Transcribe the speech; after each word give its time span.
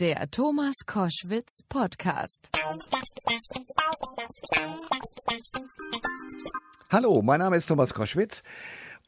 Der 0.00 0.30
Thomas 0.30 0.76
Koschwitz 0.86 1.64
Podcast. 1.68 2.50
Hallo, 6.88 7.20
mein 7.20 7.40
Name 7.40 7.56
ist 7.56 7.66
Thomas 7.66 7.92
Koschwitz 7.92 8.44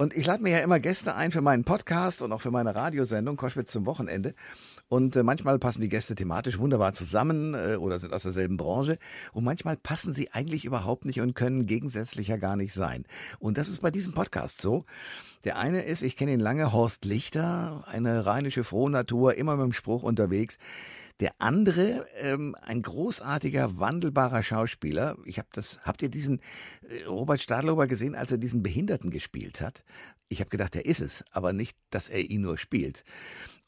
und 0.00 0.16
ich 0.16 0.24
lade 0.24 0.42
mir 0.42 0.48
ja 0.48 0.58
immer 0.60 0.80
Gäste 0.80 1.14
ein 1.14 1.30
für 1.30 1.42
meinen 1.42 1.64
Podcast 1.64 2.22
und 2.22 2.32
auch 2.32 2.40
für 2.40 2.50
meine 2.50 2.74
Radiosendung 2.74 3.37
Koschwitz 3.37 3.71
zum 3.71 3.84
Wochenende. 3.84 4.34
Und 4.88 5.14
äh, 5.14 5.22
manchmal 5.22 5.58
passen 5.58 5.82
die 5.82 5.90
Gäste 5.90 6.14
thematisch 6.14 6.58
wunderbar 6.58 6.94
zusammen 6.94 7.53
äh, 7.53 7.76
oder 7.76 8.00
sind 8.00 8.14
aus 8.14 8.22
derselben 8.22 8.56
Branche. 8.56 8.96
Und 9.35 9.44
manchmal 9.44 9.76
passen 9.76 10.14
sie 10.14 10.32
eigentlich 10.32 10.64
überhaupt 10.64 11.04
nicht 11.04 11.21
und 11.21 11.35
können 11.35 11.67
gegensätzlicher 11.67 12.38
gar 12.38 12.56
nicht 12.56 12.72
sein. 12.72 13.04
Und 13.40 13.58
das 13.58 13.68
ist 13.68 13.82
bei 13.82 13.90
diesem 13.90 14.14
Podcast 14.14 14.63
so. 14.63 14.86
Der 15.44 15.58
eine 15.58 15.82
ist, 15.82 16.01
ich 16.01 16.16
kenne 16.16 16.32
ihn 16.32 16.41
lange, 16.41 16.73
Horst 16.73 17.05
Lichter, 17.05 17.84
eine 17.87 18.24
rheinische 18.24 18.64
Frohnatur, 18.64 19.34
immer 19.34 19.56
mit 19.56 19.64
dem 19.64 19.73
Spruch 19.74 20.02
unterwegs. 20.02 20.56
Der 21.20 21.34
andere, 21.38 22.06
ähm, 22.16 22.56
ein 22.62 22.80
großartiger, 22.80 23.78
wandelbarer 23.78 24.42
Schauspieler. 24.42 25.18
Ich 25.26 25.38
habe 25.38 25.48
das, 25.52 25.78
habt 25.82 26.02
ihr 26.02 26.08
diesen 26.08 26.40
äh, 26.88 27.04
Robert 27.04 27.42
Stadlober 27.42 27.86
gesehen, 27.86 28.14
als 28.14 28.32
er 28.32 28.38
diesen 28.38 28.62
Behinderten 28.62 29.10
gespielt 29.10 29.60
hat? 29.60 29.84
Ich 30.28 30.40
habe 30.40 30.48
gedacht, 30.48 30.74
er 30.76 30.86
ist 30.86 31.00
es, 31.00 31.22
aber 31.30 31.52
nicht, 31.52 31.76
dass 31.90 32.09
er 32.09 32.20
ihn 32.20 32.40
nur 32.40 32.56
spielt. 32.56 33.04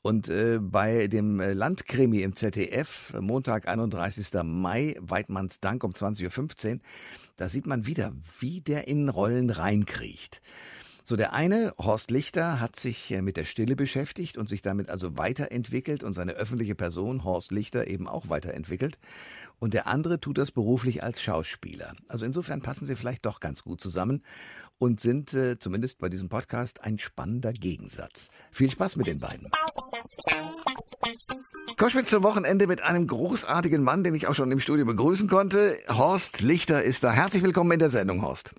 Und 0.01 0.29
äh, 0.29 0.59
bei 0.61 1.09
dem 1.09 1.41
äh, 1.41 1.53
Landkrimi 1.53 2.23
im 2.23 2.35
ZDF, 2.35 3.13
Montag, 3.21 3.69
31. 3.69 4.29
Mai, 4.43 4.97
Weidmanns 5.01 5.61
Dank 5.61 5.85
um 5.85 5.93
20.15 5.93 6.73
Uhr, 6.75 6.81
da 7.37 7.49
sieht 7.49 7.67
man 7.67 7.87
wieder, 7.87 8.13
wie 8.41 8.63
der 8.63 8.89
in 8.89 9.11
Rollen 9.11 9.51
reinkriecht. 9.51 10.41
So, 11.05 11.17
der 11.17 11.33
eine, 11.33 11.75
Horst 11.79 12.13
Lichter, 12.13 12.61
hat 12.61 12.77
sich 12.77 13.11
äh, 13.11 13.23
mit 13.23 13.37
der 13.37 13.43
Stille 13.43 13.75
beschäftigt 13.75 14.39
und 14.39 14.49
sich 14.49 14.63
damit 14.63 14.89
also 14.89 15.19
weiterentwickelt 15.19 16.05
und 16.05 16.15
seine 16.15 16.33
öffentliche 16.33 16.77
Person, 16.77 17.25
Horst 17.25 17.51
Lichter, 17.51 17.89
eben 17.89 18.07
auch 18.07 18.29
weiterentwickelt. 18.29 19.01
Und 19.59 19.75
der 19.75 19.89
andere 19.89 20.21
tut 20.21 20.39
das 20.39 20.53
beruflich 20.53 21.03
als 21.03 21.21
Schauspieler. 21.21 21.95
Also 22.07 22.25
insofern 22.25 22.63
passen 22.63 22.87
sie 22.87 22.95
vielleicht 22.95 23.27
doch 23.27 23.41
ganz 23.41 23.65
gut 23.65 23.81
zusammen 23.81 24.23
und 24.79 25.01
sind 25.01 25.35
äh, 25.35 25.59
zumindest 25.59 25.99
bei 25.99 26.09
diesem 26.09 26.29
Podcast 26.29 26.85
ein 26.85 27.01
spannender 27.01 27.53
Gegensatz. 27.53 28.31
Viel 28.53 28.71
Spaß 28.71 28.95
mit 28.95 29.09
den 29.09 29.19
beiden. 29.19 29.51
Koschwitz 31.79 32.11
zum 32.11 32.23
Wochenende 32.23 32.69
mit 32.69 32.81
einem 32.81 33.09
großartigen 33.09 33.83
Mann, 33.83 34.05
den 34.05 34.15
ich 34.15 34.29
auch 34.29 34.37
schon 34.37 34.53
im 34.53 34.61
Studio 34.61 34.87
begrüßen 34.87 35.29
konnte. 35.29 35.77
Horst 35.89 36.43
Lichter 36.43 36.85
ist 36.85 37.03
da. 37.03 37.11
Herzlich 37.11 37.43
willkommen 37.43 37.73
in 37.73 37.81
der 37.81 37.91
Sendung, 37.91 38.23
Horst. 38.23 38.53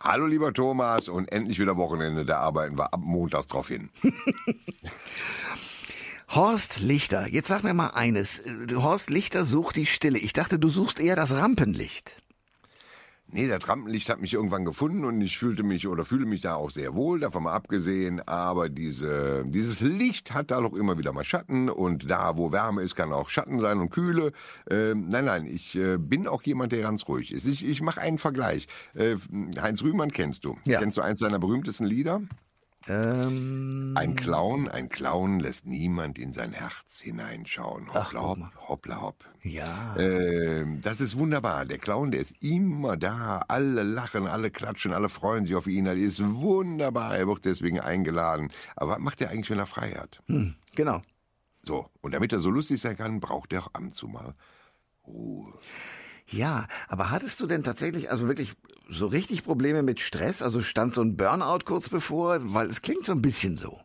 Hallo 0.00 0.26
lieber 0.26 0.52
Thomas 0.52 1.08
und 1.08 1.32
endlich 1.32 1.58
wieder 1.58 1.76
Wochenende, 1.76 2.26
da 2.26 2.38
arbeiten 2.38 2.76
wir 2.78 2.92
ab 2.92 3.00
montags 3.02 3.46
drauf 3.46 3.68
hin. 3.68 3.90
Horst 6.28 6.80
Lichter, 6.80 7.28
jetzt 7.28 7.48
sag 7.48 7.64
mir 7.64 7.72
mal 7.72 7.88
eines. 7.88 8.42
Horst 8.74 9.08
Lichter 9.08 9.46
sucht 9.46 9.76
die 9.76 9.86
Stille. 9.86 10.18
Ich 10.18 10.34
dachte, 10.34 10.58
du 10.58 10.68
suchst 10.68 11.00
eher 11.00 11.16
das 11.16 11.34
Rampenlicht. 11.36 12.22
Nee, 13.36 13.48
das 13.48 13.68
Rampenlicht 13.68 14.08
hat 14.08 14.18
mich 14.18 14.32
irgendwann 14.32 14.64
gefunden 14.64 15.04
und 15.04 15.20
ich 15.20 15.36
fühlte 15.36 15.62
mich 15.62 15.86
oder 15.86 16.06
fühle 16.06 16.24
mich 16.24 16.40
da 16.40 16.54
auch 16.54 16.70
sehr 16.70 16.94
wohl, 16.94 17.20
davon 17.20 17.42
mal 17.42 17.52
abgesehen. 17.52 18.26
Aber 18.26 18.70
diese, 18.70 19.44
dieses 19.46 19.80
Licht 19.80 20.32
hat 20.32 20.50
da 20.50 20.58
doch 20.62 20.72
immer 20.72 20.96
wieder 20.96 21.12
mal 21.12 21.22
Schatten 21.22 21.68
und 21.68 22.10
da, 22.10 22.38
wo 22.38 22.50
Wärme 22.50 22.80
ist, 22.80 22.96
kann 22.96 23.12
auch 23.12 23.28
Schatten 23.28 23.60
sein 23.60 23.78
und 23.78 23.90
Kühle. 23.90 24.32
Äh, 24.70 24.94
nein, 24.94 25.26
nein, 25.26 25.44
ich 25.44 25.76
äh, 25.76 25.98
bin 25.98 26.26
auch 26.28 26.44
jemand, 26.44 26.72
der 26.72 26.80
ganz 26.80 27.06
ruhig 27.08 27.30
ist. 27.30 27.46
Ich, 27.46 27.68
ich 27.68 27.82
mache 27.82 28.00
einen 28.00 28.16
Vergleich. 28.16 28.68
Äh, 28.94 29.16
Heinz 29.60 29.82
Rühmann 29.82 30.12
kennst 30.12 30.46
du. 30.46 30.56
Ja. 30.64 30.78
Kennst 30.78 30.96
du 30.96 31.02
eins 31.02 31.18
seiner 31.18 31.38
berühmtesten 31.38 31.84
Lieder? 31.84 32.22
Ähm 32.88 33.94
ein 33.96 34.14
Clown, 34.14 34.68
ein 34.68 34.88
Clown 34.88 35.40
lässt 35.40 35.66
niemand 35.66 36.18
in 36.18 36.32
sein 36.32 36.52
Herz 36.52 37.00
hineinschauen. 37.00 37.92
Hoppla 37.92 38.22
hopp, 38.22 38.38
hoppla 38.68 39.00
hopp. 39.00 39.24
Ja. 39.42 39.96
Ähm, 39.96 40.80
das 40.82 41.00
ist 41.00 41.16
wunderbar. 41.16 41.64
Der 41.64 41.78
Clown, 41.78 42.10
der 42.10 42.20
ist 42.20 42.34
immer 42.40 42.96
da. 42.96 43.42
Alle 43.48 43.82
lachen, 43.82 44.26
alle 44.26 44.50
klatschen, 44.50 44.92
alle 44.92 45.08
freuen 45.08 45.46
sich 45.46 45.54
auf 45.54 45.66
ihn. 45.66 45.86
Das 45.86 45.96
ist 45.96 46.22
wunderbar. 46.22 47.16
Er 47.16 47.26
wird 47.26 47.44
deswegen 47.44 47.80
eingeladen. 47.80 48.52
Aber 48.76 48.92
was 48.92 48.98
macht 49.00 49.20
er 49.20 49.30
eigentlich, 49.30 49.50
wenn 49.50 49.58
er 49.58 49.66
frei 49.66 49.92
hat? 49.92 50.22
Hm, 50.26 50.54
genau. 50.74 51.02
So, 51.62 51.90
und 52.00 52.12
damit 52.12 52.32
er 52.32 52.38
so 52.38 52.50
lustig 52.50 52.80
sein 52.80 52.96
kann, 52.96 53.20
braucht 53.20 53.52
er 53.52 53.62
auch 53.62 53.74
ab 53.74 53.80
und 53.80 53.94
zu 53.94 54.06
mal 54.06 54.34
Ruhe. 55.06 55.52
Ja, 56.28 56.66
aber 56.88 57.10
hattest 57.10 57.40
du 57.40 57.46
denn 57.46 57.62
tatsächlich 57.62 58.10
also 58.10 58.26
wirklich 58.26 58.54
so 58.88 59.06
richtig 59.06 59.44
Probleme 59.44 59.82
mit 59.82 60.00
Stress? 60.00 60.42
Also 60.42 60.60
stand 60.60 60.94
so 60.94 61.02
ein 61.02 61.16
Burnout 61.16 61.64
kurz 61.64 61.88
bevor? 61.88 62.38
Weil 62.54 62.68
es 62.68 62.82
klingt 62.82 63.04
so 63.04 63.12
ein 63.12 63.22
bisschen 63.22 63.56
so. 63.56 63.80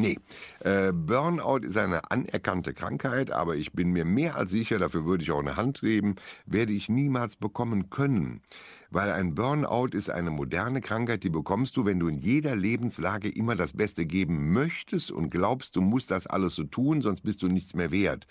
Nee, 0.00 0.18
äh, 0.60 0.92
Burnout 0.92 1.58
ist 1.58 1.76
eine 1.76 2.10
anerkannte 2.10 2.72
Krankheit, 2.72 3.30
aber 3.30 3.56
ich 3.56 3.72
bin 3.74 3.92
mir 3.92 4.06
mehr 4.06 4.34
als 4.34 4.50
sicher, 4.50 4.78
dafür 4.78 5.04
würde 5.04 5.22
ich 5.22 5.30
auch 5.30 5.40
eine 5.40 5.58
Hand 5.58 5.82
geben, 5.82 6.14
werde 6.46 6.72
ich 6.72 6.88
niemals 6.88 7.36
bekommen 7.36 7.90
können. 7.90 8.40
Weil 8.88 9.12
ein 9.12 9.34
Burnout 9.34 9.88
ist 9.92 10.08
eine 10.08 10.30
moderne 10.30 10.80
Krankheit, 10.80 11.22
die 11.22 11.28
bekommst 11.28 11.76
du, 11.76 11.84
wenn 11.84 11.98
du 11.98 12.08
in 12.08 12.16
jeder 12.16 12.56
Lebenslage 12.56 13.28
immer 13.28 13.56
das 13.56 13.74
Beste 13.74 14.06
geben 14.06 14.54
möchtest 14.54 15.10
und 15.10 15.28
glaubst, 15.28 15.76
du 15.76 15.82
musst 15.82 16.10
das 16.10 16.26
alles 16.26 16.54
so 16.54 16.64
tun, 16.64 17.02
sonst 17.02 17.20
bist 17.20 17.42
du 17.42 17.48
nichts 17.48 17.74
mehr 17.74 17.90
wert. 17.90 18.26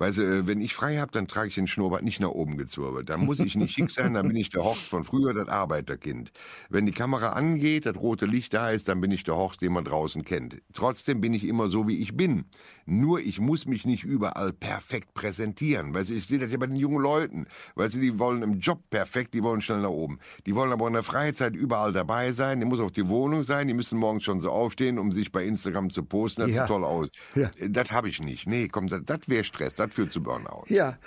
Weißt 0.00 0.16
du, 0.16 0.22
äh, 0.22 0.46
wenn 0.46 0.62
ich 0.62 0.72
frei 0.72 0.96
habe, 0.96 1.12
dann 1.12 1.28
trage 1.28 1.48
ich 1.48 1.56
den 1.56 1.66
Schnurrbart 1.66 2.02
nicht 2.02 2.20
nach 2.20 2.30
oben 2.30 2.56
gezwirbelt. 2.56 3.10
Dann 3.10 3.20
muss 3.26 3.38
ich 3.38 3.54
nicht 3.54 3.74
schick 3.74 3.90
sein, 3.90 4.14
dann 4.14 4.28
bin 4.28 4.36
ich 4.36 4.48
der 4.48 4.64
Horst 4.64 4.88
von 4.88 5.04
früher, 5.04 5.34
das 5.34 5.48
Arbeiterkind. 5.48 6.32
Wenn 6.70 6.86
die 6.86 6.92
Kamera 6.92 7.34
angeht, 7.34 7.84
das 7.84 7.96
rote 7.96 8.24
Licht 8.24 8.54
da 8.54 8.70
ist, 8.70 8.88
dann 8.88 9.02
bin 9.02 9.10
ich 9.10 9.24
der 9.24 9.36
Horst, 9.36 9.60
den 9.60 9.74
man 9.74 9.84
draußen 9.84 10.24
kennt. 10.24 10.62
Trotzdem 10.72 11.20
bin 11.20 11.34
ich 11.34 11.44
immer 11.44 11.68
so, 11.68 11.86
wie 11.86 11.98
ich 11.98 12.16
bin. 12.16 12.46
Nur 12.86 13.20
ich 13.20 13.40
muss 13.40 13.66
mich 13.66 13.84
nicht 13.84 14.02
überall 14.02 14.54
perfekt 14.54 15.12
präsentieren. 15.12 15.92
Weißt 15.92 16.08
du, 16.08 16.14
ich 16.14 16.26
sehe 16.26 16.38
das 16.38 16.50
ja 16.50 16.56
bei 16.56 16.66
den 16.66 16.76
jungen 16.76 17.02
Leuten. 17.02 17.46
Weißt 17.74 17.96
du, 17.96 18.00
die 18.00 18.18
wollen 18.18 18.42
im 18.42 18.58
Job 18.58 18.80
perfekt, 18.88 19.34
die 19.34 19.42
wollen 19.42 19.60
schnell 19.60 19.82
nach 19.82 19.90
oben. 19.90 20.18
Die 20.46 20.54
wollen 20.54 20.72
aber 20.72 20.86
in 20.86 20.94
der 20.94 21.02
Freizeit 21.02 21.54
überall 21.54 21.92
dabei 21.92 22.32
sein. 22.32 22.58
Die 22.58 22.66
muss 22.66 22.80
auch 22.80 22.90
die 22.90 23.06
Wohnung 23.06 23.44
sein. 23.44 23.68
Die 23.68 23.74
müssen 23.74 23.98
morgens 23.98 24.24
schon 24.24 24.40
so 24.40 24.50
aufstehen, 24.50 24.98
um 24.98 25.12
sich 25.12 25.30
bei 25.30 25.44
Instagram 25.44 25.90
zu 25.90 26.04
posten. 26.04 26.40
Das 26.40 26.50
ja. 26.50 26.62
sieht 26.62 26.68
toll 26.68 26.84
aus. 26.84 27.08
Ja. 27.34 27.50
Das 27.68 27.92
habe 27.92 28.08
ich 28.08 28.20
nicht. 28.20 28.48
Nee, 28.48 28.68
komm, 28.68 28.88
das, 28.88 29.02
das 29.04 29.20
wäre 29.26 29.44
Stress. 29.44 29.74
Das 29.74 29.89
führt 29.94 30.12
zu 30.12 30.22
Burnout. 30.22 30.64
Ja, 30.68 30.98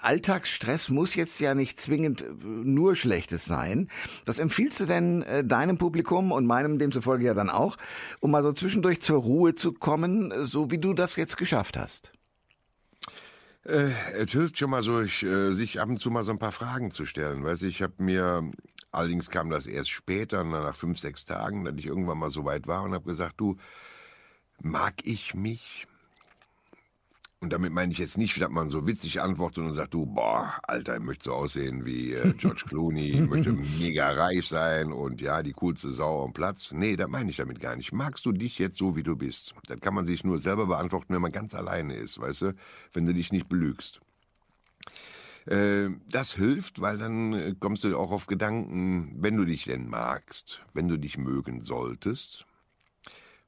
Alltagsstress 0.00 0.88
muss 0.88 1.14
jetzt 1.14 1.40
ja 1.40 1.54
nicht 1.54 1.80
zwingend 1.80 2.22
äh, 2.22 2.26
nur 2.44 2.96
Schlechtes 2.96 3.44
sein. 3.44 3.88
Was 4.26 4.38
empfiehlst 4.38 4.80
du 4.80 4.86
denn 4.86 5.22
äh, 5.22 5.44
deinem 5.44 5.78
Publikum 5.78 6.32
und 6.32 6.46
meinem 6.46 6.78
demzufolge 6.78 7.26
ja 7.26 7.34
dann 7.34 7.50
auch, 7.50 7.76
um 8.20 8.30
mal 8.30 8.42
so 8.42 8.52
zwischendurch 8.52 9.00
zur 9.00 9.20
Ruhe 9.20 9.54
zu 9.54 9.72
kommen, 9.72 10.32
so 10.46 10.70
wie 10.70 10.78
du 10.78 10.94
das 10.94 11.16
jetzt 11.16 11.36
geschafft 11.36 11.76
hast? 11.76 12.12
Äh, 13.64 13.90
es 14.14 14.32
hilft 14.32 14.58
schon 14.58 14.70
mal 14.70 14.82
so, 14.82 15.00
ich, 15.00 15.22
äh, 15.22 15.52
sich 15.52 15.80
ab 15.80 15.88
und 15.88 15.98
zu 15.98 16.10
mal 16.10 16.24
so 16.24 16.32
ein 16.32 16.38
paar 16.38 16.52
Fragen 16.52 16.90
zu 16.90 17.04
stellen. 17.04 17.44
Weißt 17.44 17.62
ich 17.62 17.82
habe 17.82 17.94
mir, 17.98 18.50
allerdings 18.90 19.30
kam 19.30 19.50
das 19.50 19.66
erst 19.66 19.90
später, 19.90 20.44
nach 20.44 20.76
fünf, 20.76 20.98
sechs 20.98 21.24
Tagen, 21.24 21.64
dass 21.64 21.74
ich 21.76 21.86
irgendwann 21.86 22.18
mal 22.18 22.30
so 22.30 22.44
weit 22.44 22.66
war 22.66 22.82
und 22.82 22.94
habe 22.94 23.04
gesagt, 23.04 23.34
du, 23.38 23.56
mag 24.62 24.94
ich 25.04 25.34
mich? 25.34 25.86
Und 27.42 27.54
damit 27.54 27.72
meine 27.72 27.90
ich 27.90 27.96
jetzt 27.96 28.18
nicht, 28.18 28.38
dass 28.38 28.50
man 28.50 28.68
so 28.68 28.86
witzig 28.86 29.22
antwortet 29.22 29.64
und 29.64 29.72
sagt, 29.72 29.94
du, 29.94 30.04
boah, 30.04 30.60
Alter, 30.64 30.96
ich 30.96 31.02
möchte 31.02 31.24
so 31.24 31.32
aussehen 31.32 31.86
wie 31.86 32.12
äh, 32.12 32.34
George 32.34 32.64
Clooney, 32.68 33.12
ich 33.12 33.20
möchte 33.20 33.52
mega 33.80 34.10
reich 34.10 34.46
sein 34.46 34.92
und 34.92 35.22
ja, 35.22 35.42
die 35.42 35.54
coolste 35.54 35.88
Sau 35.88 36.22
am 36.22 36.34
Platz. 36.34 36.70
Nee, 36.72 36.96
das 36.96 37.08
meine 37.08 37.30
ich 37.30 37.38
damit 37.38 37.58
gar 37.58 37.76
nicht. 37.76 37.92
Magst 37.94 38.26
du 38.26 38.32
dich 38.32 38.58
jetzt 38.58 38.76
so, 38.76 38.94
wie 38.94 39.02
du 39.02 39.16
bist? 39.16 39.54
Das 39.68 39.80
kann 39.80 39.94
man 39.94 40.04
sich 40.04 40.22
nur 40.22 40.36
selber 40.36 40.66
beantworten, 40.66 41.14
wenn 41.14 41.22
man 41.22 41.32
ganz 41.32 41.54
alleine 41.54 41.94
ist, 41.94 42.20
weißt 42.20 42.42
du? 42.42 42.54
Wenn 42.92 43.06
du 43.06 43.14
dich 43.14 43.32
nicht 43.32 43.48
belügst. 43.48 44.02
Äh, 45.46 45.88
das 46.10 46.34
hilft, 46.34 46.82
weil 46.82 46.98
dann 46.98 47.32
äh, 47.32 47.54
kommst 47.58 47.84
du 47.84 47.96
auch 47.96 48.10
auf 48.10 48.26
Gedanken, 48.26 49.16
wenn 49.18 49.38
du 49.38 49.46
dich 49.46 49.64
denn 49.64 49.88
magst, 49.88 50.60
wenn 50.74 50.88
du 50.88 50.98
dich 50.98 51.16
mögen 51.16 51.62
solltest, 51.62 52.44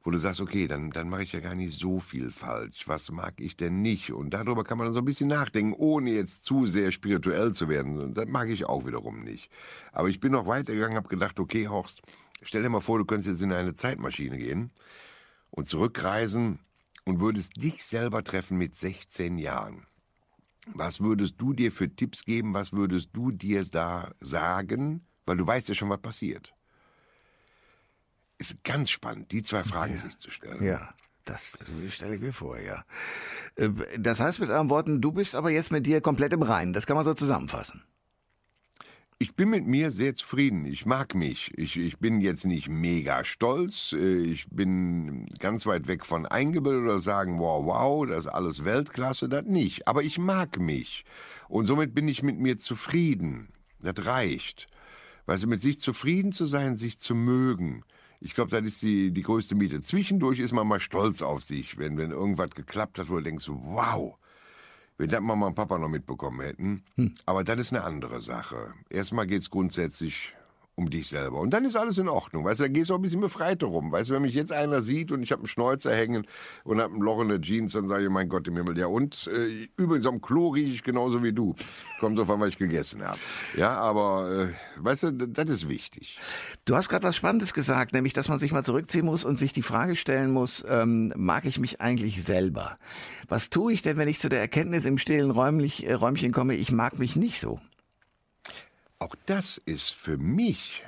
wo 0.05 0.11
du 0.11 0.19
sagst, 0.19 0.41
okay, 0.41 0.67
dann, 0.67 0.91
dann 0.91 1.09
mache 1.09 1.23
ich 1.23 1.33
ja 1.33 1.41
gar 1.41 1.55
nicht 1.55 1.79
so 1.79 2.01
viel 2.01 2.31
falsch. 2.31 2.89
Was 2.89 3.11
mag 3.11 3.35
ich 3.41 3.57
denn 3.57 3.83
nicht? 3.83 4.13
Und 4.13 4.31
darüber 4.31 4.65
kann 4.65 4.79
man 4.79 4.93
so 4.93 4.99
ein 4.99 5.05
bisschen 5.05 5.29
nachdenken, 5.29 5.75
ohne 5.75 6.11
jetzt 6.11 6.44
zu 6.44 6.67
sehr 6.67 6.91
spirituell 6.91 7.53
zu 7.53 7.69
werden. 7.69 8.15
Das 8.15 8.26
mag 8.26 8.49
ich 8.49 8.65
auch 8.65 8.85
wiederum 8.85 9.23
nicht. 9.23 9.50
Aber 9.93 10.09
ich 10.09 10.19
bin 10.19 10.32
noch 10.32 10.47
weitergegangen, 10.47 10.97
habe 10.97 11.09
gedacht, 11.09 11.38
okay, 11.38 11.69
Horst, 11.69 12.03
stell 12.43 12.62
dir 12.62 12.69
mal 12.69 12.81
vor, 12.81 12.99
du 12.99 13.05
könntest 13.05 13.29
jetzt 13.29 13.43
in 13.43 13.53
eine 13.53 13.75
Zeitmaschine 13.75 14.38
gehen 14.38 14.73
und 15.50 15.69
zurückreisen 15.69 16.59
und 17.05 17.21
würdest 17.21 17.62
dich 17.62 17.85
selber 17.85 18.25
treffen 18.25 18.59
mit 18.59 18.76
16 18.76 19.38
Jahren. 19.38 19.87
Was 20.75 21.00
würdest 21.00 21.35
du 21.38 21.53
dir 21.53 21.71
für 21.71 21.94
Tipps 21.94 22.25
geben? 22.25 22.55
Was 22.55 22.73
würdest 22.73 23.11
du 23.12 23.31
dir 23.31 23.65
da 23.65 24.12
sagen? 24.21 25.06
Weil 25.26 25.37
du 25.37 25.47
weißt 25.47 25.69
ja 25.69 25.75
schon, 25.75 25.91
was 25.91 26.00
passiert 26.00 26.53
ist 28.50 28.65
ganz 28.65 28.91
spannend, 28.91 29.33
die 29.33 29.43
zwei 29.43 29.65
Fragen 29.65 29.94
ja. 29.94 30.03
sich 30.03 30.19
zu 30.19 30.31
stellen. 30.31 30.62
Ja. 30.62 30.94
Das 31.25 31.56
stelle 31.91 32.17
ich 32.17 32.21
mir 32.21 32.33
vor, 32.33 32.59
ja. 32.59 32.85
Äh, 33.55 33.71
das 33.99 34.19
heißt 34.19 34.41
mit 34.41 34.49
anderen 34.49 34.71
Worten, 34.71 35.00
du 35.00 35.12
bist 35.12 35.37
aber 35.37 35.50
jetzt 35.50 35.71
mit 35.71 35.87
dir 35.87 36.00
komplett 36.00 36.33
im 36.33 36.43
Reinen. 36.43 36.73
Das 36.73 36.87
kann 36.87 36.97
man 36.97 37.05
so 37.05 37.15
zusammenfassen. 37.15 37.85
ich 39.19 39.37
bin 39.37 39.50
mit 39.50 39.65
mir 39.65 39.93
sehr 39.93 40.17
zufrieden. 40.17 40.67
Ich 40.67 40.85
mag 40.85 41.15
mich. 41.15 41.56
Ich, 41.56 41.77
ich 41.77 41.99
bin 41.99 42.21
jetzt 42.21 42.44
nicht 42.44 42.69
mega 42.69 43.25
stolz. 43.25 43.93
Äh, 43.93 44.19
ich 44.19 44.49
bin 44.50 45.29
ganz 45.38 45.65
weit 45.65 45.87
weg 45.87 46.05
von 46.05 46.27
eingebildet 46.27 46.83
oder 46.83 46.99
sagen, 46.99 47.38
wow, 47.38 47.65
wow, 47.65 48.05
das 48.05 48.27
ist 48.27 48.33
alles 48.33 48.65
Weltklasse, 48.65 49.29
das 49.29 49.45
nicht. 49.45 49.87
Aber 49.87 50.03
ich 50.03 50.19
mag 50.19 50.59
mich. 50.59 51.05
Und 51.49 51.67
somit 51.67 51.95
bin 51.95 52.09
ich 52.09 52.25
mit 52.25 52.41
mir 52.41 52.59
zufrieden. 52.59 53.50
Das 53.81 54.06
reicht. 54.06 54.67
Weil 55.27 55.38
sie 55.38 55.47
mit 55.47 55.62
sich 55.62 55.79
zufrieden 55.79 56.33
zu 56.33 56.45
sein, 56.45 56.77
sich 56.77 56.99
zu 56.99 57.15
mögen. 57.15 57.85
Ich 58.25 58.35
glaube, 58.35 58.51
das 58.51 58.65
ist 58.65 58.83
die, 58.83 59.11
die 59.11 59.23
größte 59.23 59.57
Miete. 59.57 59.83
Zwischendurch 59.83 60.39
ist 60.39 60.53
man 60.53 60.69
mal 60.69 60.79
stolz 60.79 61.23
auf 61.23 61.43
sich, 61.43 61.77
wenn, 61.79 61.97
wenn 61.99 62.13
irgendwas 62.13 62.51
geklappt 62.51 62.99
hat, 62.99 63.09
wo 63.09 63.17
du 63.17 63.23
denkst, 63.23 63.49
wow, 63.49 64.17
wenn 64.97 65.11
das 65.11 65.21
Mama 65.21 65.49
und 65.49 65.55
Papa 65.57 65.77
noch 65.77 65.89
mitbekommen 65.89 66.41
hätten. 66.41 66.85
Hm. 66.95 67.15
Aber 67.27 67.43
das 67.43 67.59
ist 67.59 67.73
eine 67.73 67.83
andere 67.83 68.21
Sache. 68.21 68.75
Erstmal 68.91 69.27
geht 69.27 69.43
es 69.43 69.51
grundsätzlich 69.51 70.33
um 70.75 70.89
dich 70.89 71.09
selber. 71.09 71.39
Und 71.39 71.51
dann 71.51 71.65
ist 71.65 71.77
alles 71.77 71.99
in 71.99 72.09
Ordnung. 72.09 72.45
Weißt 72.45 72.61
du, 72.61 72.65
da 72.65 72.69
gehst 72.69 72.89
du 72.89 72.95
auch 72.95 72.99
ein 72.99 73.03
bisschen 73.03 73.21
befreiter 73.21 73.67
rum. 73.67 73.93
Weißt 73.93 74.09
du, 74.09 74.15
wenn 74.15 74.23
mich 74.23 74.35
jetzt 74.35 74.53
einer 74.53 74.81
sieht 74.81 75.13
und 75.13 75.23
ich 75.23 75.31
habe 75.31 75.41
einen 75.41 75.49
Schnäuzer 75.49 75.95
hängen 75.95 76.27
und 76.65 76.81
habe 76.81 76.95
ein 76.95 77.01
Loch 77.01 77.21
in 77.21 77.29
der 77.29 77.41
Jeans, 77.41 77.73
dann 77.73 77.89
sage 77.89 78.05
ich, 78.05 78.11
mein 78.11 78.29
Gott 78.29 78.49
im 78.49 78.57
Himmel, 78.57 78.79
ja 78.79 78.87
und? 78.87 79.27
Äh, 79.27 79.69
übrigens 79.77 80.07
am 80.07 80.23
Klo 80.23 80.49
rieche 80.49 80.73
ich 80.73 80.83
genauso 80.83 81.23
wie 81.23 81.33
du. 81.33 81.55
Kommt 82.01 82.17
so 82.17 82.25
von, 82.25 82.41
was 82.41 82.49
ich 82.49 82.59
gegessen 82.59 83.05
habe. 83.05 83.19
Ja, 83.57 83.77
aber 83.77 84.49
äh, 84.49 84.83
weißt 84.83 85.03
du, 85.05 85.13
das 85.13 85.51
ist 85.51 85.69
wichtig. 85.69 86.19
Du 86.65 86.75
hast 86.75 86.89
gerade 86.89 87.05
was 87.05 87.17
Spannendes 87.17 87.53
gesagt, 87.53 87.93
nämlich, 87.93 88.15
dass 88.15 88.29
man 88.29 88.39
sich 88.39 88.53
mal 88.53 88.65
zurückziehen 88.65 89.05
muss 89.05 89.25
und 89.25 89.37
sich 89.37 89.53
die 89.53 89.63
Frage 89.63 89.95
stellen 89.95 90.31
muss, 90.31 90.65
ähm, 90.69 91.13
mag 91.17 91.45
ich 91.45 91.61
mich 91.61 91.83
eigentlich 91.83 92.23
selber? 92.23 92.79
Was 93.29 93.51
tue 93.51 93.75
ich 93.75 93.83
denn, 93.83 93.99
wenn 93.99 94.09
ich 94.09 94.21
zu 94.21 94.31
der 94.31 94.41
Erkenntnis 94.41 94.87
im 94.87 94.97
stillen 94.97 95.31
Räumlich, 95.31 95.87
äh, 95.87 95.93
Räumchen 95.93 96.33
komme, 96.33 96.55
ich 96.55 96.73
mag 96.73 96.99
mich 96.99 97.17
nicht 97.17 97.41
so? 97.41 97.61
Auch 99.02 99.16
das 99.26 99.58
ist 99.58 99.90
für 99.90 100.16
mich 100.16 100.84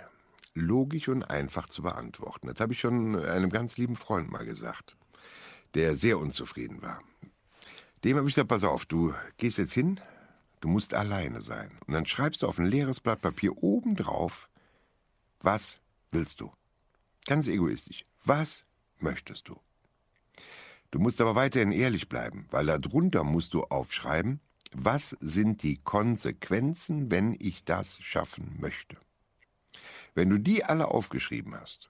logisch 0.55 1.09
und 1.09 1.25
einfach 1.25 1.69
zu 1.69 1.83
beantworten. 1.83 2.47
Das 2.47 2.61
habe 2.61 2.73
ich 2.73 2.79
schon 2.79 3.19
einem 3.19 3.51
ganz 3.51 3.77
lieben 3.77 3.97
Freund 3.97 4.31
mal 4.31 4.45
gesagt, 4.45 4.97
der 5.75 5.97
sehr 5.97 6.21
unzufrieden 6.21 6.81
war. 6.81 7.03
Dem 8.05 8.17
habe 8.17 8.29
ich 8.29 8.37
gesagt, 8.37 8.51
pass 8.51 8.63
auf, 8.63 8.87
du 8.87 9.13
gehst 9.37 9.59
jetzt 9.59 9.73
hin, 9.73 9.99
du 10.61 10.69
musst 10.69 10.95
alleine 10.95 11.43
sein. 11.43 11.77
Und 11.89 11.95
dann 11.95 12.07
schreibst 12.07 12.43
du 12.43 12.47
auf 12.47 12.57
ein 12.61 12.67
leeres 12.67 13.01
Blatt 13.01 13.21
Papier 13.21 13.61
oben 13.65 13.97
drauf, 13.97 14.49
was 15.41 15.81
willst 16.13 16.41
du? 16.41 16.53
Ganz 17.27 17.49
egoistisch. 17.49 18.05
Was 18.25 18.65
möchtest 19.01 19.49
du? 19.49 19.59
Du 20.93 21.01
musst 21.01 21.21
aber 21.21 21.35
weiterhin 21.35 21.73
ehrlich 21.73 22.09
bleiben, 22.09 22.47
weil 22.53 22.67
darunter 22.67 23.25
musst 23.25 23.55
du 23.55 23.65
aufschreiben, 23.65 24.41
was 24.75 25.17
sind 25.21 25.63
die 25.63 25.79
Konsequenzen, 25.79 27.11
wenn 27.11 27.37
ich 27.39 27.65
das 27.65 27.99
schaffen 28.01 28.57
möchte? 28.61 28.97
Wenn 30.15 30.31
du 30.31 30.39
die 30.39 30.65
alle 30.65 30.89
aufgeschrieben 30.89 31.55
hast, 31.55 31.89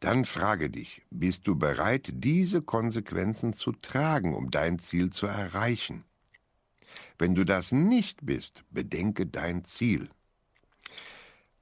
dann 0.00 0.24
frage 0.24 0.70
dich, 0.70 1.02
bist 1.10 1.48
du 1.48 1.56
bereit, 1.56 2.10
diese 2.12 2.62
Konsequenzen 2.62 3.52
zu 3.52 3.72
tragen, 3.72 4.34
um 4.34 4.50
dein 4.50 4.78
Ziel 4.78 5.10
zu 5.10 5.26
erreichen? 5.26 6.04
Wenn 7.18 7.34
du 7.34 7.44
das 7.44 7.72
nicht 7.72 8.24
bist, 8.24 8.62
bedenke 8.70 9.26
dein 9.26 9.64
Ziel. 9.64 10.08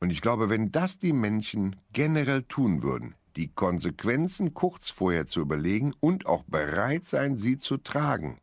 Und 0.00 0.10
ich 0.10 0.20
glaube, 0.20 0.50
wenn 0.50 0.70
das 0.70 0.98
die 0.98 1.14
Menschen 1.14 1.76
generell 1.92 2.42
tun 2.42 2.82
würden, 2.82 3.14
die 3.36 3.48
Konsequenzen 3.48 4.52
kurz 4.52 4.90
vorher 4.90 5.26
zu 5.26 5.40
überlegen 5.40 5.94
und 6.00 6.26
auch 6.26 6.42
bereit 6.44 7.06
sein, 7.06 7.38
sie 7.38 7.58
zu 7.58 7.78
tragen, 7.78 8.38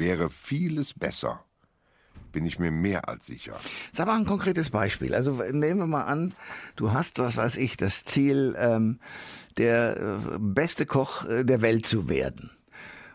wäre 0.00 0.30
vieles 0.30 0.94
besser. 0.94 1.44
Bin 2.32 2.46
ich 2.46 2.58
mir 2.58 2.72
mehr 2.72 3.08
als 3.08 3.26
sicher. 3.26 3.58
Sag 3.92 4.06
mal 4.06 4.16
ein 4.16 4.26
konkretes 4.26 4.70
Beispiel. 4.70 5.14
Also 5.14 5.32
nehmen 5.52 5.78
wir 5.80 5.86
mal 5.86 6.04
an, 6.04 6.32
du 6.76 6.92
hast, 6.92 7.18
was 7.18 7.36
weiß 7.36 7.56
ich, 7.56 7.76
das 7.76 8.04
Ziel, 8.04 8.56
ähm, 8.58 8.98
der 9.56 9.96
äh, 9.96 10.38
beste 10.38 10.86
Koch 10.86 11.24
äh, 11.28 11.44
der 11.44 11.60
Welt 11.60 11.86
zu 11.86 12.08
werden. 12.08 12.50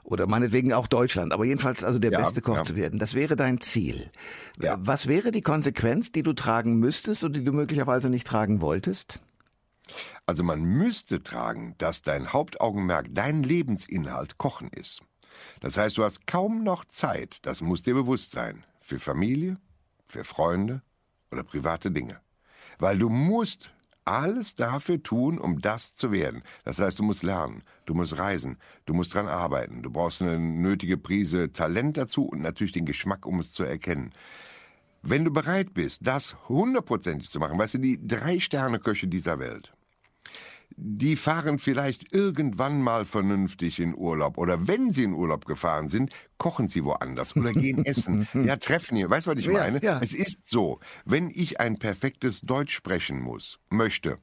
Oder 0.04 0.28
meinetwegen 0.28 0.72
auch 0.72 0.86
Deutschland, 0.86 1.34
aber 1.34 1.46
jedenfalls 1.46 1.84
also 1.84 1.98
der 1.98 2.12
ja, 2.12 2.20
beste 2.20 2.42
Koch 2.42 2.58
ja. 2.58 2.64
zu 2.64 2.76
werden. 2.76 3.00
Das 3.00 3.16
wäre 3.16 3.36
dein 3.36 3.60
Ziel. 3.60 4.12
Ja. 4.62 4.78
Was 4.80 5.08
wäre 5.08 5.32
die 5.32 5.42
Konsequenz, 5.42 6.12
die 6.12 6.22
du 6.22 6.34
tragen 6.34 6.78
müsstest 6.78 7.24
und 7.24 7.36
die 7.36 7.44
du 7.44 7.52
möglicherweise 7.52 8.10
nicht 8.10 8.28
tragen 8.28 8.62
wolltest? 8.62 9.20
Also 10.26 10.44
man 10.44 10.64
müsste 10.64 11.24
tragen, 11.24 11.76
dass 11.78 12.02
dein 12.02 12.34
Hauptaugenmerk, 12.34 13.08
dein 13.12 13.44
Lebensinhalt 13.44 14.38
Kochen 14.38 14.70
ist. 14.70 15.02
Das 15.62 15.78
heißt, 15.78 15.98
du 15.98 16.04
hast 16.04 16.28
kaum 16.28 16.64
noch 16.64 16.86
Zeit, 16.86 17.40
das 17.44 17.62
muss 17.62 17.84
dir 17.84 17.94
bewusst 17.94 18.32
sein, 18.32 18.66
für 18.82 19.00
Familie, 19.00 19.58
für 20.08 20.24
Freunde 20.24 20.82
oder 21.32 21.44
private 21.44 21.92
Dinge. 21.92 22.20
Weil 22.80 22.98
du 22.98 23.10
musst 23.10 23.72
alles 24.06 24.54
dafür 24.54 25.02
tun, 25.02 25.40
um 25.40 25.60
das 25.60 25.96
zu 25.96 26.12
werden. 26.12 26.44
Das 26.64 26.80
heißt, 26.80 27.00
du 27.00 27.04
musst 27.04 27.24
lernen, 27.24 27.64
du 27.86 27.96
musst 27.96 28.18
reisen, 28.18 28.58
du 28.86 28.94
musst 28.94 29.14
dran 29.14 29.28
arbeiten, 29.28 29.82
du 29.82 29.90
brauchst 29.90 30.22
eine 30.22 30.40
nötige 30.40 30.98
Prise 30.98 31.52
Talent 31.52 31.98
dazu 31.98 32.26
und 32.26 32.42
natürlich 32.42 32.74
den 32.74 32.86
Geschmack, 32.86 33.26
um 33.26 33.40
es 33.40 33.52
zu 33.52 33.64
erkennen. 33.64 34.14
Wenn 35.02 35.26
du 35.26 35.32
bereit 35.32 35.74
bist, 35.74 36.06
das 36.06 36.36
hundertprozentig 36.48 37.30
zu 37.30 37.40
machen, 37.40 37.58
weißt 37.58 37.76
du, 37.76 37.78
die 37.80 38.08
drei 38.08 38.40
Sterne 38.40 38.80
Köche 38.80 39.08
dieser 39.08 39.40
Welt, 39.40 39.74
die 40.76 41.16
fahren 41.16 41.60
vielleicht 41.60 42.12
irgendwann 42.12 42.82
mal 42.82 43.06
vernünftig 43.06 43.80
in 43.80 43.96
Urlaub. 43.96 44.38
Oder 44.38 44.68
wenn 44.68 44.92
sie 44.92 45.04
in 45.04 45.14
Urlaub 45.14 45.46
gefahren 45.46 45.90
sind, 45.90 46.12
kochen 46.38 46.68
sie 46.68 46.84
woanders 46.84 47.36
oder 47.36 47.54
gehen 47.54 47.86
essen. 47.86 48.28
ja, 48.34 48.58
treffen 48.58 48.98
hier. 48.98 49.10
Weißt 49.10 49.28
du, 49.28 49.32
was 49.32 49.40
ich 49.40 49.48
meine? 49.48 49.82
Ja, 49.82 49.94
ja. 49.94 50.00
Es 50.02 50.14
ist 50.14 50.48
so, 50.48 50.80
wenn 51.06 51.30
ich 51.30 51.60
ein 51.60 51.78
perfektes 51.78 52.42
Deutsch 52.42 52.74
sprechen 52.74 53.22
muss, 53.22 53.60
möchte, 53.70 54.20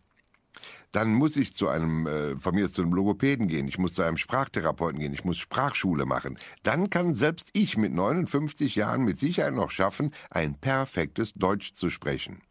dann 0.93 1.15
muss 1.15 1.37
ich 1.37 1.55
zu 1.55 1.69
einem, 1.69 2.07
äh, 2.07 2.37
von 2.37 2.55
mir 2.55 2.69
zu 2.69 2.83
einem 2.83 2.93
Logopäden 2.93 3.49
gehen, 3.49 3.67
ich 3.67 3.79
muss 3.79 3.95
zu 3.95 4.03
einem 4.03 4.19
Sprachtherapeuten 4.19 5.01
gehen, 5.01 5.15
ich 5.15 5.25
muss 5.25 5.39
Sprachschule 5.39 6.05
machen. 6.05 6.39
Dann 6.63 6.91
kann 6.91 7.15
selbst 7.15 7.49
ich 7.55 7.79
mit 7.79 7.93
59 7.93 8.77
Jahren 8.77 9.05
mit 9.05 9.19
Sicherheit 9.19 9.55
noch 9.55 9.71
schaffen, 9.71 10.13
ein 10.31 10.57
perfektes 10.57 11.33
Deutsch 11.33 11.73
zu 11.73 11.89
sprechen. 11.89 12.43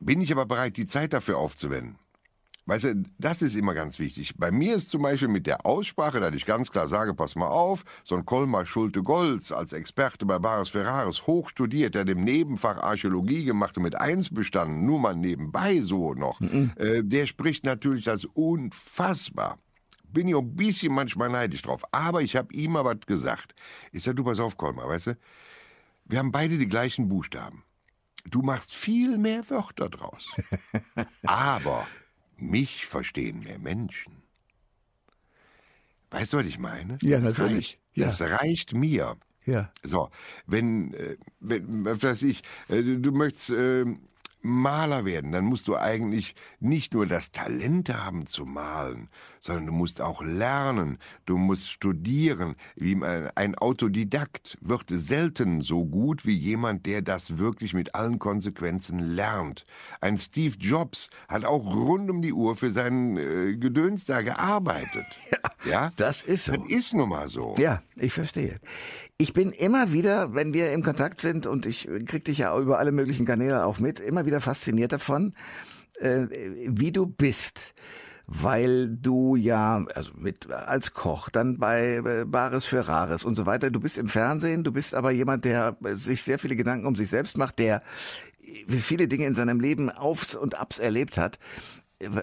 Bin 0.00 0.20
ich 0.20 0.32
aber 0.32 0.46
bereit, 0.46 0.76
die 0.76 0.86
Zeit 0.86 1.12
dafür 1.12 1.38
aufzuwenden? 1.38 2.01
Weißt 2.66 2.84
du, 2.84 3.02
das 3.18 3.42
ist 3.42 3.56
immer 3.56 3.74
ganz 3.74 3.98
wichtig. 3.98 4.34
Bei 4.36 4.52
mir 4.52 4.76
ist 4.76 4.88
zum 4.88 5.02
Beispiel 5.02 5.28
mit 5.28 5.48
der 5.48 5.66
Aussprache, 5.66 6.20
dass 6.20 6.32
ich 6.32 6.46
ganz 6.46 6.70
klar 6.70 6.86
sage, 6.86 7.12
pass 7.12 7.34
mal 7.34 7.48
auf, 7.48 7.84
so 8.04 8.14
ein 8.14 8.24
Kolmar 8.24 8.66
Schulte-Golz 8.66 9.50
als 9.50 9.72
Experte 9.72 10.26
bei 10.26 10.38
Bares 10.38 10.68
Ferraris, 10.68 11.26
hochstudiert, 11.26 11.96
der 11.96 12.04
dem 12.04 12.22
Nebenfach 12.22 12.78
Archäologie 12.78 13.44
gemacht 13.44 13.76
und 13.76 13.82
mit 13.82 13.96
eins 13.96 14.32
bestanden, 14.32 14.86
nur 14.86 15.00
mal 15.00 15.16
nebenbei 15.16 15.80
so 15.80 16.14
noch, 16.14 16.38
mhm. 16.38 16.70
äh, 16.76 17.02
der 17.02 17.26
spricht 17.26 17.64
natürlich 17.64 18.04
das 18.04 18.24
unfassbar. 18.26 19.58
Bin 20.04 20.28
ich 20.28 20.36
ein 20.36 20.54
bisschen 20.54 20.94
manchmal 20.94 21.30
neidisch 21.30 21.62
drauf. 21.62 21.82
Aber 21.90 22.22
ich 22.22 22.36
habe 22.36 22.54
ihm 22.54 22.72
mal 22.72 22.84
was 22.84 23.00
gesagt. 23.06 23.54
Ich 23.90 24.04
sag, 24.04 24.14
du 24.14 24.22
pass 24.22 24.38
auf, 24.38 24.56
Kolmar, 24.56 24.88
weißt 24.88 25.08
du, 25.08 25.18
wir 26.04 26.18
haben 26.20 26.30
beide 26.30 26.58
die 26.58 26.68
gleichen 26.68 27.08
Buchstaben. 27.08 27.64
Du 28.30 28.42
machst 28.42 28.72
viel 28.72 29.18
mehr 29.18 29.48
Wörter 29.50 29.88
draus. 29.88 30.30
Aber 31.24 31.86
mich 32.42 32.86
verstehen 32.86 33.40
mehr 33.40 33.58
Menschen. 33.58 34.22
Weißt 36.10 36.32
du, 36.32 36.38
was 36.38 36.46
ich 36.46 36.58
meine? 36.58 36.98
Ja, 37.00 37.20
natürlich. 37.20 37.78
Ja. 37.94 38.06
Das 38.06 38.20
reicht 38.20 38.74
mir. 38.74 39.16
Ja. 39.44 39.72
So, 39.82 40.10
wenn, 40.46 40.94
äh, 40.94 41.16
wenn 41.40 41.84
was 41.84 42.02
weiß 42.02 42.22
ich, 42.24 42.42
äh, 42.68 42.82
du 42.82 43.12
möchtest 43.12 43.50
äh, 43.50 43.84
Maler 44.42 45.04
werden, 45.04 45.32
dann 45.32 45.44
musst 45.44 45.68
du 45.68 45.76
eigentlich 45.76 46.34
nicht 46.60 46.94
nur 46.94 47.06
das 47.06 47.30
Talent 47.30 47.88
haben 47.88 48.26
zu 48.26 48.44
malen, 48.44 49.08
sondern 49.42 49.66
du 49.66 49.72
musst 49.72 50.00
auch 50.00 50.22
lernen, 50.22 50.98
du 51.26 51.36
musst 51.36 51.68
studieren. 51.68 52.54
Wie 52.76 52.96
ein 53.02 53.56
Autodidakt 53.56 54.56
wird 54.60 54.84
selten 54.88 55.62
so 55.62 55.84
gut 55.84 56.24
wie 56.24 56.36
jemand, 56.36 56.86
der 56.86 57.02
das 57.02 57.38
wirklich 57.38 57.74
mit 57.74 57.94
allen 57.96 58.20
Konsequenzen 58.20 59.00
lernt. 59.00 59.66
Ein 60.00 60.16
Steve 60.16 60.54
Jobs 60.58 61.10
hat 61.28 61.44
auch 61.44 61.74
rund 61.74 62.08
um 62.08 62.22
die 62.22 62.32
Uhr 62.32 62.54
für 62.56 62.70
seinen 62.70 63.16
äh, 63.16 63.56
Gedöns 63.56 64.06
da 64.06 64.22
gearbeitet. 64.22 65.04
Ja, 65.64 65.70
ja, 65.70 65.92
das 65.96 66.22
ist 66.22 66.46
so. 66.46 66.52
Das 66.52 66.68
ist 66.68 66.94
nun 66.94 67.08
mal 67.08 67.28
so. 67.28 67.54
Ja, 67.58 67.82
ich 67.96 68.12
verstehe. 68.12 68.60
Ich 69.16 69.32
bin 69.32 69.50
immer 69.50 69.92
wieder, 69.92 70.34
wenn 70.34 70.52
wir 70.54 70.72
im 70.72 70.82
Kontakt 70.82 71.20
sind 71.20 71.46
und 71.46 71.66
ich 71.66 71.88
krieg 72.06 72.24
dich 72.24 72.38
ja 72.38 72.58
über 72.58 72.78
alle 72.78 72.92
möglichen 72.92 73.26
Kanäle 73.26 73.64
auch 73.64 73.78
mit, 73.78 73.98
immer 73.98 74.26
wieder 74.26 74.40
fasziniert 74.40 74.92
davon, 74.92 75.34
äh, 76.00 76.26
wie 76.68 76.92
du 76.92 77.06
bist 77.06 77.74
weil 78.34 78.88
du 78.88 79.36
ja 79.36 79.84
also 79.94 80.12
mit 80.16 80.50
als 80.50 80.94
Koch 80.94 81.28
dann 81.28 81.58
bei 81.58 81.96
äh, 81.96 82.24
Bares 82.24 82.64
für 82.64 82.88
Rares 82.88 83.24
und 83.24 83.34
so 83.34 83.46
weiter, 83.46 83.70
du 83.70 83.80
bist 83.80 83.98
im 83.98 84.08
Fernsehen, 84.08 84.64
du 84.64 84.72
bist 84.72 84.94
aber 84.94 85.10
jemand, 85.10 85.44
der 85.44 85.76
sich 85.82 86.22
sehr 86.22 86.38
viele 86.38 86.56
Gedanken 86.56 86.86
um 86.86 86.96
sich 86.96 87.10
selbst 87.10 87.36
macht, 87.36 87.58
der 87.58 87.82
viele 88.66 89.06
Dinge 89.06 89.26
in 89.26 89.34
seinem 89.34 89.60
Leben 89.60 89.90
Aufs 89.90 90.34
und 90.34 90.58
Abs 90.58 90.78
erlebt 90.78 91.18
hat. 91.18 91.38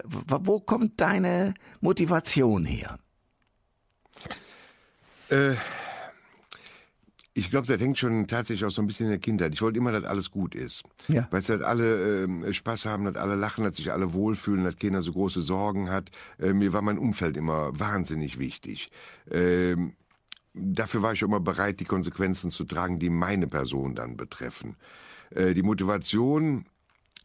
Wo 0.04 0.60
kommt 0.60 1.00
deine 1.00 1.54
Motivation 1.80 2.64
her? 2.64 2.98
Äh 5.30 5.54
Ich 7.32 7.50
glaube, 7.50 7.66
das 7.68 7.80
hängt 7.80 7.96
schon 7.96 8.26
tatsächlich 8.26 8.64
auch 8.64 8.72
so 8.72 8.82
ein 8.82 8.88
bisschen 8.88 9.06
in 9.06 9.12
der 9.12 9.20
Kindheit. 9.20 9.54
Ich 9.54 9.62
wollte 9.62 9.78
immer, 9.78 9.92
dass 9.92 10.04
alles 10.04 10.30
gut 10.30 10.54
ist. 10.54 10.82
Ja. 11.06 11.28
Weil 11.30 11.42
halt 11.42 11.62
alle 11.62 12.24
äh, 12.24 12.52
Spaß 12.52 12.86
haben, 12.86 13.04
dass 13.04 13.16
alle 13.16 13.36
lachen, 13.36 13.64
dass 13.64 13.76
sich 13.76 13.92
alle 13.92 14.12
wohlfühlen, 14.12 14.64
dass 14.64 14.76
keiner 14.76 15.00
so 15.00 15.12
große 15.12 15.40
Sorgen 15.40 15.90
hat. 15.90 16.10
Äh, 16.40 16.52
mir 16.52 16.72
war 16.72 16.82
mein 16.82 16.98
Umfeld 16.98 17.36
immer 17.36 17.78
wahnsinnig 17.78 18.38
wichtig. 18.40 18.90
Ähm, 19.30 19.94
dafür 20.54 21.02
war 21.02 21.12
ich 21.12 21.22
immer 21.22 21.40
bereit, 21.40 21.78
die 21.78 21.84
Konsequenzen 21.84 22.50
zu 22.50 22.64
tragen, 22.64 22.98
die 22.98 23.10
meine 23.10 23.46
Person 23.46 23.94
dann 23.94 24.16
betreffen. 24.16 24.76
Äh, 25.30 25.54
die 25.54 25.62
Motivation 25.62 26.66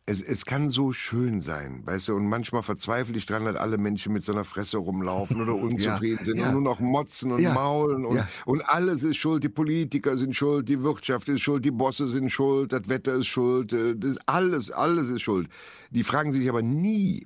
es, 0.07 0.21
es 0.21 0.45
kann 0.45 0.69
so 0.69 0.93
schön 0.93 1.41
sein, 1.41 1.81
weißt 1.85 2.09
du, 2.09 2.15
und 2.15 2.27
manchmal 2.27 2.61
verzweifle 2.61 3.17
ich 3.17 3.25
dran, 3.25 3.45
dass 3.45 3.55
alle 3.55 3.79
Menschen 3.79 4.13
mit 4.13 4.23
so 4.23 4.33
einer 4.33 4.43
Fresse 4.43 4.77
rumlaufen 4.77 5.41
oder 5.41 5.55
unzufrieden 5.55 6.19
ja, 6.19 6.25
sind 6.25 6.37
ja. 6.37 6.47
und 6.47 6.53
nur 6.53 6.61
noch 6.61 6.79
motzen 6.79 7.31
und 7.31 7.39
ja, 7.39 7.53
maulen 7.53 8.05
und, 8.05 8.23
und 8.45 8.61
alles 8.69 9.01
ist 9.01 9.17
schuld, 9.17 9.43
die 9.43 9.49
Politiker 9.49 10.15
sind 10.15 10.35
schuld, 10.35 10.69
die 10.69 10.83
Wirtschaft 10.83 11.27
ist 11.29 11.41
schuld, 11.41 11.65
die 11.65 11.71
Bosse 11.71 12.07
sind 12.07 12.31
schuld, 12.31 12.71
das 12.71 12.87
Wetter 12.87 13.15
ist 13.15 13.27
schuld, 13.27 13.73
äh, 13.73 13.95
das 13.95 14.17
alles, 14.27 14.69
alles 14.69 15.09
ist 15.09 15.21
schuld. 15.21 15.49
Die 15.89 16.03
fragen 16.03 16.31
sich 16.31 16.47
aber 16.49 16.61
nie, 16.61 17.25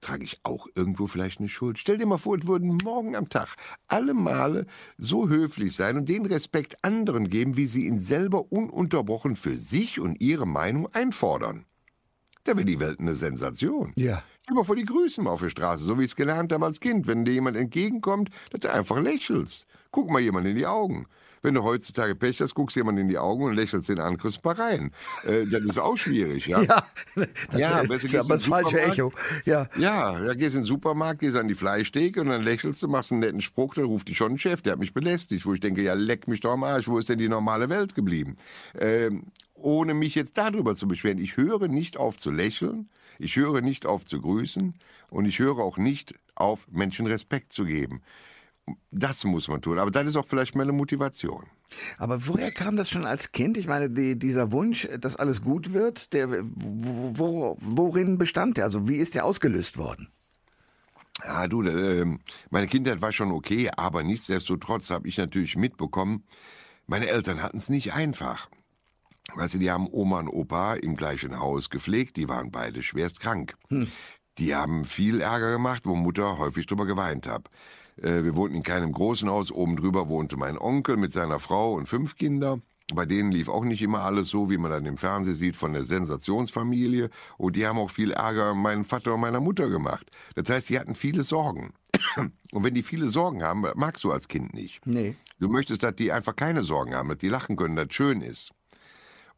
trage 0.00 0.24
ich 0.24 0.40
auch 0.44 0.66
irgendwo 0.74 1.06
vielleicht 1.06 1.40
eine 1.40 1.48
Schuld. 1.48 1.78
Stell 1.78 1.98
dir 1.98 2.06
mal 2.06 2.18
vor, 2.18 2.38
es 2.38 2.46
würden 2.46 2.78
morgen 2.84 3.16
am 3.16 3.28
Tag 3.28 3.56
alle 3.86 4.14
Male 4.14 4.66
so 4.98 5.28
höflich 5.28 5.76
sein 5.76 5.96
und 5.96 6.08
den 6.08 6.26
Respekt 6.26 6.82
anderen 6.84 7.28
geben, 7.28 7.56
wie 7.56 7.66
sie 7.66 7.86
ihn 7.86 8.00
selber 8.00 8.50
ununterbrochen 8.50 9.36
für 9.36 9.56
sich 9.56 10.00
und 10.00 10.20
ihre 10.20 10.46
Meinung 10.46 10.88
einfordern. 10.92 11.66
Da 12.44 12.56
wäre 12.56 12.64
die 12.64 12.80
Welt 12.80 13.00
eine 13.00 13.14
Sensation. 13.14 13.92
Ja. 13.96 14.22
Stell 14.42 14.54
dir 14.54 14.60
mal 14.60 14.64
vor, 14.64 14.76
die 14.76 14.86
grüßen 14.86 15.22
mal 15.22 15.30
auf 15.30 15.42
der 15.42 15.50
Straße, 15.50 15.84
so 15.84 15.98
wie 15.98 16.04
ich 16.04 16.12
es 16.12 16.16
gelernt 16.16 16.52
habe 16.52 16.64
als 16.64 16.80
Kind. 16.80 17.06
Wenn 17.06 17.24
dir 17.24 17.34
jemand 17.34 17.56
entgegenkommt, 17.56 18.30
dass 18.50 18.60
du 18.60 18.72
einfach 18.72 18.98
lächelst. 18.98 19.66
Guck 19.90 20.10
mal 20.10 20.20
jemand 20.20 20.46
in 20.46 20.56
die 20.56 20.66
Augen. 20.66 21.06
Wenn 21.42 21.54
du 21.54 21.62
heutzutage 21.62 22.14
Pech 22.14 22.40
hast, 22.40 22.54
guckst 22.54 22.76
jemand 22.76 22.98
in 22.98 23.08
die 23.08 23.18
Augen 23.18 23.44
und 23.44 23.54
lächelst 23.54 23.88
den 23.88 23.98
an, 23.98 24.18
kriegst 24.18 24.40
rein. 24.44 24.92
Äh, 25.24 25.46
das 25.46 25.62
ist 25.62 25.78
auch 25.78 25.96
schwierig, 25.96 26.46
ja. 26.46 26.60
ja, 26.62 26.82
das 27.16 27.58
ja, 27.58 27.80
ist, 27.82 28.04
ist 28.04 28.14
aber 28.16 28.34
das 28.34 28.44
falsche 28.44 28.80
Echo. 28.80 29.12
Ja. 29.44 29.66
ja, 29.76 30.20
da 30.20 30.34
gehst 30.34 30.54
in 30.54 30.62
den 30.62 30.66
Supermarkt, 30.66 31.20
gehst 31.20 31.36
an 31.36 31.48
die 31.48 31.54
Fleischtheke 31.54 32.20
und 32.20 32.28
dann 32.28 32.42
lächelst 32.42 32.82
du, 32.82 32.88
machst 32.88 33.12
einen 33.12 33.20
netten 33.20 33.40
Spruch, 33.40 33.74
dann 33.74 33.84
ruft 33.84 34.08
dich 34.08 34.16
schon 34.16 34.32
ein 34.32 34.38
Chef, 34.38 34.62
der 34.62 34.72
hat 34.72 34.78
mich 34.78 34.92
belästigt, 34.92 35.46
wo 35.46 35.54
ich 35.54 35.60
denke, 35.60 35.82
ja, 35.82 35.94
leck 35.94 36.28
mich 36.28 36.40
doch 36.40 36.52
am 36.52 36.64
Arsch, 36.64 36.88
wo 36.88 36.98
ist 36.98 37.08
denn 37.08 37.18
die 37.18 37.28
normale 37.28 37.68
Welt 37.68 37.94
geblieben? 37.94 38.36
Ähm, 38.78 39.24
ohne 39.54 39.94
mich 39.94 40.14
jetzt 40.14 40.38
darüber 40.38 40.74
zu 40.74 40.88
beschweren. 40.88 41.18
Ich 41.18 41.36
höre 41.36 41.68
nicht 41.68 41.96
auf 41.96 42.18
zu 42.18 42.30
lächeln, 42.30 42.88
ich 43.18 43.36
höre 43.36 43.60
nicht 43.60 43.86
auf 43.86 44.04
zu 44.04 44.20
grüßen 44.20 44.74
und 45.10 45.24
ich 45.26 45.38
höre 45.38 45.58
auch 45.58 45.76
nicht 45.76 46.14
auf, 46.34 46.66
Menschen 46.70 47.06
Respekt 47.06 47.52
zu 47.52 47.64
geben. 47.64 48.02
Das 48.90 49.24
muss 49.24 49.48
man 49.48 49.62
tun. 49.62 49.78
Aber 49.78 49.90
das 49.90 50.06
ist 50.06 50.16
auch 50.16 50.26
vielleicht 50.26 50.54
meine 50.54 50.72
Motivation. 50.72 51.44
Aber 51.98 52.26
woher 52.26 52.50
kam 52.50 52.76
das 52.76 52.90
schon 52.90 53.06
als 53.06 53.32
Kind? 53.32 53.56
Ich 53.56 53.66
meine, 53.66 53.90
die, 53.90 54.18
dieser 54.18 54.50
Wunsch, 54.52 54.88
dass 55.00 55.16
alles 55.16 55.42
gut 55.42 55.72
wird, 55.72 56.12
der, 56.12 56.28
wo, 56.28 57.56
worin 57.60 58.18
bestand 58.18 58.56
der? 58.56 58.64
Also 58.64 58.88
wie 58.88 58.96
ist 58.96 59.14
der 59.14 59.24
ausgelöst 59.24 59.78
worden? 59.78 60.08
Ja, 61.24 61.46
du, 61.48 61.62
äh, 61.62 62.06
meine 62.50 62.66
Kindheit 62.66 63.02
war 63.02 63.12
schon 63.12 63.30
okay, 63.30 63.70
aber 63.76 64.02
nichtsdestotrotz 64.02 64.90
habe 64.90 65.08
ich 65.08 65.18
natürlich 65.18 65.56
mitbekommen, 65.56 66.24
meine 66.86 67.08
Eltern 67.08 67.42
hatten 67.42 67.58
es 67.58 67.68
nicht 67.68 67.92
einfach. 67.92 68.48
Weißt 69.34 69.54
du, 69.54 69.58
die 69.58 69.70
haben 69.70 69.86
Oma 69.90 70.20
und 70.20 70.28
Opa 70.28 70.74
im 70.74 70.96
gleichen 70.96 71.38
Haus 71.38 71.70
gepflegt, 71.70 72.16
die 72.16 72.28
waren 72.28 72.50
beide 72.50 72.82
schwerst 72.82 73.20
krank. 73.20 73.56
Hm. 73.68 73.88
Die 74.38 74.54
haben 74.54 74.84
viel 74.86 75.20
Ärger 75.20 75.52
gemacht, 75.52 75.82
wo 75.84 75.94
Mutter 75.94 76.38
häufig 76.38 76.66
drüber 76.66 76.86
geweint 76.86 77.26
hat. 77.26 77.50
Äh, 77.96 78.24
wir 78.24 78.36
wohnten 78.36 78.56
in 78.56 78.62
keinem 78.62 78.92
großen 78.92 79.28
Haus. 79.28 79.50
Oben 79.50 79.76
drüber 79.76 80.08
wohnte 80.08 80.36
mein 80.36 80.58
Onkel 80.58 80.96
mit 80.96 81.12
seiner 81.12 81.38
Frau 81.38 81.74
und 81.74 81.88
fünf 81.88 82.16
Kinder. 82.16 82.58
Bei 82.94 83.06
denen 83.06 83.30
lief 83.30 83.48
auch 83.48 83.64
nicht 83.64 83.82
immer 83.82 84.02
alles 84.02 84.28
so, 84.28 84.50
wie 84.50 84.58
man 84.58 84.70
dann 84.70 84.86
im 84.86 84.96
Fernsehen 84.96 85.34
sieht 85.34 85.56
von 85.56 85.72
der 85.72 85.84
Sensationsfamilie. 85.84 87.10
Und 87.38 87.56
die 87.56 87.66
haben 87.66 87.78
auch 87.78 87.90
viel 87.90 88.12
Ärger 88.12 88.54
meinem 88.54 88.84
Vater 88.84 89.14
und 89.14 89.20
meiner 89.20 89.40
Mutter 89.40 89.68
gemacht. 89.68 90.10
Das 90.34 90.48
heißt, 90.48 90.66
sie 90.66 90.78
hatten 90.78 90.94
viele 90.94 91.22
Sorgen. 91.22 91.72
Und 92.52 92.64
wenn 92.64 92.74
die 92.74 92.82
viele 92.82 93.08
Sorgen 93.08 93.42
haben, 93.42 93.64
magst 93.74 94.02
du 94.04 94.10
als 94.10 94.28
Kind 94.28 94.54
nicht. 94.54 94.84
Nee. 94.86 95.16
Du 95.38 95.48
möchtest, 95.48 95.82
dass 95.82 95.94
die 95.94 96.12
einfach 96.12 96.34
keine 96.34 96.62
Sorgen 96.62 96.94
haben, 96.94 97.08
dass 97.08 97.18
die 97.18 97.28
lachen 97.28 97.56
können, 97.56 97.76
dass 97.76 97.88
schön 97.90 98.22
ist. 98.22 98.52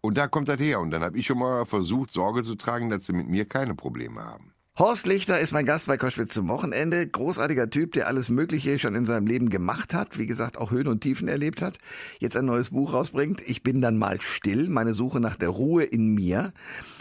Und 0.01 0.17
da 0.17 0.29
kommt 0.29 0.49
das 0.49 0.61
her. 0.61 0.81
Und 0.81 0.91
dann 0.91 1.03
habe 1.03 1.19
ich 1.19 1.27
schon 1.27 1.39
mal 1.39 1.65
versucht, 1.67 2.11
Sorge 2.11 2.43
zu 2.43 2.55
tragen, 2.55 2.91
dass 2.91 3.07
sie 3.07 3.13
mit 3.13 3.29
mir 3.29 3.45
keine 3.45 3.75
Probleme 3.75 4.25
haben. 4.25 4.53
Horst 4.79 5.07
Lichter 5.07 5.39
ist 5.39 5.53
mein 5.53 5.67
Gast 5.67 5.87
bei 5.87 5.99
Koschwitz 5.99 6.33
zum 6.33 6.49
Wochenende. 6.49 7.07
Großartiger 7.07 7.69
Typ, 7.69 7.93
der 7.93 8.07
alles 8.07 8.31
Mögliche 8.31 8.79
schon 8.79 8.95
in 8.95 9.05
seinem 9.05 9.27
Leben 9.27 9.51
gemacht 9.51 9.93
hat. 9.93 10.17
Wie 10.17 10.25
gesagt, 10.25 10.57
auch 10.57 10.71
Höhen 10.71 10.89
und 10.89 11.03
Tiefen 11.03 11.29
erlebt 11.29 11.61
hat. 11.61 11.77
Jetzt 12.21 12.39
ein 12.39 12.47
neues 12.47 12.71
Buch 12.71 12.95
rausbringt. 12.95 13.43
Ich 13.47 13.63
bin 13.63 13.83
dann 13.83 13.99
mal 13.99 14.23
still. 14.23 14.71
Meine 14.71 14.95
Suche 14.95 15.21
nach 15.21 15.37
der 15.37 15.51
Ruhe 15.51 15.85
in 15.85 16.15
mir. 16.15 16.55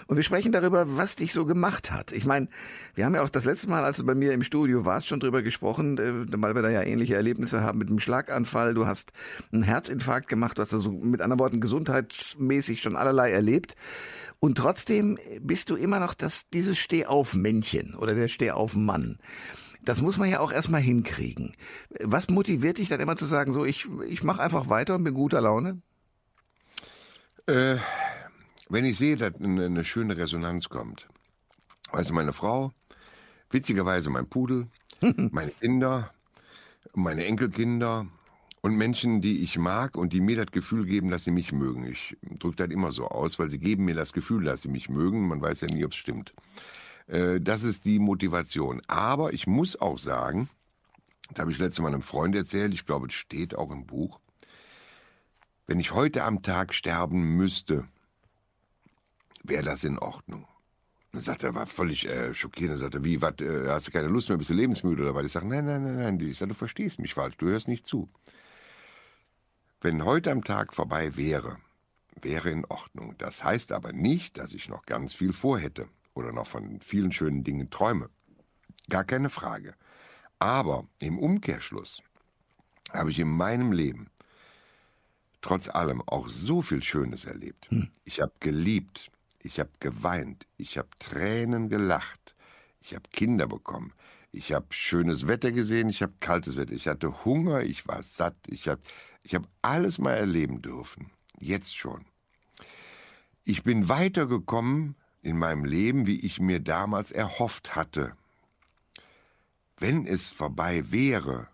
Und 0.08 0.18
wir 0.18 0.24
sprechen 0.26 0.52
darüber, 0.52 0.98
was 0.98 1.16
dich 1.16 1.32
so 1.32 1.46
gemacht 1.46 1.94
hat. 1.94 2.12
Ich 2.12 2.26
meine, 2.26 2.50
wir 2.94 3.06
haben 3.06 3.16
ja 3.16 3.24
auch 3.24 3.30
das 3.30 3.46
letzte 3.46 3.70
Mal, 3.70 3.86
als 3.86 3.96
du 3.96 4.06
bei 4.06 4.16
mir 4.16 4.34
im 4.34 4.44
Studio 4.44 4.84
warst, 4.84 5.08
schon 5.08 5.22
drüber 5.22 5.42
gesprochen, 5.42 5.98
äh, 5.98 6.42
weil 6.42 6.56
wir 6.56 6.64
da 6.64 6.70
ja 6.70 6.84
ähnliche 6.84 7.16
Erlebnisse 7.16 7.64
haben 7.64 7.78
mit 7.78 7.88
dem 7.88 8.00
Schlaganfall. 8.00 8.74
Du 8.74 8.86
hast 8.86 9.14
einen 9.54 9.64
Herzinfarkt 9.64 10.28
gemacht. 10.28 10.58
Du 10.58 10.62
hast 10.62 10.74
also 10.74 10.92
mit 10.92 11.22
anderen 11.22 11.40
Worten 11.40 11.62
gesundheitsmäßig 11.62 12.82
schon 12.82 12.98
allerlei 12.98 13.32
erlebt. 13.32 13.78
Und 14.42 14.58
trotzdem 14.58 15.20
bist 15.40 15.70
du 15.70 15.76
immer 15.76 16.00
noch 16.00 16.16
das, 16.16 16.50
dieses 16.50 16.80
Stehauf-Männchen 16.80 17.94
oder 17.94 18.16
der 18.16 18.28
Stehauf-Mann. 18.28 19.20
Das 19.84 20.02
muss 20.02 20.18
man 20.18 20.32
ja 20.32 20.40
auch 20.40 20.52
erstmal 20.52 20.82
hinkriegen. 20.82 21.56
Was 22.02 22.28
motiviert 22.28 22.80
dich 22.80 22.90
dann 22.90 23.00
immer 23.00 23.16
zu 23.16 23.28
sagen, 23.28 23.54
so 23.54 23.66
ich, 23.66 23.88
ich 24.08 24.24
mache 24.24 24.42
einfach 24.42 24.68
weiter 24.68 24.96
und 24.96 25.04
bin 25.04 25.14
guter 25.14 25.42
Laune? 25.42 25.84
Äh, 27.46 27.78
wenn 28.68 28.84
ich 28.84 28.98
sehe, 28.98 29.16
dass 29.16 29.36
eine, 29.36 29.66
eine 29.66 29.86
schöne 29.86 30.18
Resonanz 30.18 30.70
kommt. 30.70 31.08
Also 31.92 32.12
meine 32.12 32.34
Frau, 32.34 32.72
witzigerweise 33.52 34.10
mein 34.10 34.28
Pudel, 34.28 34.70
meine 35.02 35.52
Kinder, 35.52 36.12
meine 36.96 37.26
Enkelkinder, 37.26 38.08
und 38.62 38.76
Menschen, 38.76 39.22
die 39.22 39.42
ich 39.44 39.58
mag 39.58 39.98
und 39.98 40.14
die 40.14 40.22
mir 40.22 40.38
das 40.38 40.52
Gefühl 40.52 40.86
geben, 40.86 41.10
dass 41.10 41.24
sie 41.24 41.32
mich 41.32 41.52
mögen. 41.52 41.86
Ich 41.86 42.16
drücke 42.40 42.58
das 42.58 42.70
immer 42.70 42.92
so 42.92 43.08
aus, 43.08 43.40
weil 43.40 43.50
sie 43.50 43.60
geben 43.60 43.86
mir 43.86 43.96
das 43.96 44.14
Gefühl, 44.14 44.44
dass 44.44 44.62
sie 44.62 44.70
mich 44.70 44.88
mögen. 44.88 45.28
Man 45.28 45.42
weiß 45.42 45.62
ja 45.62 45.68
nie, 45.68 45.84
ob 45.84 45.92
es 45.92 45.98
stimmt. 45.98 46.34
Äh, 47.08 47.42
das 47.42 47.64
ist 47.64 47.86
die 47.86 48.00
Motivation. 48.00 48.82
Aber 48.88 49.34
ich 49.34 49.48
muss 49.48 49.80
auch 49.80 49.98
sagen, 49.98 50.50
da 51.34 51.42
habe 51.42 51.52
ich 51.52 51.58
letztes 51.58 51.82
Mal 51.82 51.94
einem 51.94 52.04
Freund 52.04 52.36
erzählt, 52.36 52.74
ich 52.74 52.86
glaube, 52.86 53.08
es 53.08 53.14
steht 53.14 53.56
auch 53.56 53.72
im 53.72 53.88
Buch, 53.88 54.20
wenn 55.66 55.80
ich 55.80 55.94
heute 55.94 56.24
am 56.24 56.44
Tag 56.44 56.74
sterben 56.74 57.38
müsste, 57.38 57.86
wäre 59.44 59.64
das 59.64 59.84
in 59.84 59.98
Ordnung. 59.98 60.48
Dann 61.14 61.22
sagt 61.22 61.44
er, 61.44 61.56
war 61.56 61.66
völlig 61.66 62.06
äh, 62.06 62.34
schockierend. 62.34 62.76
Er 62.76 62.78
sagte, 62.78 63.04
wie, 63.04 63.22
wat, 63.22 63.42
äh, 63.42 63.68
hast 63.70 63.88
du 63.88 63.92
keine 63.92 64.08
Lust 64.08 64.30
mehr, 64.30 64.38
bist 64.38 64.50
du 64.50 64.54
lebensmüde 64.54 65.02
oder 65.02 65.16
was? 65.16 65.26
Ich 65.26 65.32
sage, 65.32 65.48
nein, 65.48 65.66
nein, 65.66 65.84
nein, 65.84 65.96
nein. 65.96 66.20
Ich 66.20 66.38
sage, 66.38 66.50
du 66.50 66.56
verstehst 66.56 67.00
mich 67.00 67.14
falsch, 67.14 67.38
du 67.38 67.48
hörst 67.48 67.68
nicht 67.68 67.88
zu. 67.88 68.08
Wenn 69.84 70.06
heute 70.06 70.30
am 70.30 70.44
Tag 70.44 70.76
vorbei 70.76 71.18
wäre, 71.18 71.58
wäre 72.22 72.52
in 72.52 72.66
Ordnung. 72.66 73.16
Das 73.18 73.44
heißt 73.44 73.72
aber 73.72 73.92
nicht, 73.92 74.38
dass 74.38 74.54
ich 74.54 74.70
noch 74.70 74.86
ganz 74.86 75.16
viel 75.16 75.34
vorhätte 75.34 75.90
oder 76.14 76.32
noch 76.32 76.46
von 76.46 76.80
vielen 76.82 77.12
schönen 77.12 77.44
Dingen 77.44 77.72
träume. 77.72 78.12
Gar 78.90 79.06
keine 79.06 79.32
Frage. 79.32 79.74
Aber 80.38 80.86
im 81.00 81.18
Umkehrschluss 81.18 82.04
habe 82.92 83.10
ich 83.10 83.18
in 83.18 83.30
meinem 83.30 83.72
Leben 83.72 84.12
trotz 85.42 85.68
allem 85.68 86.04
auch 86.06 86.30
so 86.30 86.62
viel 86.62 86.84
Schönes 86.84 87.26
erlebt. 87.26 87.68
Hm. 87.72 87.90
Ich 88.04 88.22
habe 88.22 88.34
geliebt, 88.40 89.10
ich 89.42 89.60
habe 89.60 89.72
geweint, 89.80 90.46
ich 90.58 90.78
habe 90.78 90.90
Tränen 91.00 91.70
gelacht, 91.70 92.36
ich 92.82 92.94
habe 92.94 93.10
Kinder 93.12 93.48
bekommen, 93.48 93.94
ich 94.32 94.54
habe 94.54 94.68
schönes 94.70 95.26
Wetter 95.28 95.52
gesehen, 95.52 95.90
ich 95.90 96.04
habe 96.04 96.14
kaltes 96.20 96.56
Wetter, 96.56 96.74
ich 96.74 96.88
hatte 96.88 97.26
Hunger, 97.26 97.64
ich 97.64 97.88
war 97.88 98.04
satt, 98.04 98.36
ich 98.48 98.68
habe 98.68 98.82
ich 99.24 99.36
habe 99.36 99.48
alles 99.62 99.98
mal 99.98 100.14
erleben 100.14 100.62
dürfen. 100.62 101.12
Jetzt 101.40 101.76
schon. 101.76 102.06
Ich 103.44 103.64
bin 103.64 103.90
weitergekommen 103.90 104.96
in 105.22 105.38
meinem 105.38 105.66
Leben, 105.66 106.08
wie 106.08 106.20
ich 106.20 106.40
mir 106.40 106.60
damals 106.60 107.12
erhofft 107.12 107.76
hatte. 107.76 108.16
Wenn 109.78 110.06
es 110.06 110.32
vorbei 110.32 110.92
wäre, 110.92 111.48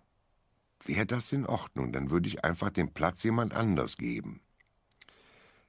wäre 0.86 1.06
das 1.06 1.32
in 1.32 1.46
Ordnung. 1.46 1.94
Dann 1.94 2.10
würde 2.12 2.28
ich 2.28 2.44
einfach 2.44 2.70
den 2.70 2.94
Platz 2.94 3.24
jemand 3.24 3.54
anders 3.54 3.98
geben. 3.98 4.42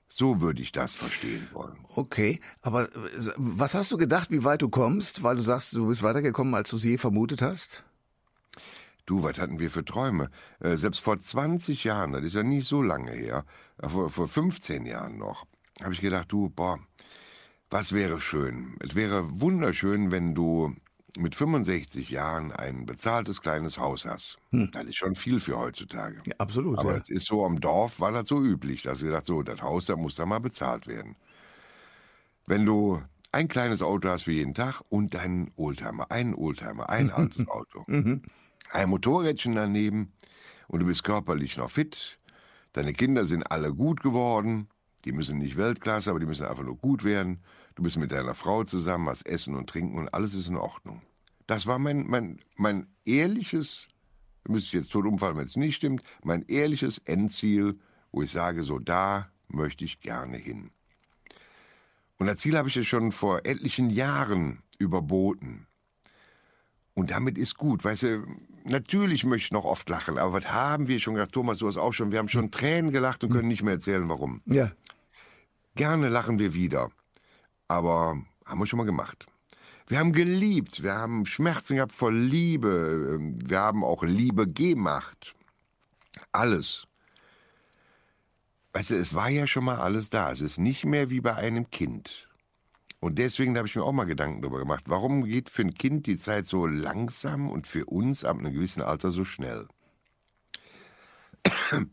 So 0.08 0.40
würde 0.40 0.62
ich 0.62 0.72
das 0.72 0.94
verstehen 0.94 1.48
wollen. 1.52 1.76
Okay, 1.94 2.40
aber 2.62 2.84
äh, 2.84 3.32
was 3.36 3.74
hast 3.74 3.92
du 3.92 3.98
gedacht, 3.98 4.30
wie 4.30 4.42
weit 4.42 4.62
du 4.62 4.70
kommst, 4.70 5.22
weil 5.22 5.36
du 5.36 5.42
sagst, 5.42 5.74
du 5.74 5.86
bist 5.86 6.02
weitergekommen, 6.02 6.54
als 6.54 6.70
du 6.70 6.76
es 6.76 6.84
je 6.84 6.96
vermutet 6.96 7.42
hast? 7.42 7.84
Du, 9.08 9.22
was 9.22 9.38
hatten 9.38 9.58
wir 9.58 9.70
für 9.70 9.86
Träume? 9.86 10.28
Äh, 10.60 10.76
selbst 10.76 11.00
vor 11.00 11.18
20 11.18 11.82
Jahren, 11.82 12.12
das 12.12 12.24
ist 12.24 12.34
ja 12.34 12.42
nicht 12.42 12.68
so 12.68 12.82
lange 12.82 13.12
her, 13.12 13.46
äh, 13.80 13.88
vor, 13.88 14.10
vor 14.10 14.28
15 14.28 14.84
Jahren 14.84 15.16
noch, 15.16 15.46
habe 15.82 15.94
ich 15.94 16.02
gedacht, 16.02 16.30
du, 16.30 16.50
boah, 16.50 16.78
was 17.70 17.94
wäre 17.94 18.20
schön? 18.20 18.76
Es 18.80 18.94
wäre 18.94 19.40
wunderschön, 19.40 20.10
wenn 20.10 20.34
du 20.34 20.76
mit 21.16 21.34
65 21.34 22.10
Jahren 22.10 22.52
ein 22.52 22.84
bezahltes 22.84 23.40
kleines 23.40 23.78
Haus 23.78 24.04
hast, 24.04 24.36
das 24.52 24.84
ist 24.84 24.96
schon 24.96 25.14
viel 25.14 25.40
für 25.40 25.56
heutzutage. 25.56 26.18
Ja, 26.26 26.34
absolut. 26.36 26.78
Aber 26.78 26.92
ja. 26.92 26.98
es 26.98 27.08
ist 27.08 27.26
so 27.28 27.46
am 27.46 27.62
Dorf, 27.62 28.00
war 28.00 28.12
das 28.12 28.28
so 28.28 28.42
üblich, 28.42 28.82
dass 28.82 28.98
sie 28.98 29.06
gedacht, 29.06 29.24
so, 29.24 29.42
das 29.42 29.62
Haus, 29.62 29.86
da 29.86 29.96
muss 29.96 30.16
da 30.16 30.26
mal 30.26 30.38
bezahlt 30.38 30.86
werden. 30.86 31.16
Wenn 32.46 32.66
du 32.66 33.02
ein 33.32 33.48
kleines 33.48 33.80
Auto 33.80 34.10
hast 34.10 34.24
für 34.24 34.32
jeden 34.32 34.52
Tag 34.52 34.82
und 34.90 35.14
deinen 35.14 35.50
Oldtimer, 35.56 36.10
einen 36.10 36.34
Oldtimer, 36.34 36.90
ein 36.90 37.10
altes 37.10 37.48
Auto, 37.48 37.86
ein 38.70 38.88
Motorrädchen 38.88 39.54
daneben 39.54 40.12
und 40.68 40.80
du 40.80 40.86
bist 40.86 41.04
körperlich 41.04 41.56
noch 41.56 41.70
fit, 41.70 42.18
deine 42.72 42.92
Kinder 42.92 43.24
sind 43.24 43.44
alle 43.44 43.74
gut 43.74 44.02
geworden, 44.02 44.68
die 45.04 45.12
müssen 45.12 45.38
nicht 45.38 45.56
Weltklasse, 45.56 46.10
aber 46.10 46.20
die 46.20 46.26
müssen 46.26 46.46
einfach 46.46 46.64
nur 46.64 46.76
gut 46.76 47.04
werden. 47.04 47.42
Du 47.76 47.82
bist 47.82 47.96
mit 47.96 48.12
deiner 48.12 48.34
Frau 48.34 48.64
zusammen, 48.64 49.08
hast 49.08 49.26
Essen 49.26 49.54
und 49.54 49.70
Trinken 49.70 49.98
und 49.98 50.12
alles 50.12 50.34
ist 50.34 50.48
in 50.48 50.56
Ordnung. 50.56 51.02
Das 51.46 51.66
war 51.66 51.78
mein, 51.78 52.06
mein, 52.06 52.40
mein 52.56 52.88
ehrliches, 53.04 53.88
müsste 54.46 54.68
ich 54.68 54.72
jetzt 54.82 54.92
tot 54.92 55.06
umfallen, 55.06 55.36
wenn 55.36 55.46
es 55.46 55.56
nicht 55.56 55.76
stimmt, 55.76 56.02
mein 56.22 56.42
ehrliches 56.42 56.98
Endziel, 56.98 57.78
wo 58.12 58.22
ich 58.22 58.30
sage, 58.30 58.64
so 58.64 58.78
da 58.78 59.30
möchte 59.46 59.84
ich 59.84 60.00
gerne 60.00 60.36
hin. 60.36 60.70
Und 62.18 62.26
das 62.26 62.38
Ziel 62.38 62.56
habe 62.56 62.68
ich 62.68 62.74
ja 62.74 62.82
schon 62.82 63.12
vor 63.12 63.46
etlichen 63.46 63.90
Jahren 63.90 64.62
überboten. 64.78 65.68
Und 66.94 67.12
damit 67.12 67.38
ist 67.38 67.56
gut. 67.56 67.84
Weißt 67.84 68.02
du, 68.02 68.26
natürlich 68.68 69.24
möchte 69.24 69.46
ich 69.46 69.52
noch 69.52 69.64
oft 69.64 69.88
lachen, 69.88 70.18
aber 70.18 70.32
was 70.32 70.46
haben 70.52 70.88
wir 70.88 71.00
schon 71.00 71.14
gedacht, 71.14 71.32
Thomas, 71.32 71.58
du 71.58 71.66
hast 71.66 71.76
auch 71.76 71.92
schon, 71.92 72.12
wir 72.12 72.18
haben 72.18 72.28
schon 72.28 72.50
Tränen 72.50 72.90
gelacht 72.90 73.24
und 73.24 73.30
können 73.30 73.48
nicht 73.48 73.62
mehr 73.62 73.74
erzählen, 73.74 74.08
warum. 74.08 74.42
ja. 74.46 74.70
Gerne 75.74 76.08
lachen 76.08 76.40
wir 76.40 76.54
wieder. 76.54 76.90
Aber 77.68 78.20
haben 78.44 78.58
wir 78.58 78.66
schon 78.66 78.78
mal 78.78 78.84
gemacht. 78.84 79.26
Wir 79.86 80.00
haben 80.00 80.12
geliebt, 80.12 80.82
wir 80.82 80.94
haben 80.94 81.24
Schmerzen 81.24 81.76
gehabt 81.76 81.92
vor 81.92 82.12
Liebe, 82.12 83.14
ähm, 83.14 83.38
wir 83.48 83.60
haben 83.60 83.84
auch 83.84 84.02
Liebe 84.02 84.48
gemacht. 84.48 85.34
Alles. 86.32 86.86
Weißt 88.72 88.90
du, 88.90 88.96
es 88.96 89.14
war 89.14 89.30
ja 89.30 89.46
schon 89.46 89.64
mal 89.64 89.76
alles 89.76 90.10
da. 90.10 90.30
Es 90.30 90.40
ist 90.40 90.58
nicht 90.58 90.84
mehr 90.84 91.10
wie 91.10 91.20
bei 91.20 91.34
einem 91.34 91.70
Kind. 91.70 92.27
Und 93.00 93.18
deswegen 93.18 93.56
habe 93.56 93.68
ich 93.68 93.76
mir 93.76 93.84
auch 93.84 93.92
mal 93.92 94.04
Gedanken 94.04 94.42
darüber 94.42 94.58
gemacht, 94.58 94.84
warum 94.86 95.24
geht 95.24 95.50
für 95.50 95.62
ein 95.62 95.74
Kind 95.74 96.06
die 96.06 96.16
Zeit 96.16 96.46
so 96.46 96.66
langsam 96.66 97.50
und 97.50 97.66
für 97.66 97.86
uns 97.86 98.24
ab 98.24 98.38
einem 98.38 98.52
gewissen 98.52 98.82
Alter 98.82 99.12
so 99.12 99.24
schnell? 99.24 99.68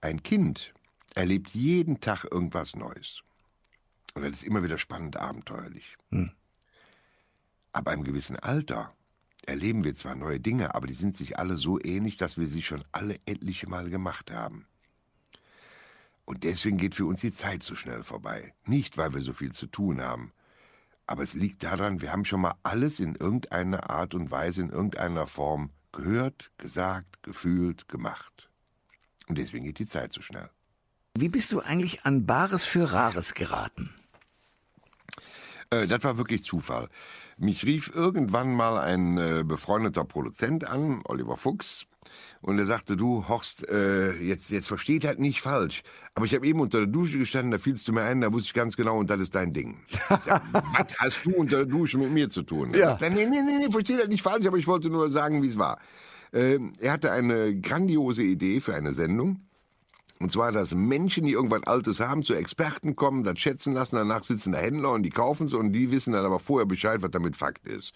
Ein 0.00 0.22
Kind 0.22 0.74
erlebt 1.14 1.50
jeden 1.50 2.00
Tag 2.00 2.24
irgendwas 2.24 2.74
Neues. 2.76 3.22
Und 4.14 4.22
das 4.22 4.32
ist 4.32 4.44
immer 4.44 4.62
wieder 4.62 4.78
spannend, 4.78 5.16
abenteuerlich. 5.16 5.96
Aber 7.72 7.92
im 7.92 8.02
gewissen 8.02 8.36
Alter 8.36 8.92
erleben 9.46 9.84
wir 9.84 9.94
zwar 9.94 10.14
neue 10.14 10.40
Dinge, 10.40 10.74
aber 10.74 10.86
die 10.86 10.94
sind 10.94 11.16
sich 11.16 11.38
alle 11.38 11.56
so 11.56 11.80
ähnlich, 11.80 12.16
dass 12.16 12.36
wir 12.36 12.46
sie 12.46 12.62
schon 12.62 12.84
alle 12.92 13.16
etliche 13.26 13.68
Male 13.68 13.90
gemacht 13.90 14.30
haben. 14.30 14.66
Und 16.24 16.44
deswegen 16.44 16.78
geht 16.78 16.94
für 16.94 17.06
uns 17.06 17.20
die 17.20 17.32
Zeit 17.32 17.62
so 17.62 17.74
schnell 17.74 18.02
vorbei. 18.02 18.52
Nicht, 18.64 18.98
weil 18.98 19.14
wir 19.14 19.22
so 19.22 19.32
viel 19.32 19.52
zu 19.52 19.66
tun 19.66 20.02
haben, 20.02 20.32
aber 21.08 21.22
es 21.22 21.34
liegt 21.34 21.62
daran, 21.64 22.02
wir 22.02 22.12
haben 22.12 22.26
schon 22.26 22.42
mal 22.42 22.54
alles 22.62 23.00
in 23.00 23.14
irgendeiner 23.14 23.88
Art 23.88 24.14
und 24.14 24.30
Weise, 24.30 24.60
in 24.60 24.68
irgendeiner 24.68 25.26
Form 25.26 25.70
gehört, 25.90 26.50
gesagt, 26.58 27.22
gefühlt, 27.22 27.88
gemacht. 27.88 28.50
Und 29.26 29.38
deswegen 29.38 29.64
geht 29.64 29.78
die 29.78 29.86
Zeit 29.86 30.12
so 30.12 30.20
schnell. 30.20 30.50
Wie 31.16 31.30
bist 31.30 31.50
du 31.50 31.60
eigentlich 31.60 32.04
an 32.04 32.26
Bares 32.26 32.66
für 32.66 32.92
Rares 32.92 33.34
geraten? 33.34 33.90
Äh, 35.70 35.86
das 35.86 36.04
war 36.04 36.18
wirklich 36.18 36.44
Zufall. 36.44 36.90
Mich 37.38 37.64
rief 37.64 37.90
irgendwann 37.94 38.54
mal 38.54 38.78
ein 38.78 39.16
äh, 39.16 39.44
befreundeter 39.44 40.04
Produzent 40.04 40.64
an, 40.64 41.00
Oliver 41.04 41.38
Fuchs, 41.38 41.86
und 42.40 42.58
er 42.58 42.66
sagte, 42.66 42.96
du 42.96 43.28
Horst, 43.28 43.68
äh, 43.68 44.12
jetzt, 44.22 44.50
jetzt 44.50 44.68
versteht 44.68 45.04
halt 45.04 45.18
nicht 45.18 45.40
falsch, 45.40 45.82
aber 46.14 46.26
ich 46.26 46.34
habe 46.34 46.46
eben 46.46 46.60
unter 46.60 46.78
der 46.78 46.86
Dusche 46.86 47.18
gestanden, 47.18 47.50
da 47.50 47.58
fielst 47.58 47.86
du 47.88 47.92
mir 47.92 48.02
ein, 48.02 48.20
da 48.20 48.32
wusste 48.32 48.48
ich 48.48 48.54
ganz 48.54 48.76
genau, 48.76 48.98
und 48.98 49.10
das 49.10 49.20
ist 49.20 49.34
dein 49.34 49.52
Ding. 49.52 49.78
Sag, 50.24 50.42
was 50.52 50.98
hast 50.98 51.24
du 51.24 51.34
unter 51.34 51.58
der 51.58 51.66
Dusche 51.66 51.98
mit 51.98 52.10
mir 52.10 52.28
zu 52.28 52.42
tun? 52.42 52.72
Er 52.74 52.80
Ja. 52.80 52.88
sagte, 52.90 53.10
nee, 53.10 53.26
nee, 53.26 53.42
nee, 53.42 53.58
nee, 53.66 53.70
versteht 53.72 53.98
halt 53.98 54.08
nicht 54.10 54.22
falsch, 54.22 54.46
aber 54.46 54.56
ich 54.58 54.66
wollte 54.66 54.90
nur 54.90 55.08
sagen, 55.10 55.42
wie 55.42 55.48
es 55.48 55.58
war. 55.58 55.78
Ähm, 56.32 56.72
er 56.78 56.92
hatte 56.92 57.10
eine 57.10 57.58
grandiose 57.58 58.22
Idee 58.22 58.60
für 58.60 58.74
eine 58.74 58.92
Sendung. 58.92 59.40
Und 60.20 60.32
zwar, 60.32 60.50
dass 60.50 60.74
Menschen, 60.74 61.24
die 61.26 61.32
irgendwas 61.32 61.62
Altes 61.62 62.00
haben, 62.00 62.24
zu 62.24 62.34
Experten 62.34 62.96
kommen, 62.96 63.22
das 63.22 63.38
schätzen 63.38 63.72
lassen, 63.72 63.94
danach 63.94 64.24
sitzen 64.24 64.50
da 64.50 64.58
Händler 64.58 64.90
und 64.90 65.04
die 65.04 65.10
kaufen 65.10 65.44
es 65.46 65.54
und 65.54 65.72
die 65.72 65.92
wissen 65.92 66.12
dann 66.12 66.24
aber 66.24 66.40
vorher 66.40 66.66
Bescheid, 66.66 67.02
was 67.02 67.12
damit 67.12 67.36
Fakt 67.36 67.66
ist. 67.68 67.94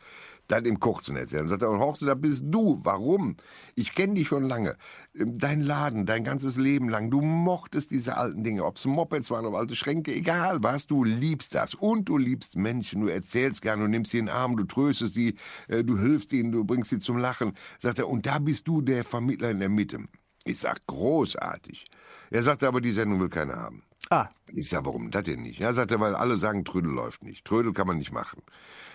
Dann 0.49 0.65
im 0.65 0.81
Kurzen 0.81 1.17
erzählen. 1.17 1.43
Dann 1.43 1.49
sagt 1.49 1.63
er, 1.63 1.71
und 1.71 1.79
Horst, 1.79 2.03
da 2.03 2.15
bist 2.15 2.45
du. 2.47 2.81
Warum? 2.83 3.37
Ich 3.75 3.95
kenne 3.95 4.15
dich 4.15 4.29
schon 4.29 4.45
lange. 4.45 4.77
Dein 5.15 5.61
Laden, 5.61 6.05
dein 6.07 6.25
ganzes 6.25 6.57
Leben 6.57 6.89
lang, 6.89 7.11
du 7.11 7.21
mochtest 7.21 7.91
diese 7.91 8.17
alten 8.17 8.43
Dinge. 8.45 8.65
Ob 8.65 8.77
es 8.77 8.85
Mopeds 8.85 9.31
waren 9.31 9.47
oder 9.47 9.59
alte 9.59 9.77
Schränke, 9.77 10.13
egal 10.15 10.63
was, 10.63 10.87
du 10.87 11.05
liebst 11.05 11.55
das. 11.55 11.75
Und 11.75 12.09
du 12.09 12.19
liebst 12.19 12.57
Menschen, 12.57 13.01
du 13.03 13.09
erzählst 13.09 13.63
gern, 13.63 13.81
du 13.81 13.87
nimmst 13.89 14.11
sie 14.11 14.19
in 14.19 14.27
den 14.27 14.35
Arm, 14.35 14.57
du 14.57 14.65
tröstest 14.65 15.15
sie, 15.15 15.37
äh, 15.69 15.85
du 15.85 15.99
hilfst 15.99 16.33
ihnen, 16.33 16.53
du 16.53 16.65
bringst 16.65 16.91
sie 16.91 16.99
zum 16.99 17.17
Lachen. 17.19 17.53
Sagt 17.79 17.99
er, 17.99 18.09
und 18.09 18.27
da 18.27 18.39
bist 18.39 18.67
du 18.69 18.83
der 18.83 19.05
Vermittler 19.05 19.51
in 19.51 19.59
der 19.61 19.69
Mitte. 19.69 19.99
Ich 20.45 20.59
sag, 20.59 20.85
großartig. 20.87 21.87
Er 22.31 22.43
sagte 22.43 22.67
aber, 22.67 22.81
die 22.81 22.93
Sendung 22.93 23.21
will 23.21 23.29
keiner 23.29 23.57
haben. 23.57 23.85
Ah, 24.11 24.29
Ich 24.49 24.69
sag, 24.69 24.85
warum 24.85 25.11
das 25.11 25.23
denn 25.25 25.43
nicht? 25.43 25.61
Ja, 25.61 25.73
sagt 25.73 25.93
er, 25.93 26.01
weil 26.01 26.15
alle 26.17 26.37
sagen, 26.37 26.65
Trödel 26.65 26.91
läuft 26.91 27.23
nicht. 27.23 27.45
Trödel 27.45 27.73
kann 27.73 27.87
man 27.87 27.99
nicht 27.99 28.13
machen. 28.13 28.43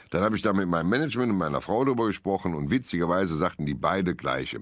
Dann 0.10 0.24
habe 0.24 0.36
ich 0.36 0.41
da 0.41 0.54
mit 0.54 0.67
meinem 0.67 0.89
Management 0.89 1.32
und 1.32 1.38
meiner 1.38 1.62
Frau 1.62 1.84
drüber 1.84 2.08
gesprochen 2.08 2.54
und 2.56 2.70
witzigerweise 2.70 3.36
sagten 3.36 3.65
die 3.65 3.74
beide 3.74 4.15
gleiche. 4.15 4.62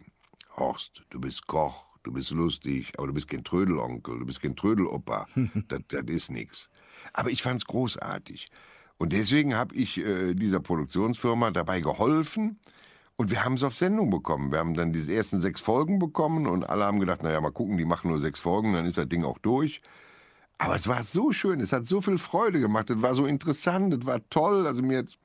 Horst, 0.58 1.04
du 1.10 1.20
bist 1.20 1.48
Koch, 1.48 1.90
du 2.04 2.12
bist 2.12 2.32
lustig, 2.32 2.94
aber 2.98 3.08
du 3.08 3.14
bist 3.14 3.28
kein 3.28 3.44
Trödelonkel, 3.44 4.20
du 4.20 4.26
bist 4.26 4.42
kein 4.42 4.56
Trödelopa. 4.56 5.28
das, 5.68 5.80
das 5.88 6.04
ist 6.08 6.32
nix. 6.32 6.70
Aber 7.14 7.30
ich 7.30 7.42
fand's 7.42 7.66
großartig. 7.66 8.50
Und 8.98 9.12
deswegen 9.12 9.56
habe 9.56 9.76
ich 9.76 9.98
äh, 9.98 10.34
dieser 10.34 10.62
Produktionsfirma 10.62 11.52
dabei 11.52 11.82
geholfen, 11.82 12.60
und 13.18 13.32
wir 13.32 13.46
haben 13.46 13.54
es 13.54 13.64
auf 13.64 13.78
Sendung 13.78 14.10
bekommen. 14.10 14.52
Wir 14.52 14.60
haben 14.60 14.74
dann 14.74 14.92
diese 14.92 15.14
ersten 15.14 15.40
sechs 15.40 15.62
Folgen 15.62 16.00
bekommen 16.00 16.48
und 16.48 16.66
alle 16.70 16.86
haben 16.86 17.00
gedacht, 17.00 17.24
naja, 17.24 17.40
mal 17.40 17.52
gucken, 17.52 17.78
die 17.78 17.86
machen 17.86 18.10
nur 18.10 18.20
sechs 18.20 18.40
Folgen, 18.40 18.74
dann 18.74 18.86
ist 18.86 18.98
das 18.98 19.08
Ding 19.08 19.24
auch 19.24 19.38
durch. 19.38 19.82
Aber 20.58 20.76
es 20.76 20.88
war 20.88 21.04
so 21.04 21.32
schön, 21.32 21.60
es 21.60 21.74
hat 21.74 21.86
so 21.86 22.00
viel 22.02 22.18
Freude 22.18 22.60
gemacht, 22.60 22.90
es 22.90 23.02
war 23.02 23.14
so 23.14 23.26
interessant, 23.26 23.94
es 23.94 24.06
war 24.06 24.22
toll. 24.30 24.66
Also 24.68 24.82
mir 24.84 25.00
jetzt. 25.00 25.18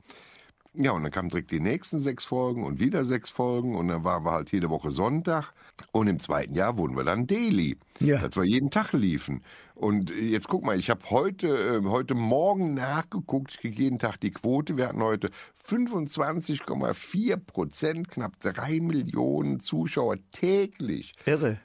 Ja, 0.72 0.92
und 0.92 1.02
dann 1.02 1.10
kamen 1.10 1.28
direkt 1.30 1.50
die 1.50 1.58
nächsten 1.58 1.98
sechs 1.98 2.24
Folgen 2.24 2.62
und 2.62 2.78
wieder 2.78 3.04
sechs 3.04 3.28
Folgen 3.28 3.74
und 3.74 3.88
dann 3.88 4.04
waren 4.04 4.24
wir 4.24 4.30
halt 4.30 4.52
jede 4.52 4.70
Woche 4.70 4.92
Sonntag. 4.92 5.52
Und 5.90 6.06
im 6.06 6.20
zweiten 6.20 6.54
Jahr 6.54 6.76
wurden 6.76 6.96
wir 6.96 7.02
dann 7.02 7.26
Daily, 7.26 7.76
Ja. 7.98 8.20
dass 8.20 8.36
wir 8.36 8.44
jeden 8.44 8.70
Tag 8.70 8.92
liefen. 8.92 9.42
Und 9.74 10.10
jetzt 10.10 10.46
guck 10.46 10.64
mal, 10.64 10.78
ich 10.78 10.88
habe 10.88 11.00
heute, 11.10 11.48
äh, 11.48 11.84
heute 11.88 12.14
Morgen 12.14 12.74
nachgeguckt, 12.74 13.52
ich 13.54 13.58
kriege 13.60 13.82
jeden 13.82 13.98
Tag 13.98 14.18
die 14.20 14.30
Quote. 14.30 14.76
Wir 14.76 14.86
hatten 14.88 15.02
heute 15.02 15.30
25,4 15.66 17.36
Prozent, 17.36 18.08
knapp 18.08 18.38
drei 18.40 18.78
Millionen 18.80 19.58
Zuschauer 19.60 20.16
täglich. 20.30 21.14
irre. 21.26 21.58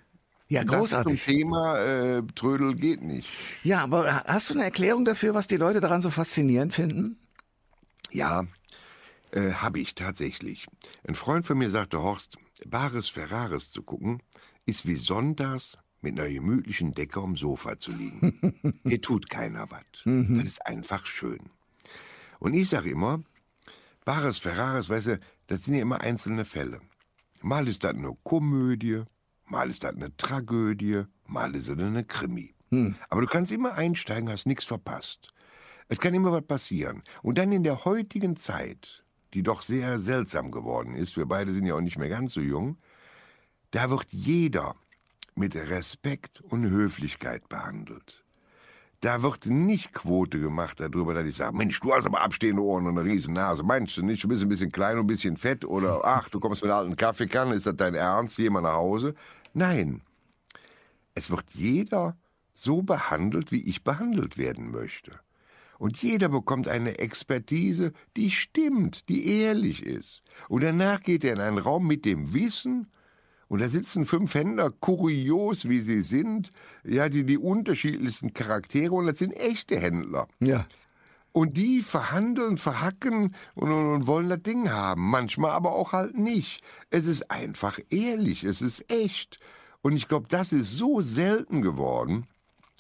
Ja, 0.48 0.64
Das 0.64 0.76
großartig. 0.76 1.24
zum 1.24 1.34
Thema 1.34 1.78
äh, 1.80 2.24
Trödel 2.36 2.76
geht 2.76 3.02
nicht. 3.02 3.30
Ja, 3.64 3.80
aber 3.84 4.24
hast 4.26 4.50
du 4.50 4.54
eine 4.54 4.64
Erklärung 4.64 5.04
dafür, 5.06 5.34
was 5.34 5.48
die 5.48 5.58
Leute 5.58 5.80
daran 5.80 6.02
so 6.02 6.10
faszinierend 6.12 6.74
finden? 6.74 7.18
Ja, 8.12 8.46
äh, 9.32 9.52
habe 9.54 9.80
ich 9.80 9.96
tatsächlich. 9.96 10.68
Ein 11.08 11.16
Freund 11.16 11.46
von 11.46 11.58
mir 11.58 11.72
sagte, 11.72 12.02
Horst, 12.02 12.38
Bares 12.66 13.10
Ferraris 13.10 13.72
zu 13.72 13.82
gucken, 13.82 14.22
ist 14.66 14.86
wie 14.86 14.96
sonntags 14.96 15.78
mit 16.02 16.20
einer 16.20 16.30
gemütlichen 16.30 16.94
Decke 16.94 17.20
am 17.20 17.36
Sofa 17.36 17.78
zu 17.80 17.92
liegen. 17.92 18.80
Hier 18.86 19.02
tut 19.02 19.30
keiner 19.30 19.68
was. 19.72 19.82
Das 20.06 20.46
ist 20.46 20.66
einfach 20.66 21.08
schön. 21.08 21.40
Und 22.40 22.54
ich 22.54 22.70
sage 22.70 22.92
immer, 22.92 23.24
Bares 24.06 24.38
Ferraris, 24.38 24.88
weißt 24.90 25.08
du, 25.08 25.20
das 25.48 25.66
sind 25.66 25.74
ja 25.74 25.82
immer 25.82 26.02
einzelne 26.02 26.46
Fälle. 26.46 26.80
Mal 27.42 27.68
ist 27.68 27.84
das 27.84 27.96
eine 27.96 28.16
Komödie, 28.24 29.02
mal 29.46 29.70
ist 29.70 29.84
das 29.84 29.96
eine 29.96 30.16
Tragödie, 30.18 31.04
mal 31.26 31.56
ist 31.56 31.70
es 31.70 31.78
eine 31.78 32.04
Krimi. 32.04 32.54
Aber 33.10 33.22
du 33.22 33.28
kannst 33.28 33.52
immer 33.52 33.74
einsteigen, 33.74 34.30
hast 34.30 34.46
nichts 34.48 34.66
verpasst. 34.66 35.34
Es 35.88 36.00
kann 36.00 36.14
immer 36.14 36.32
was 36.32 36.46
passieren. 36.46 37.04
Und 37.22 37.38
dann 37.38 37.52
in 37.52 37.64
der 37.64 37.86
heutigen 37.86 38.36
Zeit, 38.38 39.04
die 39.34 39.44
doch 39.44 39.62
sehr 39.62 40.00
seltsam 40.00 40.52
geworden 40.52 40.96
ist, 40.96 41.16
wir 41.16 41.26
beide 41.26 41.54
sind 41.54 41.66
ja 41.66 41.76
auch 41.76 41.82
nicht 41.82 41.98
mehr 41.98 42.10
ganz 42.10 42.34
so 42.34 42.42
jung, 42.42 42.78
da 43.72 43.90
wird 43.90 44.08
jeder 44.10 44.76
mit 45.36 45.56
Respekt 45.56 46.42
und 46.42 46.70
Höflichkeit 46.70 47.48
behandelt. 47.50 48.25
Da 49.06 49.22
wird 49.22 49.46
nicht 49.46 49.94
Quote 49.94 50.40
gemacht 50.40 50.80
darüber, 50.80 51.14
dass 51.14 51.28
ich 51.28 51.36
sage, 51.36 51.56
Mensch, 51.56 51.80
du 51.80 51.94
hast 51.94 52.08
aber 52.08 52.22
abstehende 52.22 52.64
Ohren 52.64 52.88
und 52.88 52.98
eine 52.98 53.08
riesen 53.08 53.36
Nase. 53.36 53.62
Meinst 53.62 53.96
du 53.98 54.02
nicht, 54.02 54.24
du 54.24 54.28
bist 54.28 54.42
ein 54.42 54.50
bisschen 54.50 54.72
klein 54.72 54.98
und 54.98 55.04
ein 55.04 55.08
bisschen 55.08 55.38
fett 55.38 55.64
oder 55.64 56.04
ach, 56.04 56.28
du 56.30 56.40
kommst 56.40 56.64
mit 56.64 56.72
einer 56.72 56.80
alten 56.80 56.96
Kaffeekanne, 56.96 57.54
ist 57.54 57.68
das 57.68 57.76
dein 57.76 57.94
Ernst, 57.94 58.40
mal 58.40 58.62
nach 58.62 58.74
Hause? 58.74 59.14
Nein. 59.54 60.02
Es 61.14 61.30
wird 61.30 61.46
jeder 61.54 62.18
so 62.56 62.82
behandelt, 62.82 63.52
wie 63.52 63.62
ich 63.70 63.84
behandelt 63.84 64.40
werden 64.40 64.72
möchte. 64.72 65.12
Und 65.78 66.02
jeder 66.02 66.30
bekommt 66.30 66.68
eine 66.68 66.98
Expertise, 66.98 67.94
die 68.18 68.32
stimmt, 68.32 69.08
die 69.08 69.40
ehrlich 69.40 69.86
ist. 69.86 70.24
Und 70.48 70.64
danach 70.64 71.04
geht 71.04 71.24
er 71.24 71.34
in 71.34 71.42
einen 71.42 71.60
Raum 71.60 71.86
mit 71.86 72.06
dem 72.06 72.34
Wissen, 72.34 72.88
und 73.56 73.62
da 73.62 73.70
sitzen 73.70 74.06
fünf 74.06 74.34
Händler, 74.34 74.70
kurios 74.70 75.70
wie 75.70 75.80
sie 75.80 76.02
sind, 76.02 76.52
ja, 76.84 77.08
die 77.08 77.24
die 77.24 77.38
unterschiedlichsten 77.38 78.34
Charaktere, 78.34 78.94
und 78.94 79.06
das 79.06 79.20
sind 79.20 79.32
echte 79.32 79.80
Händler. 79.80 80.28
Ja. 80.42 80.66
Und 81.32 81.56
die 81.56 81.82
verhandeln, 81.82 82.58
verhacken 82.58 83.34
und, 83.54 83.72
und, 83.72 83.94
und, 83.94 84.08
wollen 84.08 84.28
das 84.28 84.44
Ding 84.44 84.72
haben. 84.72 85.10
Manchmal 85.10 85.52
aber 85.52 85.72
auch 85.72 85.94
halt 85.94 86.18
nicht. 86.18 86.64
Es 86.90 87.06
ist 87.06 87.32
einfach 87.32 87.80
ehrlich, 87.90 88.44
es 88.44 88.62
ist 88.62 88.92
echt. 88.92 89.40
Und 89.82 89.94
ich 89.94 90.10
glaube, 90.10 90.28
das 90.28 90.52
ist 90.52 90.76
so 90.76 91.00
selten 91.00 91.62
geworden. 91.62 92.28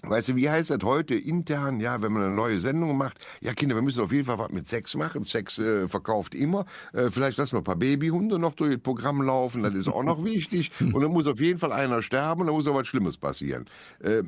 Weißt 0.04 0.30
du, 0.30 0.36
wie 0.36 0.50
heißt 0.50 0.70
das 0.70 0.84
heute 0.84 1.16
intern? 1.16 1.80
Ja, 1.80 2.02
wenn 2.02 2.12
man 2.12 2.24
eine 2.24 2.36
neue 2.36 2.60
Sendung 2.60 2.98
macht. 2.98 3.18
Ja, 3.42 3.54
Kinder, 3.54 3.76
wir 3.76 3.82
müssen 3.82 4.04
auf 4.04 4.12
jeden 4.12 4.26
Fall 4.26 4.38
was 4.38 4.52
mit 4.52 4.68
Sex 4.68 4.96
machen. 4.96 5.24
Sex 5.24 5.58
äh, 5.58 5.88
verkauft 5.88 6.36
immer. 6.36 6.66
Äh, 6.94 7.10
vielleicht 7.12 7.38
lassen 7.38 7.54
wir 7.54 7.60
ein 7.60 7.64
paar 7.64 7.78
Babyhunde 7.78 8.38
noch 8.38 8.54
durch 8.56 8.74
das 8.74 8.82
Programm 8.82 9.22
laufen. 9.22 9.64
Das 9.64 9.74
ist 9.74 9.88
auch 9.88 10.04
noch 10.04 10.24
wichtig. 10.26 10.72
Und 10.80 11.02
dann 11.02 11.12
muss 11.12 11.28
auf 11.28 11.40
jeden 11.40 11.60
Fall 11.60 11.72
einer 11.72 12.02
sterben 12.02 12.42
und 12.42 12.48
dann 12.48 12.56
muss 12.56 12.68
auch 12.68 12.76
was 12.76 12.88
Schlimmes 12.88 13.18
passieren. 13.18 13.66
Äh, 14.00 14.24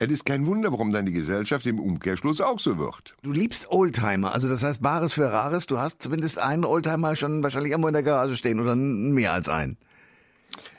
es 0.00 0.10
ist 0.10 0.26
kein 0.26 0.44
Wunder, 0.46 0.72
warum 0.72 0.92
dann 0.92 1.06
die 1.06 1.12
Gesellschaft 1.12 1.66
im 1.66 1.78
Umkehrschluss 1.78 2.40
auch 2.40 2.58
so 2.58 2.76
wird. 2.78 3.14
Du 3.22 3.30
liebst 3.30 3.70
Oldtimer, 3.70 4.34
also 4.34 4.48
das 4.48 4.64
heißt 4.64 4.82
Bares 4.82 5.12
für 5.12 5.30
Rares. 5.30 5.66
Du 5.66 5.78
hast 5.78 6.02
zumindest 6.02 6.38
einen 6.38 6.64
Oldtimer 6.64 7.14
schon 7.14 7.44
wahrscheinlich 7.44 7.70
irgendwo 7.70 7.88
in 7.88 7.94
der 7.94 8.02
Garage 8.02 8.36
stehen 8.36 8.58
oder 8.58 8.74
mehr 8.74 9.32
als 9.32 9.48
einen. 9.48 9.78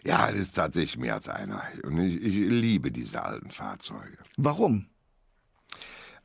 Ja, 0.03 0.31
das 0.31 0.39
ist 0.39 0.53
tatsächlich 0.53 0.97
mehr 0.97 1.15
als 1.15 1.27
einer. 1.29 1.63
Und 1.83 1.99
ich, 1.99 2.15
ich 2.21 2.33
liebe 2.49 2.91
diese 2.91 3.23
alten 3.23 3.51
Fahrzeuge. 3.51 4.17
Warum? 4.37 4.87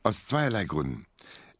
Aus 0.03 0.25
zweierlei 0.25 0.65
Gründen. 0.65 1.05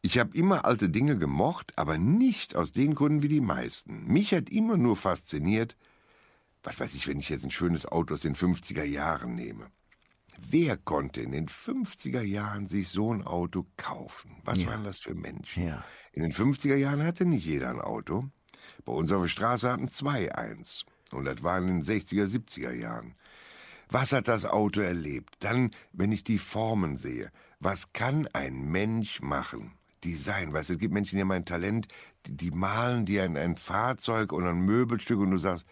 Ich 0.00 0.18
habe 0.18 0.36
immer 0.36 0.64
alte 0.64 0.88
Dinge 0.88 1.16
gemocht, 1.16 1.72
aber 1.78 1.96
nicht 1.96 2.56
aus 2.56 2.72
den 2.72 2.94
Gründen 2.94 3.22
wie 3.22 3.28
die 3.28 3.40
meisten. 3.40 4.04
Mich 4.06 4.34
hat 4.34 4.50
immer 4.50 4.76
nur 4.76 4.96
fasziniert, 4.96 5.76
was 6.64 6.78
weiß 6.80 6.94
ich, 6.94 7.06
wenn 7.06 7.18
ich 7.20 7.28
jetzt 7.28 7.44
ein 7.44 7.50
schönes 7.52 7.86
Auto 7.86 8.14
aus 8.14 8.22
den 8.22 8.34
50er 8.34 8.82
Jahren 8.84 9.34
nehme. 9.36 9.66
Wer 10.38 10.76
konnte 10.76 11.20
in 11.20 11.30
den 11.30 11.46
50er 11.48 12.22
Jahren 12.22 12.66
sich 12.66 12.88
so 12.88 13.12
ein 13.12 13.22
Auto 13.22 13.66
kaufen? 13.76 14.36
Was 14.44 14.62
Ja. 14.62 14.68
waren 14.68 14.82
das 14.82 14.98
für 14.98 15.14
Menschen? 15.14 15.66
Ja. 15.68 15.84
In 16.12 16.22
den 16.22 16.32
50er 16.32 16.74
Jahren 16.74 17.02
hatte 17.04 17.24
nicht 17.24 17.44
jeder 17.46 17.70
ein 17.70 17.80
Auto. 17.80 18.28
Bei 18.84 18.92
uns 18.92 19.12
auf 19.12 19.22
der 19.22 19.28
Straße 19.28 19.70
hatten 19.70 19.88
zwei 19.88 20.34
eins. 20.34 20.84
Und 21.12 21.24
das 21.24 21.42
waren 21.42 21.68
in 21.68 21.82
den 21.82 21.84
60er, 21.84 22.26
70er 22.26 22.72
Jahren. 22.72 23.14
Was 23.90 24.12
hat 24.12 24.28
das 24.28 24.44
Auto 24.46 24.80
erlebt? 24.80 25.34
Dann, 25.40 25.70
wenn 25.92 26.12
ich 26.12 26.24
die 26.24 26.38
Formen 26.38 26.96
sehe, 26.96 27.30
was 27.60 27.92
kann 27.92 28.26
ein 28.32 28.64
Mensch 28.70 29.20
machen? 29.20 29.72
Design, 30.02 30.52
weißt 30.52 30.70
du, 30.70 30.74
es 30.74 30.78
gibt 30.80 30.94
Menschen, 30.94 31.16
die 31.16 31.22
haben 31.22 31.30
ein 31.30 31.44
Talent, 31.44 31.86
die, 32.26 32.36
die 32.36 32.50
malen 32.50 33.04
dir 33.04 33.22
ein, 33.22 33.36
ein 33.36 33.56
Fahrzeug 33.56 34.32
oder 34.32 34.48
ein 34.48 34.62
Möbelstück 34.62 35.20
und 35.20 35.30
du 35.30 35.38
sagst, 35.38 35.64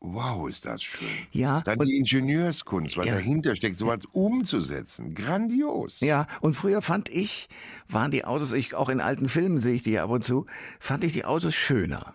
wow, 0.00 0.48
ist 0.48 0.66
das 0.66 0.82
schön. 0.82 1.08
Ja, 1.32 1.62
Dann 1.62 1.78
die 1.78 1.96
Ingenieurskunst, 1.96 2.96
was 2.96 3.06
Ja. 3.06 3.14
dahinter 3.14 3.56
steckt, 3.56 3.78
sowas 3.78 4.00
umzusetzen. 4.12 5.14
Grandios. 5.14 6.00
Ja, 6.00 6.26
und 6.42 6.54
früher 6.54 6.82
fand 6.82 7.08
ich, 7.08 7.48
waren 7.88 8.10
die 8.10 8.24
Autos, 8.24 8.52
ich, 8.52 8.74
auch 8.74 8.88
in 8.90 9.00
alten 9.00 9.28
Filmen 9.28 9.58
sehe 9.58 9.74
ich 9.74 9.82
die 9.82 9.98
ab 9.98 10.10
und 10.10 10.22
zu, 10.22 10.46
fand 10.78 11.04
ich 11.04 11.12
die 11.14 11.24
Autos 11.24 11.54
schöner. 11.54 12.14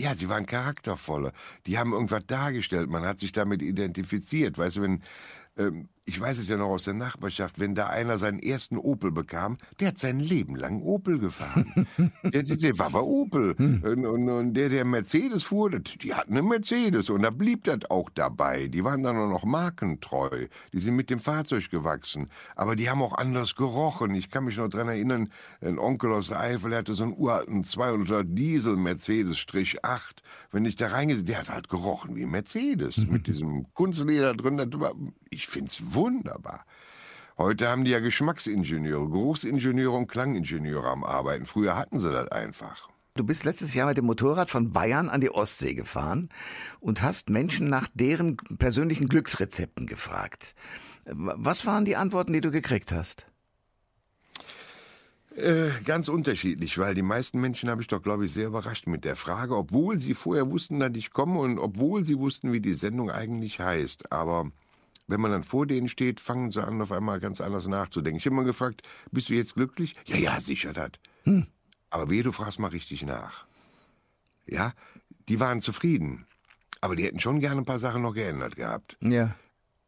Ja, 0.00 0.14
sie 0.14 0.28
waren 0.28 0.46
charaktervoller. 0.46 1.32
Die 1.66 1.76
haben 1.76 1.92
irgendwas 1.92 2.24
dargestellt. 2.26 2.88
Man 2.88 3.04
hat 3.04 3.18
sich 3.18 3.32
damit 3.32 3.62
identifiziert. 3.62 4.56
Weißt 4.56 4.76
du, 4.76 4.82
wenn, 4.82 5.02
ähm, 5.56 5.88
ich 6.08 6.18
weiß 6.18 6.38
es 6.38 6.48
ja 6.48 6.56
noch 6.56 6.70
aus 6.70 6.84
der 6.84 6.94
Nachbarschaft, 6.94 7.60
wenn 7.60 7.74
da 7.74 7.88
einer 7.88 8.16
seinen 8.16 8.38
ersten 8.38 8.78
Opel 8.78 9.12
bekam, 9.12 9.58
der 9.78 9.88
hat 9.88 9.98
sein 9.98 10.20
Leben 10.20 10.56
lang 10.56 10.80
Opel 10.80 11.18
gefahren. 11.18 11.86
der, 12.24 12.44
der, 12.44 12.56
der 12.56 12.78
war 12.78 12.88
bei 12.88 13.00
Opel. 13.00 13.52
Und, 13.52 13.84
und, 13.84 14.28
und 14.30 14.54
der, 14.54 14.70
der 14.70 14.86
Mercedes 14.86 15.42
fuhr, 15.42 15.68
die 15.68 16.14
hatten 16.14 16.32
eine 16.32 16.42
Mercedes. 16.42 17.10
Und 17.10 17.22
da 17.22 17.30
blieb 17.30 17.64
das 17.64 17.90
auch 17.90 18.08
dabei. 18.08 18.68
Die 18.68 18.82
waren 18.84 19.02
dann 19.02 19.18
auch 19.18 19.28
noch 19.28 19.44
markentreu. 19.44 20.46
Die 20.72 20.80
sind 20.80 20.96
mit 20.96 21.10
dem 21.10 21.20
Fahrzeug 21.20 21.68
gewachsen. 21.70 22.30
Aber 22.56 22.74
die 22.74 22.88
haben 22.88 23.02
auch 23.02 23.18
anders 23.18 23.54
gerochen. 23.54 24.14
Ich 24.14 24.30
kann 24.30 24.46
mich 24.46 24.56
noch 24.56 24.68
dran 24.68 24.88
erinnern, 24.88 25.30
ein 25.60 25.78
Onkel 25.78 26.10
aus 26.12 26.28
der 26.28 26.40
Eifel, 26.40 26.70
der 26.70 26.78
hatte 26.78 26.94
so 26.94 27.02
einen 27.02 27.16
uralten 27.18 27.64
200 27.64 28.26
Diesel 28.26 28.76
Mercedes 28.76 29.38
Strich 29.38 29.84
8. 29.84 30.22
Wenn 30.52 30.64
ich 30.64 30.76
da 30.76 30.86
reingesehen, 30.86 31.26
der 31.26 31.40
hat 31.40 31.50
halt 31.50 31.68
gerochen 31.68 32.16
wie 32.16 32.24
Mercedes. 32.24 32.96
Mit 33.10 33.26
diesem 33.26 33.66
Kunstleder 33.74 34.34
drin. 34.34 34.58
War, 34.80 34.94
ich 35.28 35.46
find's 35.46 35.82
wunderbar. 35.82 35.97
Heute 37.36 37.68
haben 37.68 37.84
die 37.84 37.92
ja 37.92 38.00
Geschmacksingenieure, 38.00 39.08
Geruchsingenieure 39.08 39.96
und 39.96 40.08
Klangingenieure 40.08 40.88
am 40.88 41.04
Arbeiten. 41.04 41.46
Früher 41.46 41.76
hatten 41.76 42.00
sie 42.00 42.10
das 42.10 42.28
einfach. 42.32 42.88
Du 43.14 43.24
bist 43.24 43.44
letztes 43.44 43.74
Jahr 43.74 43.88
mit 43.88 43.96
dem 43.96 44.06
Motorrad 44.06 44.48
von 44.48 44.72
Bayern 44.72 45.08
an 45.08 45.20
die 45.20 45.30
Ostsee 45.30 45.74
gefahren 45.74 46.28
und 46.78 47.02
hast 47.02 47.30
Menschen 47.30 47.68
nach 47.68 47.88
deren 47.92 48.36
persönlichen 48.36 49.08
Glücksrezepten 49.08 49.86
gefragt. 49.86 50.54
Was 51.06 51.66
waren 51.66 51.84
die 51.84 51.96
Antworten, 51.96 52.32
die 52.32 52.40
du 52.40 52.50
gekriegt 52.50 52.92
hast? 52.92 53.26
Äh, 55.34 55.70
ganz 55.84 56.08
unterschiedlich, 56.08 56.78
weil 56.78 56.94
die 56.94 57.02
meisten 57.02 57.40
Menschen 57.40 57.70
habe 57.70 57.82
ich 57.82 57.88
doch, 57.88 58.02
glaube 58.02 58.24
ich, 58.24 58.32
sehr 58.32 58.48
überrascht 58.48 58.86
mit 58.86 59.04
der 59.04 59.14
Frage, 59.14 59.56
obwohl 59.56 59.98
sie 59.98 60.14
vorher 60.14 60.50
wussten, 60.50 60.80
dass 60.80 60.90
ich 60.94 61.12
komme 61.12 61.38
und 61.38 61.58
obwohl 61.58 62.04
sie 62.04 62.18
wussten, 62.18 62.52
wie 62.52 62.60
die 62.60 62.74
Sendung 62.74 63.10
eigentlich 63.10 63.60
heißt. 63.60 64.10
Aber 64.10 64.50
wenn 65.08 65.20
man 65.20 65.32
dann 65.32 65.42
vor 65.42 65.66
denen 65.66 65.88
steht, 65.88 66.20
fangen 66.20 66.52
sie 66.52 66.62
an, 66.62 66.80
auf 66.80 66.92
einmal 66.92 67.18
ganz 67.18 67.40
anders 67.40 67.66
nachzudenken. 67.66 68.18
Ich 68.18 68.26
habe 68.26 68.34
immer 68.34 68.44
gefragt, 68.44 68.82
bist 69.10 69.30
du 69.30 69.34
jetzt 69.34 69.54
glücklich? 69.54 69.96
Ja, 70.04 70.16
ja, 70.16 70.40
sicher 70.40 70.72
das. 70.72 70.90
Aber 71.90 72.10
wehe, 72.10 72.22
du 72.22 72.30
fragst 72.30 72.60
mal 72.60 72.68
richtig 72.68 73.02
nach. 73.02 73.46
Ja, 74.46 74.72
die 75.28 75.40
waren 75.40 75.60
zufrieden. 75.60 76.26
Aber 76.80 76.94
die 76.94 77.04
hätten 77.04 77.20
schon 77.20 77.40
gerne 77.40 77.62
ein 77.62 77.64
paar 77.64 77.78
Sachen 77.78 78.02
noch 78.02 78.14
geändert 78.14 78.56
gehabt. 78.56 78.96
Ja. 79.00 79.34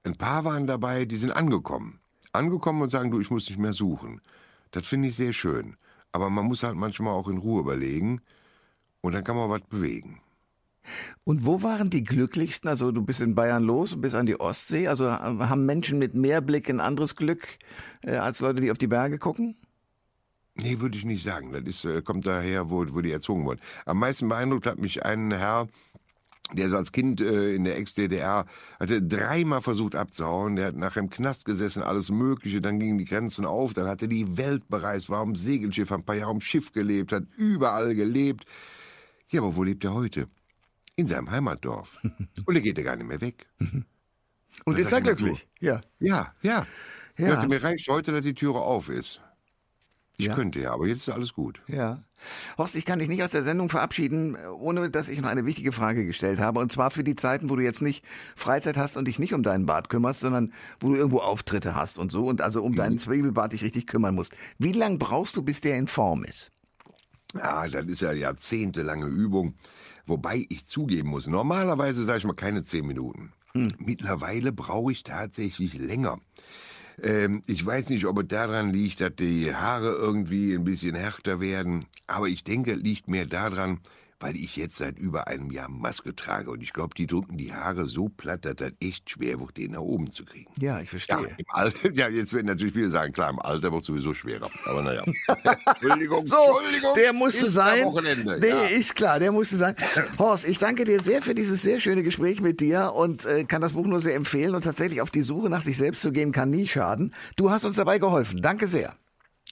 Ein 0.02 0.16
paar 0.16 0.44
waren 0.44 0.66
dabei, 0.66 1.04
die 1.04 1.18
sind 1.18 1.30
angekommen. 1.30 2.00
Angekommen 2.32 2.82
und 2.82 2.90
sagen, 2.90 3.10
du, 3.10 3.20
ich 3.20 3.30
muss 3.30 3.48
nicht 3.48 3.58
mehr 3.58 3.74
suchen. 3.74 4.20
Das 4.70 4.86
finde 4.86 5.08
ich 5.08 5.16
sehr 5.16 5.32
schön. 5.32 5.76
Aber 6.12 6.30
man 6.30 6.46
muss 6.46 6.62
halt 6.62 6.76
manchmal 6.76 7.12
auch 7.12 7.28
in 7.28 7.38
Ruhe 7.38 7.60
überlegen 7.60 8.22
und 9.02 9.12
dann 9.12 9.24
kann 9.24 9.36
man 9.36 9.50
was 9.50 9.62
bewegen. 9.62 10.20
Und 11.24 11.44
wo 11.46 11.62
waren 11.62 11.90
die 11.90 12.04
glücklichsten? 12.04 12.68
Also 12.68 12.92
du 12.92 13.02
bist 13.02 13.20
in 13.20 13.34
Bayern 13.34 13.62
los 13.62 13.94
und 13.94 14.00
bist 14.00 14.14
an 14.14 14.26
die 14.26 14.38
Ostsee. 14.38 14.88
Also 14.88 15.10
haben 15.10 15.66
Menschen 15.66 15.98
mit 15.98 16.14
mehr 16.14 16.40
Blick 16.40 16.68
ein 16.68 16.80
anderes 16.80 17.16
Glück 17.16 17.58
äh, 18.02 18.16
als 18.16 18.40
Leute, 18.40 18.60
die 18.60 18.70
auf 18.70 18.78
die 18.78 18.86
Berge 18.86 19.18
gucken? 19.18 19.56
Nee, 20.54 20.80
würde 20.80 20.98
ich 20.98 21.04
nicht 21.04 21.22
sagen. 21.22 21.52
Das 21.52 21.62
ist, 21.62 21.84
äh, 21.84 22.02
kommt 22.02 22.26
daher, 22.26 22.70
wo, 22.70 22.84
wo 22.90 23.00
die 23.00 23.12
erzogen 23.12 23.44
wurden. 23.44 23.60
Am 23.86 23.98
meisten 23.98 24.28
beeindruckt 24.28 24.66
hat 24.66 24.78
mich 24.78 25.04
ein 25.04 25.30
Herr, 25.30 25.68
der 26.52 26.66
ist 26.66 26.74
als 26.74 26.92
Kind 26.92 27.20
äh, 27.20 27.54
in 27.54 27.64
der 27.64 27.78
Ex-DDR, 27.78 28.46
hatte 28.78 29.02
dreimal 29.02 29.62
versucht 29.62 29.94
abzuhauen. 29.94 30.56
Der 30.56 30.66
hat 30.66 30.76
nachher 30.76 31.00
im 31.00 31.10
Knast 31.10 31.44
gesessen, 31.44 31.82
alles 31.82 32.10
Mögliche. 32.10 32.60
Dann 32.60 32.80
gingen 32.80 32.98
die 32.98 33.04
Grenzen 33.04 33.46
auf. 33.46 33.72
Dann 33.72 33.86
hat 33.86 34.02
er 34.02 34.08
die 34.08 34.36
Welt 34.36 34.68
bereist, 34.68 35.08
war 35.08 35.20
am 35.20 35.36
Segelschiff, 35.36 35.92
ein 35.92 36.04
paar 36.04 36.16
Jahre 36.16 36.32
am 36.32 36.40
Schiff 36.40 36.72
gelebt, 36.72 37.12
hat 37.12 37.24
überall 37.36 37.94
gelebt. 37.94 38.44
Ja, 39.28 39.42
aber 39.42 39.54
wo 39.56 39.62
lebt 39.62 39.84
er 39.84 39.94
heute? 39.94 40.28
In 41.00 41.06
seinem 41.06 41.30
Heimatdorf. 41.30 41.98
Und 42.44 42.54
er 42.54 42.60
geht 42.60 42.76
ja 42.76 42.84
gar 42.84 42.94
nicht 42.96 43.06
mehr 43.06 43.22
weg. 43.22 43.46
Und 44.66 44.78
ist 44.78 44.92
er 44.92 45.00
glücklich? 45.00 45.48
Ja. 45.58 45.80
Ja, 45.98 46.34
ja. 46.42 46.66
Ja. 47.16 47.46
Mir 47.46 47.62
reicht 47.62 47.88
heute, 47.88 48.12
dass 48.12 48.22
die 48.22 48.34
Türe 48.34 48.60
auf 48.60 48.90
ist. 48.90 49.22
Ich 50.18 50.26
Ja. 50.26 50.34
könnte 50.34 50.60
ja, 50.60 50.72
aber 50.74 50.86
jetzt 50.86 51.08
ist 51.08 51.14
alles 51.14 51.32
gut. 51.32 51.62
Ja. 51.68 52.04
Horst, 52.58 52.76
ich 52.76 52.84
kann 52.84 52.98
dich 52.98 53.08
nicht 53.08 53.22
aus 53.22 53.30
der 53.30 53.42
Sendung 53.42 53.70
verabschieden, 53.70 54.36
ohne 54.58 54.90
dass 54.90 55.08
ich 55.08 55.22
noch 55.22 55.30
eine 55.30 55.46
wichtige 55.46 55.72
Frage 55.72 56.04
gestellt 56.04 56.38
habe. 56.38 56.60
Und 56.60 56.70
zwar 56.70 56.90
für 56.90 57.02
die 57.02 57.16
Zeiten, 57.16 57.48
wo 57.48 57.56
du 57.56 57.62
jetzt 57.62 57.80
nicht 57.80 58.04
Freizeit 58.36 58.76
hast 58.76 58.98
und 58.98 59.08
dich 59.08 59.18
nicht 59.18 59.32
um 59.32 59.42
deinen 59.42 59.64
Bart 59.64 59.88
kümmerst, 59.88 60.20
sondern 60.20 60.52
wo 60.80 60.88
du 60.90 60.96
irgendwo 60.96 61.20
Auftritte 61.20 61.74
hast 61.74 61.96
und 61.96 62.12
so 62.12 62.26
und 62.26 62.42
also 62.42 62.62
um 62.62 62.74
deinen 62.74 62.98
Zwiebelbart 62.98 63.54
dich 63.54 63.64
richtig 63.64 63.86
kümmern 63.86 64.14
musst. 64.14 64.34
Wie 64.58 64.72
lang 64.72 64.98
brauchst 64.98 65.38
du, 65.38 65.42
bis 65.42 65.62
der 65.62 65.78
in 65.78 65.88
Form 65.88 66.24
ist? 66.24 66.52
Ja, 67.34 67.66
das 67.68 67.86
ist 67.86 68.02
ja 68.02 68.12
jahrzehntelange 68.12 69.06
Übung. 69.06 69.54
Wobei 70.10 70.44
ich 70.48 70.66
zugeben 70.66 71.10
muss, 71.10 71.28
normalerweise 71.28 72.02
sage 72.02 72.18
ich 72.18 72.24
mal 72.24 72.32
keine 72.32 72.64
zehn 72.64 72.84
Minuten. 72.84 73.32
Mittlerweile 73.78 74.50
brauche 74.50 74.90
ich 74.90 75.04
tatsächlich 75.04 75.74
länger. 75.74 76.18
Ähm, 77.00 77.42
ich 77.46 77.64
weiß 77.64 77.90
nicht, 77.90 78.06
ob 78.06 78.18
es 78.18 78.26
daran 78.26 78.72
liegt, 78.72 79.00
dass 79.00 79.14
die 79.14 79.54
Haare 79.54 79.90
irgendwie 79.92 80.52
ein 80.52 80.64
bisschen 80.64 80.96
härter 80.96 81.38
werden, 81.38 81.86
aber 82.08 82.26
ich 82.26 82.42
denke, 82.42 82.72
es 82.72 82.78
liegt 82.78 83.06
mehr 83.06 83.24
daran, 83.24 83.78
weil 84.20 84.36
ich 84.36 84.54
jetzt 84.56 84.76
seit 84.76 84.98
über 84.98 85.26
einem 85.28 85.50
Jahr 85.50 85.68
Maske 85.68 86.14
trage 86.14 86.50
und 86.50 86.62
ich 86.62 86.72
glaube, 86.72 86.94
die 86.94 87.06
drücken 87.06 87.38
die 87.38 87.52
Haare 87.52 87.86
so 87.86 88.08
platt, 88.08 88.44
dass 88.44 88.56
das 88.56 88.72
echt 88.80 89.10
schwer 89.10 89.40
wird, 89.40 89.56
den 89.56 89.72
nach 89.72 89.80
oben 89.80 90.12
zu 90.12 90.24
kriegen. 90.24 90.50
Ja, 90.60 90.78
ich 90.80 90.84
Ja, 90.84 90.90
verstehe. 90.90 91.34
im 91.38 91.44
Alter, 91.48 91.90
ja, 91.92 92.08
jetzt 92.08 92.32
werden 92.32 92.46
natürlich 92.46 92.74
viele 92.74 92.90
sagen, 92.90 93.12
klar, 93.12 93.30
im 93.30 93.38
Alter 93.40 93.72
wird 93.72 93.84
sowieso 93.84 94.14
schwerer. 94.14 94.50
Aber 94.66 94.82
naja. 94.82 95.02
Entschuldigung, 95.66 96.26
So, 96.26 96.36
Entschuldigung. 96.58 96.94
der 96.96 97.12
musste 97.12 97.48
sein. 97.50 97.86
Nee, 98.40 98.48
ja. 98.48 98.64
ist 98.66 98.94
klar, 98.94 99.18
der 99.18 99.32
musste 99.32 99.56
sein. 99.56 99.74
Horst, 100.18 100.46
ich 100.48 100.58
danke 100.58 100.84
dir 100.84 101.00
sehr 101.00 101.22
für 101.22 101.34
dieses 101.34 101.62
sehr 101.62 101.80
schöne 101.80 102.02
Gespräch 102.02 102.40
mit 102.40 102.60
dir 102.60 102.92
und 102.94 103.24
äh, 103.24 103.44
kann 103.44 103.62
das 103.62 103.72
Buch 103.72 103.86
nur 103.86 104.00
sehr 104.00 104.14
empfehlen. 104.14 104.54
Und 104.54 104.62
tatsächlich 104.62 105.00
auf 105.00 105.10
die 105.10 105.22
Suche 105.22 105.48
nach 105.48 105.62
sich 105.62 105.76
selbst 105.78 106.02
zu 106.02 106.12
gehen, 106.12 106.32
kann 106.32 106.50
nie 106.50 106.66
schaden. 106.68 107.14
Du 107.36 107.50
hast 107.50 107.64
uns 107.64 107.76
dabei 107.76 107.98
geholfen. 107.98 108.42
Danke 108.42 108.66
sehr. 108.68 108.94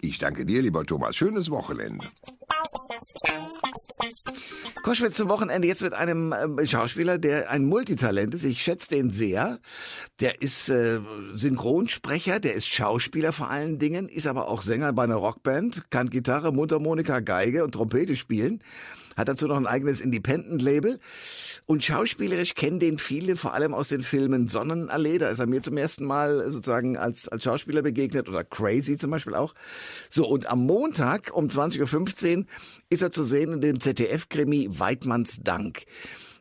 Ich 0.00 0.18
danke 0.18 0.44
dir, 0.46 0.62
lieber 0.62 0.84
Thomas. 0.84 1.16
Schönes 1.16 1.50
Wochenende. 1.50 2.06
Koschwitz 4.82 5.16
zum 5.16 5.28
Wochenende 5.28 5.68
jetzt 5.68 5.82
mit 5.82 5.92
einem 5.92 6.32
äh, 6.32 6.66
Schauspieler, 6.66 7.18
der 7.18 7.50
ein 7.50 7.64
Multitalent 7.64 8.34
ist. 8.34 8.44
Ich 8.44 8.62
schätze 8.62 8.88
den 8.88 9.10
sehr. 9.10 9.58
Der 10.20 10.42
ist 10.42 10.68
äh, 10.68 11.00
Synchronsprecher, 11.32 12.40
der 12.40 12.54
ist 12.54 12.66
Schauspieler 12.66 13.32
vor 13.32 13.50
allen 13.50 13.78
Dingen, 13.78 14.08
ist 14.08 14.26
aber 14.26 14.48
auch 14.48 14.62
Sänger 14.62 14.92
bei 14.92 15.04
einer 15.04 15.16
Rockband, 15.16 15.90
kann 15.90 16.10
Gitarre, 16.10 16.52
Mundharmonika, 16.52 17.20
Geige 17.20 17.64
und 17.64 17.72
Trompete 17.72 18.16
spielen 18.16 18.62
hat 19.18 19.28
dazu 19.28 19.46
noch 19.48 19.56
ein 19.56 19.66
eigenes 19.66 20.00
Independent-Label. 20.00 21.00
Und 21.66 21.84
schauspielerisch 21.84 22.54
kennen 22.54 22.78
den 22.78 22.98
viele, 22.98 23.36
vor 23.36 23.52
allem 23.52 23.74
aus 23.74 23.88
den 23.88 24.02
Filmen 24.02 24.48
Sonnenallee. 24.48 25.18
Da 25.18 25.28
ist 25.28 25.40
er 25.40 25.46
mir 25.46 25.60
zum 25.60 25.76
ersten 25.76 26.04
Mal 26.04 26.50
sozusagen 26.50 26.96
als, 26.96 27.28
als 27.28 27.42
Schauspieler 27.42 27.82
begegnet 27.82 28.28
oder 28.28 28.44
Crazy 28.44 28.96
zum 28.96 29.10
Beispiel 29.10 29.34
auch. 29.34 29.54
So, 30.08 30.26
und 30.26 30.50
am 30.50 30.64
Montag 30.64 31.32
um 31.34 31.48
20.15 31.48 32.38
Uhr 32.38 32.44
ist 32.88 33.02
er 33.02 33.10
zu 33.10 33.24
sehen 33.24 33.54
in 33.54 33.60
dem 33.60 33.80
ZDF-Krimi 33.80 34.68
Weidmanns 34.70 35.40
Dank. 35.42 35.84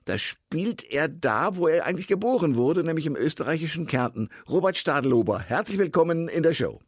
Da 0.05 0.17
spielt 0.17 0.85
er 0.89 1.09
da, 1.09 1.57
wo 1.57 1.67
er 1.67 1.85
eigentlich 1.85 2.07
geboren 2.07 2.55
wurde, 2.55 2.83
nämlich 2.83 3.07
im 3.07 3.17
österreichischen 3.17 3.87
Kärnten. 3.87 4.29
Robert 4.47 4.77
Stadelober, 4.77 5.39
herzlich 5.39 5.79
willkommen 5.79 6.29
in 6.29 6.43
der 6.43 6.53
Show. 6.53 6.79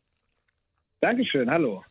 Dankeschön, 1.02 1.49
hallo. 1.49 1.84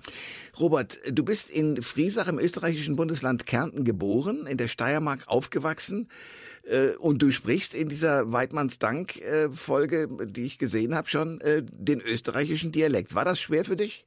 Robert, 0.60 1.00
du 1.10 1.24
bist 1.24 1.50
in 1.50 1.82
Friesach 1.82 2.28
im 2.28 2.38
österreichischen 2.38 2.96
Bundesland 2.96 3.46
Kärnten 3.46 3.84
geboren, 3.84 4.46
in 4.48 4.56
der 4.56 4.68
Steiermark 4.68 5.26
aufgewachsen 5.26 6.08
äh, 6.64 6.96
und 6.96 7.22
du 7.22 7.30
sprichst 7.30 7.74
in 7.74 7.88
dieser 7.88 8.32
Weidmanns 8.32 8.78
Dank-Folge, 8.78 10.08
die 10.26 10.46
ich 10.46 10.58
gesehen 10.58 10.94
habe 10.94 11.08
schon, 11.08 11.40
äh, 11.40 11.62
den 11.62 12.00
österreichischen 12.00 12.72
Dialekt. 12.72 13.14
War 13.14 13.24
das 13.24 13.40
schwer 13.40 13.64
für 13.64 13.76
dich? 13.76 14.04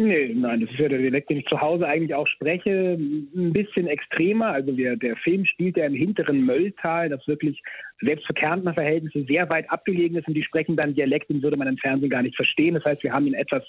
Nee, 0.00 0.32
nein, 0.32 0.60
das 0.60 0.70
ist 0.70 0.78
ja 0.78 0.88
der 0.88 0.98
Dialekt, 0.98 1.28
den 1.28 1.38
ich 1.38 1.46
zu 1.46 1.60
Hause 1.60 1.84
eigentlich 1.84 2.14
auch 2.14 2.28
spreche. 2.28 2.96
Ein 2.96 3.52
bisschen 3.52 3.88
extremer. 3.88 4.46
Also 4.46 4.76
wir, 4.76 4.94
der 4.94 5.16
Film 5.16 5.44
spielt 5.44 5.76
ja 5.76 5.86
im 5.86 5.94
hinteren 5.94 6.46
Mölltal, 6.46 7.08
das 7.08 7.26
wirklich 7.26 7.60
selbst 8.00 8.24
für 8.28 8.34
Kärntner 8.34 8.74
Verhältnisse 8.74 9.24
sehr 9.24 9.50
weit 9.50 9.68
abgelegen 9.70 10.16
ist 10.16 10.28
und 10.28 10.34
die 10.34 10.44
sprechen 10.44 10.76
dann 10.76 10.94
Dialekt, 10.94 11.30
den 11.30 11.42
würde 11.42 11.56
man 11.56 11.66
im 11.66 11.78
Fernsehen 11.78 12.10
gar 12.10 12.22
nicht 12.22 12.36
verstehen. 12.36 12.74
Das 12.74 12.84
heißt, 12.84 13.02
wir 13.02 13.12
haben 13.12 13.26
ihn 13.26 13.34
etwas 13.34 13.64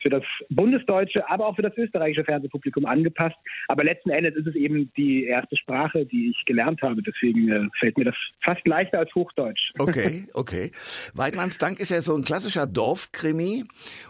für 0.00 0.10
das 0.10 0.22
bundesdeutsche, 0.48 1.28
aber 1.28 1.46
auch 1.46 1.56
für 1.56 1.62
das 1.62 1.76
österreichische 1.76 2.24
Fernsehpublikum 2.24 2.86
angepasst. 2.86 3.36
Aber 3.68 3.84
letzten 3.84 4.10
Endes 4.10 4.36
ist 4.36 4.46
es 4.46 4.54
eben 4.54 4.92
die 4.96 5.24
erste 5.24 5.56
Sprache, 5.56 6.06
die 6.06 6.30
ich 6.30 6.44
gelernt 6.44 6.82
habe. 6.82 7.02
Deswegen 7.02 7.48
äh, 7.48 7.68
fällt 7.78 7.98
mir 7.98 8.04
das 8.04 8.14
fast 8.42 8.66
leichter 8.66 8.98
als 8.98 9.14
Hochdeutsch. 9.14 9.72
Okay, 9.78 10.28
okay. 10.34 10.70
Weidmanns 11.14 11.58
Dank 11.58 11.80
ist 11.80 11.90
ja 11.90 12.00
so 12.00 12.14
ein 12.14 12.22
klassischer 12.22 12.66
Dorfkrimi 12.66 13.64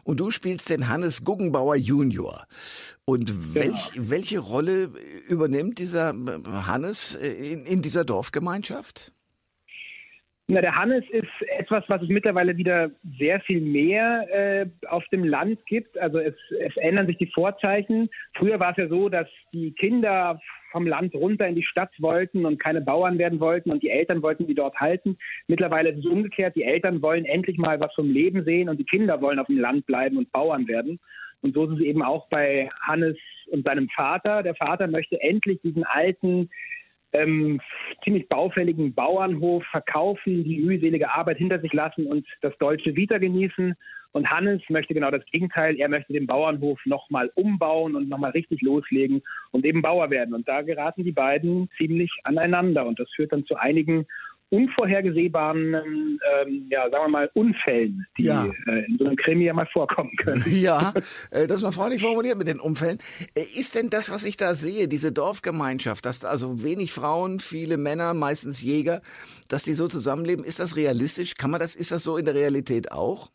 und 0.05 0.21
du 0.21 0.31
spielst 0.31 0.71
den 0.71 0.89
Hannes 0.89 1.25
Guggenbauer 1.25 1.77
Junior. 1.77 2.47
Und 3.05 3.27
genau. 3.27 3.55
welch, 3.55 3.93
genau. 3.93 4.11
welche 4.11 4.39
Rolle 4.39 4.91
übernimmt 5.29 5.79
dieser 5.79 6.13
Hannes 6.67 7.15
in, 7.15 7.65
in 7.65 7.83
dieser 7.83 8.05
Dorfgemeinschaft? 8.05 9.13
Na, 10.51 10.63
der 10.63 10.75
Hannes 10.75 11.05
ist 11.11 11.29
etwas, 11.59 11.85
was 11.89 12.01
es 12.01 12.09
mittlerweile 12.09 12.57
wieder 12.57 12.91
sehr 13.19 13.39
viel 13.41 13.61
mehr 13.61 14.27
äh, 14.33 14.67
auf 14.89 15.05
dem 15.13 15.23
Land 15.23 15.59
gibt. 15.67 15.99
Also 15.99 16.19
es, 16.19 16.35
es 16.59 16.75
ändern 16.79 17.07
sich 17.07 17.19
die 17.19 17.31
Vorzeichen. 17.35 18.09
Früher 18.35 18.59
war 18.59 18.71
es 18.71 18.79
ja 18.79 18.89
so, 18.89 19.11
dass 19.11 19.29
die 19.53 19.73
Kinder 19.73 20.41
vom 20.73 20.87
Land 20.87 21.15
runter 21.15 21.47
in 21.47 21.55
die 21.55 21.65
Stadt 21.65 21.91
wollten 21.99 22.47
und 22.47 22.59
keine 22.59 22.81
Bauern 22.81 23.19
werden 23.19 23.41
wollten 23.41 23.71
und 23.71 23.83
die 23.83 23.91
Eltern 23.91 24.23
wollten 24.23 24.47
die 24.47 24.55
dort 24.55 24.81
halten. 24.81 25.19
Mittlerweile 25.49 25.91
ist 25.91 25.99
es 25.99 26.07
umgekehrt. 26.07 26.57
Die 26.57 26.65
Eltern 26.65 27.03
wollen 27.03 27.27
endlich 27.27 27.59
mal 27.59 27.79
was 27.79 27.93
vom 27.93 28.11
Leben 28.11 28.45
sehen 28.45 28.71
und 28.71 28.79
die 28.79 28.85
Kinder 28.85 29.21
wollen 29.21 29.39
auf 29.39 29.49
dem 29.49 29.59
Land 29.59 29.85
bleiben 29.85 30.17
und 30.17 30.33
Bauern 30.33 30.67
werden. 30.67 30.99
Und 31.43 31.55
so 31.55 31.67
ist 31.67 31.79
es 31.79 31.81
eben 31.81 32.03
auch 32.03 32.27
bei 32.31 32.71
Hannes 32.81 33.19
und 33.49 33.67
seinem 33.67 33.91
Vater. 33.91 34.43
Der 34.43 34.55
Vater 34.55 34.87
möchte 34.87 35.21
endlich 35.21 35.61
diesen 35.63 35.85
alten 35.85 36.49
ähm, 37.13 37.61
ziemlich 38.05 38.29
baufälligen 38.29 38.95
Bauernhof 38.95 39.65
verkaufen, 39.71 40.45
die 40.45 40.61
mühselige 40.61 41.11
Arbeit 41.11 41.39
hinter 41.39 41.61
sich 41.61 41.73
lassen 41.73 42.07
und 42.07 42.27
das 42.43 42.57
deutsche 42.59 42.95
Vita 42.95 43.19
genießen. 43.19 43.75
Und 44.13 44.31
Hannes 44.31 44.63
möchte 44.71 44.95
genau 44.95 45.11
das 45.11 45.25
Gegenteil. 45.27 45.79
Er 45.79 45.89
möchte 45.89 46.15
den 46.15 46.27
Bauernhof 46.27 46.81
nochmal 46.87 47.31
umbauen 47.35 47.95
und 47.95 48.09
nochmal 48.09 48.31
richtig 48.31 48.63
loslegen 48.63 49.23
und 49.51 49.67
eben 49.67 49.83
Bauer 49.83 50.11
werden. 50.11 50.35
Und 50.35 50.49
da 50.49 50.63
geraten 50.63 51.05
die 51.05 51.13
beiden 51.13 51.69
ziemlich 51.77 52.11
aneinander. 52.25 52.87
Und 52.87 52.99
das 52.99 53.11
führt 53.15 53.33
dann 53.33 53.45
zu 53.45 53.57
einigen 53.57 54.07
unvorhergesehbaren, 54.51 55.75
ähm, 55.75 56.67
ja, 56.71 56.89
sagen 56.91 57.05
wir 57.05 57.09
mal, 57.09 57.31
Unfällen, 57.35 58.07
die 58.17 58.25
ja. 58.25 58.47
äh, 58.67 58.85
in 58.87 58.97
so 58.99 59.05
einem 59.05 59.17
Krimi 59.17 59.45
ja 59.45 59.53
mal 59.53 59.69
vorkommen 59.73 60.15
können. 60.17 60.45
Ja, 60.59 60.93
äh, 61.31 61.47
das 61.47 61.59
ist 61.59 61.63
mal 61.63 61.73
freundlich 61.73 62.03
formuliert 62.03 62.39
mit 62.39 62.49
den 62.49 62.59
Unfällen. 62.59 62.99
Äh, 63.35 63.43
ist 63.59 63.75
denn 63.75 63.91
das, 63.91 64.11
was 64.11 64.25
ich 64.25 64.37
da 64.37 64.55
sehe, 64.55 64.89
diese 64.89 65.13
Dorfgemeinschaft, 65.13 66.05
dass 66.05 66.25
also 66.25 66.63
wenig 66.63 66.93
Frauen, 66.93 67.39
viele 67.39 67.77
Männer, 67.77 68.15
meistens 68.15 68.63
Jäger, 68.63 69.03
dass 69.49 69.65
die 69.65 69.75
so 69.75 69.89
zusammenleben, 69.89 70.45
ist 70.45 70.61
das 70.61 70.77
realistisch? 70.77 71.35
Kann 71.35 71.51
man 71.51 71.61
das, 71.61 71.75
ist 71.75 71.93
das 71.93 72.03
so 72.03 72.17
in 72.17 72.25
der 72.25 72.35
Realität 72.35 72.91
auch? 72.93 73.31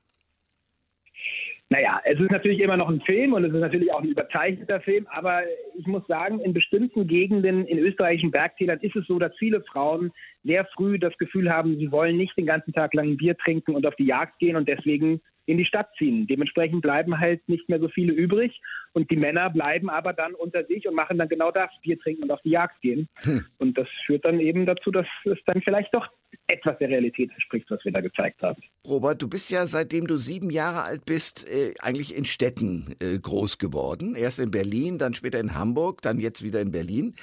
Naja, 1.69 2.01
es 2.05 2.19
ist 2.19 2.29
natürlich 2.29 2.59
immer 2.59 2.77
noch 2.77 2.89
ein 2.89 3.01
Film 3.01 3.33
und 3.33 3.45
es 3.45 3.53
ist 3.53 3.59
natürlich 3.59 3.91
auch 3.91 4.01
ein 4.01 4.09
überzeichneter 4.09 4.79
Film, 4.81 5.07
aber 5.09 5.41
ich 5.75 5.87
muss 5.87 6.05
sagen, 6.07 6.39
in 6.39 6.53
bestimmten 6.53 7.07
Gegenden 7.07 7.65
in 7.65 7.79
österreichischen 7.79 8.31
Bergtälern 8.31 8.79
ist 8.81 8.95
es 8.95 9.07
so, 9.07 9.17
dass 9.17 9.35
viele 9.37 9.61
Frauen 9.61 10.11
sehr 10.43 10.65
früh 10.65 10.99
das 10.99 11.17
Gefühl 11.17 11.51
haben, 11.51 11.77
sie 11.79 11.91
wollen 11.91 12.17
nicht 12.17 12.37
den 12.37 12.45
ganzen 12.45 12.73
Tag 12.73 12.93
lang 12.93 13.07
ein 13.07 13.17
Bier 13.17 13.35
trinken 13.37 13.75
und 13.75 13.87
auf 13.87 13.95
die 13.95 14.05
Jagd 14.05 14.37
gehen 14.39 14.55
und 14.55 14.67
deswegen 14.67 15.21
in 15.45 15.57
die 15.57 15.65
Stadt 15.65 15.89
ziehen. 15.97 16.27
Dementsprechend 16.27 16.81
bleiben 16.81 17.19
halt 17.19 17.47
nicht 17.49 17.67
mehr 17.67 17.79
so 17.79 17.89
viele 17.89 18.13
übrig 18.13 18.61
und 18.93 19.09
die 19.11 19.17
Männer 19.17 19.49
bleiben 19.49 19.89
aber 19.89 20.13
dann 20.13 20.35
unter 20.35 20.63
sich 20.65 20.87
und 20.87 20.95
machen 20.95 21.17
dann 21.17 21.27
genau 21.27 21.51
das, 21.51 21.69
Bier 21.81 21.99
trinken 21.99 22.23
und 22.23 22.31
auf 22.31 22.41
die 22.41 22.51
Jagd 22.51 22.81
gehen. 22.81 23.09
Hm. 23.23 23.45
Und 23.57 23.77
das 23.77 23.87
führt 24.05 24.25
dann 24.25 24.39
eben 24.39 24.65
dazu, 24.65 24.91
dass 24.91 25.07
es 25.25 25.39
dann 25.45 25.61
vielleicht 25.61 25.93
doch 25.93 26.07
etwas 26.47 26.77
der 26.79 26.89
Realität 26.89 27.31
entspricht, 27.31 27.69
was 27.69 27.83
wir 27.83 27.91
da 27.91 28.01
gezeigt 28.01 28.41
haben. 28.41 28.61
Robert, 28.87 29.21
du 29.21 29.29
bist 29.29 29.51
ja 29.51 29.65
seitdem 29.67 30.07
du 30.07 30.17
sieben 30.17 30.49
Jahre 30.49 30.83
alt 30.83 31.05
bist, 31.05 31.47
äh, 31.49 31.73
eigentlich 31.81 32.15
in 32.15 32.25
Städten 32.25 32.95
äh, 33.01 33.17
groß 33.19 33.57
geworden. 33.57 34.15
Erst 34.15 34.39
in 34.39 34.51
Berlin, 34.51 34.97
dann 34.97 35.13
später 35.13 35.39
in 35.39 35.55
Hamburg, 35.55 36.01
dann 36.01 36.19
jetzt 36.19 36.43
wieder 36.43 36.61
in 36.61 36.71
Berlin. 36.71 37.15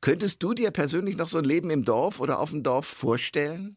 Könntest 0.00 0.42
du 0.42 0.54
dir 0.54 0.70
persönlich 0.70 1.16
noch 1.16 1.28
so 1.28 1.38
ein 1.38 1.44
Leben 1.44 1.70
im 1.70 1.84
Dorf 1.84 2.20
oder 2.20 2.40
auf 2.40 2.50
dem 2.50 2.62
Dorf 2.62 2.86
vorstellen? 2.86 3.76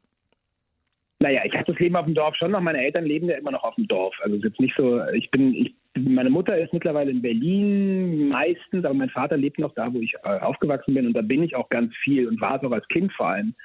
Naja, 1.19 1.41
ich 1.45 1.54
habe 1.54 1.65
das 1.65 1.80
Leben 1.80 1.95
auf 1.95 2.06
dem 2.06 2.13
Dorf 2.13 2.36
schon 2.36 2.52
noch. 2.52 2.62
Meine 2.62 2.84
Eltern 2.84 3.06
leben 3.06 3.28
ja 3.28 3.38
immer 3.38 3.52
noch 3.52 3.63
auf 3.63 3.76
dem 3.76 3.88
Dorf. 3.88 4.15
Also 4.21 4.36
es 4.36 4.43
ist 4.43 4.50
jetzt 4.50 4.60
nicht 4.60 4.76
so, 4.78 5.02
ich 5.13 5.32
bin, 5.32 5.54
ich, 5.54 5.73
meine 5.95 6.30
Mutter 6.30 6.56
ist 6.58 6.73
mittlerweile 6.73 7.10
in 7.10 7.23
Berlin 7.23 8.30
meistens, 8.30 8.86
aber 8.86 8.93
mein 8.93 9.10
Vater 9.10 9.36
lebt 9.36 9.58
noch 9.58 9.73
da, 9.73 9.91
wo 9.91 10.00
ich 10.00 10.13
äh, 10.23 10.39
aufgewachsen 10.39 10.93
bin 10.93 11.08
und 11.08 11.13
da 11.13 11.21
bin 11.21 11.41
ich 11.41 11.56
auch 11.56 11.69
ganz 11.69 11.95
viel 12.04 12.28
und 12.28 12.39
war 12.39 12.58
es 12.58 12.63
auch 12.63 12.71
als 12.71 12.88
Kind 12.89 13.12
vor 13.13 13.30
allem. 13.30 13.56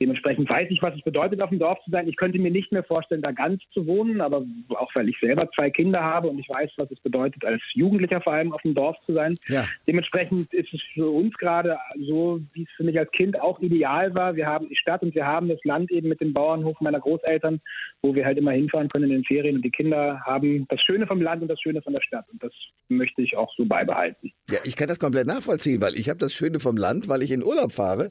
Dementsprechend 0.00 0.48
weiß 0.50 0.68
ich, 0.70 0.82
was 0.82 0.94
es 0.94 1.02
bedeutet, 1.02 1.40
auf 1.40 1.48
dem 1.48 1.58
Dorf 1.58 1.78
zu 1.84 1.90
sein. 1.90 2.06
Ich 2.06 2.16
könnte 2.16 2.38
mir 2.38 2.50
nicht 2.50 2.70
mehr 2.70 2.84
vorstellen, 2.84 3.22
da 3.22 3.32
ganz 3.32 3.62
zu 3.72 3.86
wohnen, 3.86 4.20
aber 4.20 4.44
auch 4.68 4.94
weil 4.94 5.08
ich 5.08 5.16
selber 5.20 5.48
zwei 5.54 5.70
Kinder 5.70 6.02
habe 6.02 6.28
und 6.28 6.38
ich 6.38 6.48
weiß, 6.48 6.70
was 6.76 6.90
es 6.90 7.00
bedeutet, 7.00 7.44
als 7.44 7.62
Jugendlicher 7.72 8.20
vor 8.20 8.34
allem 8.34 8.52
auf 8.52 8.60
dem 8.60 8.74
Dorf 8.74 8.96
zu 9.06 9.14
sein. 9.14 9.34
Ja. 9.48 9.66
Dementsprechend 9.86 10.52
ist 10.52 10.72
es 10.74 10.82
für 10.92 11.08
uns 11.08 11.34
gerade 11.38 11.78
so, 12.06 12.40
wie 12.52 12.64
es 12.64 12.68
für 12.76 12.84
mich 12.84 12.98
als 12.98 13.10
Kind 13.12 13.40
auch 13.40 13.58
ideal 13.60 14.14
war. 14.14 14.36
Wir 14.36 14.46
haben 14.46 14.68
die 14.68 14.76
Stadt 14.76 15.02
und 15.02 15.14
wir 15.14 15.26
haben 15.26 15.48
das 15.48 15.60
Land 15.64 15.90
eben 15.90 16.08
mit 16.08 16.20
dem 16.20 16.34
Bauernhof 16.34 16.78
meiner 16.80 17.00
Großeltern, 17.00 17.62
wo 18.02 18.14
wir 18.14 18.26
halt 18.26 18.36
immer 18.36 18.52
hinfahren 18.52 18.90
können 18.90 19.04
in 19.04 19.10
den 19.10 19.24
Ferien 19.24 19.56
und 19.56 19.62
die 19.64 19.70
Kinder 19.70 20.20
haben 20.26 20.66
das 20.68 20.80
Schöne 20.82 21.06
vom 21.06 21.22
Land 21.22 21.40
und 21.40 21.48
das 21.48 21.60
Schöne 21.60 21.80
von 21.80 21.94
der 21.94 22.02
Stadt 22.02 22.26
und 22.30 22.42
das 22.42 22.52
möchte 22.88 23.22
ich 23.22 23.36
auch 23.36 23.52
so 23.56 23.64
beibehalten. 23.64 24.30
Ja, 24.50 24.58
ich 24.64 24.76
kann 24.76 24.88
das 24.88 24.98
komplett 24.98 25.26
nachvollziehen, 25.26 25.80
weil 25.80 25.94
ich 25.94 26.10
habe 26.10 26.18
das 26.18 26.34
Schöne 26.34 26.60
vom 26.60 26.76
Land, 26.76 27.08
weil 27.08 27.22
ich 27.22 27.30
in 27.30 27.42
Urlaub 27.42 27.72
fahre 27.72 28.10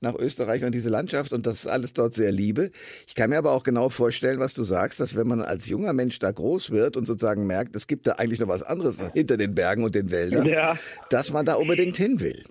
nach 0.00 0.14
Österreich 0.14 0.64
und 0.64 0.74
diese 0.74 0.90
Landschaft 0.90 1.25
Landschaft 1.26 1.32
und 1.32 1.46
das 1.46 1.66
alles 1.66 1.92
dort 1.92 2.14
sehr 2.14 2.32
liebe. 2.32 2.70
Ich 3.06 3.14
kann 3.14 3.30
mir 3.30 3.38
aber 3.38 3.52
auch 3.52 3.62
genau 3.62 3.88
vorstellen, 3.88 4.38
was 4.38 4.54
du 4.54 4.64
sagst, 4.64 5.00
dass 5.00 5.14
wenn 5.14 5.26
man 5.26 5.42
als 5.42 5.68
junger 5.68 5.92
Mensch 5.92 6.18
da 6.18 6.30
groß 6.30 6.70
wird 6.70 6.96
und 6.96 7.06
sozusagen 7.06 7.46
merkt, 7.46 7.76
es 7.76 7.86
gibt 7.86 8.06
da 8.06 8.12
eigentlich 8.12 8.40
noch 8.40 8.48
was 8.48 8.62
anderes 8.62 9.00
hinter 9.14 9.36
den 9.36 9.54
Bergen 9.54 9.84
und 9.84 9.94
den 9.94 10.10
Wäldern, 10.10 10.46
ja. 10.46 10.78
dass 11.10 11.32
man 11.32 11.46
da 11.46 11.54
unbedingt 11.54 11.96
hin 11.96 12.20
will. 12.20 12.44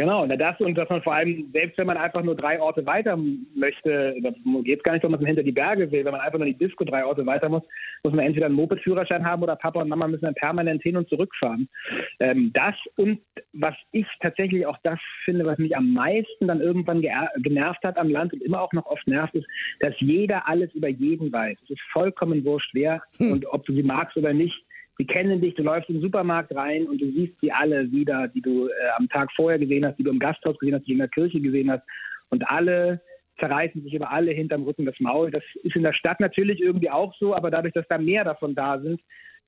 Genau, 0.00 0.22
und 0.22 0.30
das 0.34 0.58
und 0.60 0.78
dass 0.78 0.88
man 0.88 1.02
vor 1.02 1.12
allem, 1.12 1.50
selbst 1.52 1.76
wenn 1.76 1.86
man 1.86 1.98
einfach 1.98 2.22
nur 2.22 2.34
drei 2.34 2.58
Orte 2.58 2.86
weiter 2.86 3.18
möchte, 3.54 4.14
da 4.22 4.30
geht 4.62 4.78
es 4.78 4.82
gar 4.82 4.94
nicht, 4.94 5.04
ob 5.04 5.10
man 5.10 5.22
hinter 5.26 5.42
die 5.42 5.52
Berge 5.52 5.92
will, 5.92 6.06
wenn 6.06 6.12
man 6.12 6.22
einfach 6.22 6.38
nur 6.38 6.46
die 6.46 6.56
Disco 6.56 6.84
drei 6.84 7.04
Orte 7.04 7.26
weiter 7.26 7.50
muss, 7.50 7.62
muss 8.02 8.14
man 8.14 8.24
entweder 8.24 8.46
einen 8.46 8.54
Moped-Führerschein 8.54 9.26
haben 9.26 9.42
oder 9.42 9.56
Papa 9.56 9.82
und 9.82 9.90
Mama 9.90 10.08
müssen 10.08 10.24
dann 10.24 10.34
permanent 10.34 10.82
hin 10.82 10.96
und 10.96 11.06
zurückfahren. 11.10 11.68
Ähm, 12.18 12.50
das 12.54 12.74
und 12.96 13.20
was 13.52 13.74
ich 13.92 14.06
tatsächlich 14.20 14.64
auch 14.64 14.78
das 14.84 14.98
finde, 15.26 15.44
was 15.44 15.58
mich 15.58 15.76
am 15.76 15.92
meisten 15.92 16.48
dann 16.48 16.62
irgendwann 16.62 17.02
genervt 17.36 17.84
hat 17.84 17.98
am 17.98 18.08
Land 18.08 18.32
und 18.32 18.42
immer 18.42 18.62
auch 18.62 18.72
noch 18.72 18.86
oft 18.86 19.06
nervt, 19.06 19.34
ist, 19.34 19.46
dass 19.80 19.92
jeder 19.98 20.48
alles 20.48 20.72
über 20.72 20.88
jeden 20.88 21.30
weiß. 21.30 21.58
Es 21.64 21.70
ist 21.72 21.82
vollkommen 21.92 22.42
wurscht, 22.46 22.70
wer 22.72 23.02
hm. 23.18 23.32
und 23.32 23.46
ob 23.52 23.66
du 23.66 23.74
sie 23.74 23.82
magst 23.82 24.16
oder 24.16 24.32
nicht 24.32 24.64
die 25.00 25.06
kennen 25.06 25.40
dich, 25.40 25.54
du 25.54 25.62
läufst 25.62 25.88
in 25.88 25.96
den 25.96 26.02
Supermarkt 26.02 26.54
rein 26.54 26.86
und 26.86 27.00
du 27.00 27.10
siehst 27.10 27.32
sie 27.40 27.50
alle 27.50 27.90
wieder, 27.90 28.28
die 28.28 28.42
du 28.42 28.68
äh, 28.68 28.72
am 28.98 29.08
Tag 29.08 29.32
vorher 29.34 29.58
gesehen 29.58 29.86
hast, 29.86 29.98
die 29.98 30.02
du 30.02 30.10
im 30.10 30.18
Gasthaus 30.18 30.58
gesehen 30.58 30.74
hast, 30.74 30.82
die 30.82 30.88
du 30.88 30.92
in 30.92 30.98
der 30.98 31.08
Kirche 31.08 31.40
gesehen 31.40 31.70
hast. 31.70 31.82
Und 32.28 32.46
alle 32.46 33.00
zerreißen 33.38 33.82
sich 33.82 33.94
über 33.94 34.10
alle 34.10 34.32
hinterm 34.32 34.64
Rücken 34.64 34.84
das 34.84 35.00
Maul. 35.00 35.30
Das 35.30 35.42
ist 35.62 35.74
in 35.74 35.84
der 35.84 35.94
Stadt 35.94 36.20
natürlich 36.20 36.60
irgendwie 36.60 36.90
auch 36.90 37.14
so, 37.16 37.34
aber 37.34 37.50
dadurch, 37.50 37.72
dass 37.72 37.88
da 37.88 37.96
mehr 37.96 38.24
davon 38.24 38.54
da 38.54 38.78
sind, 38.78 39.00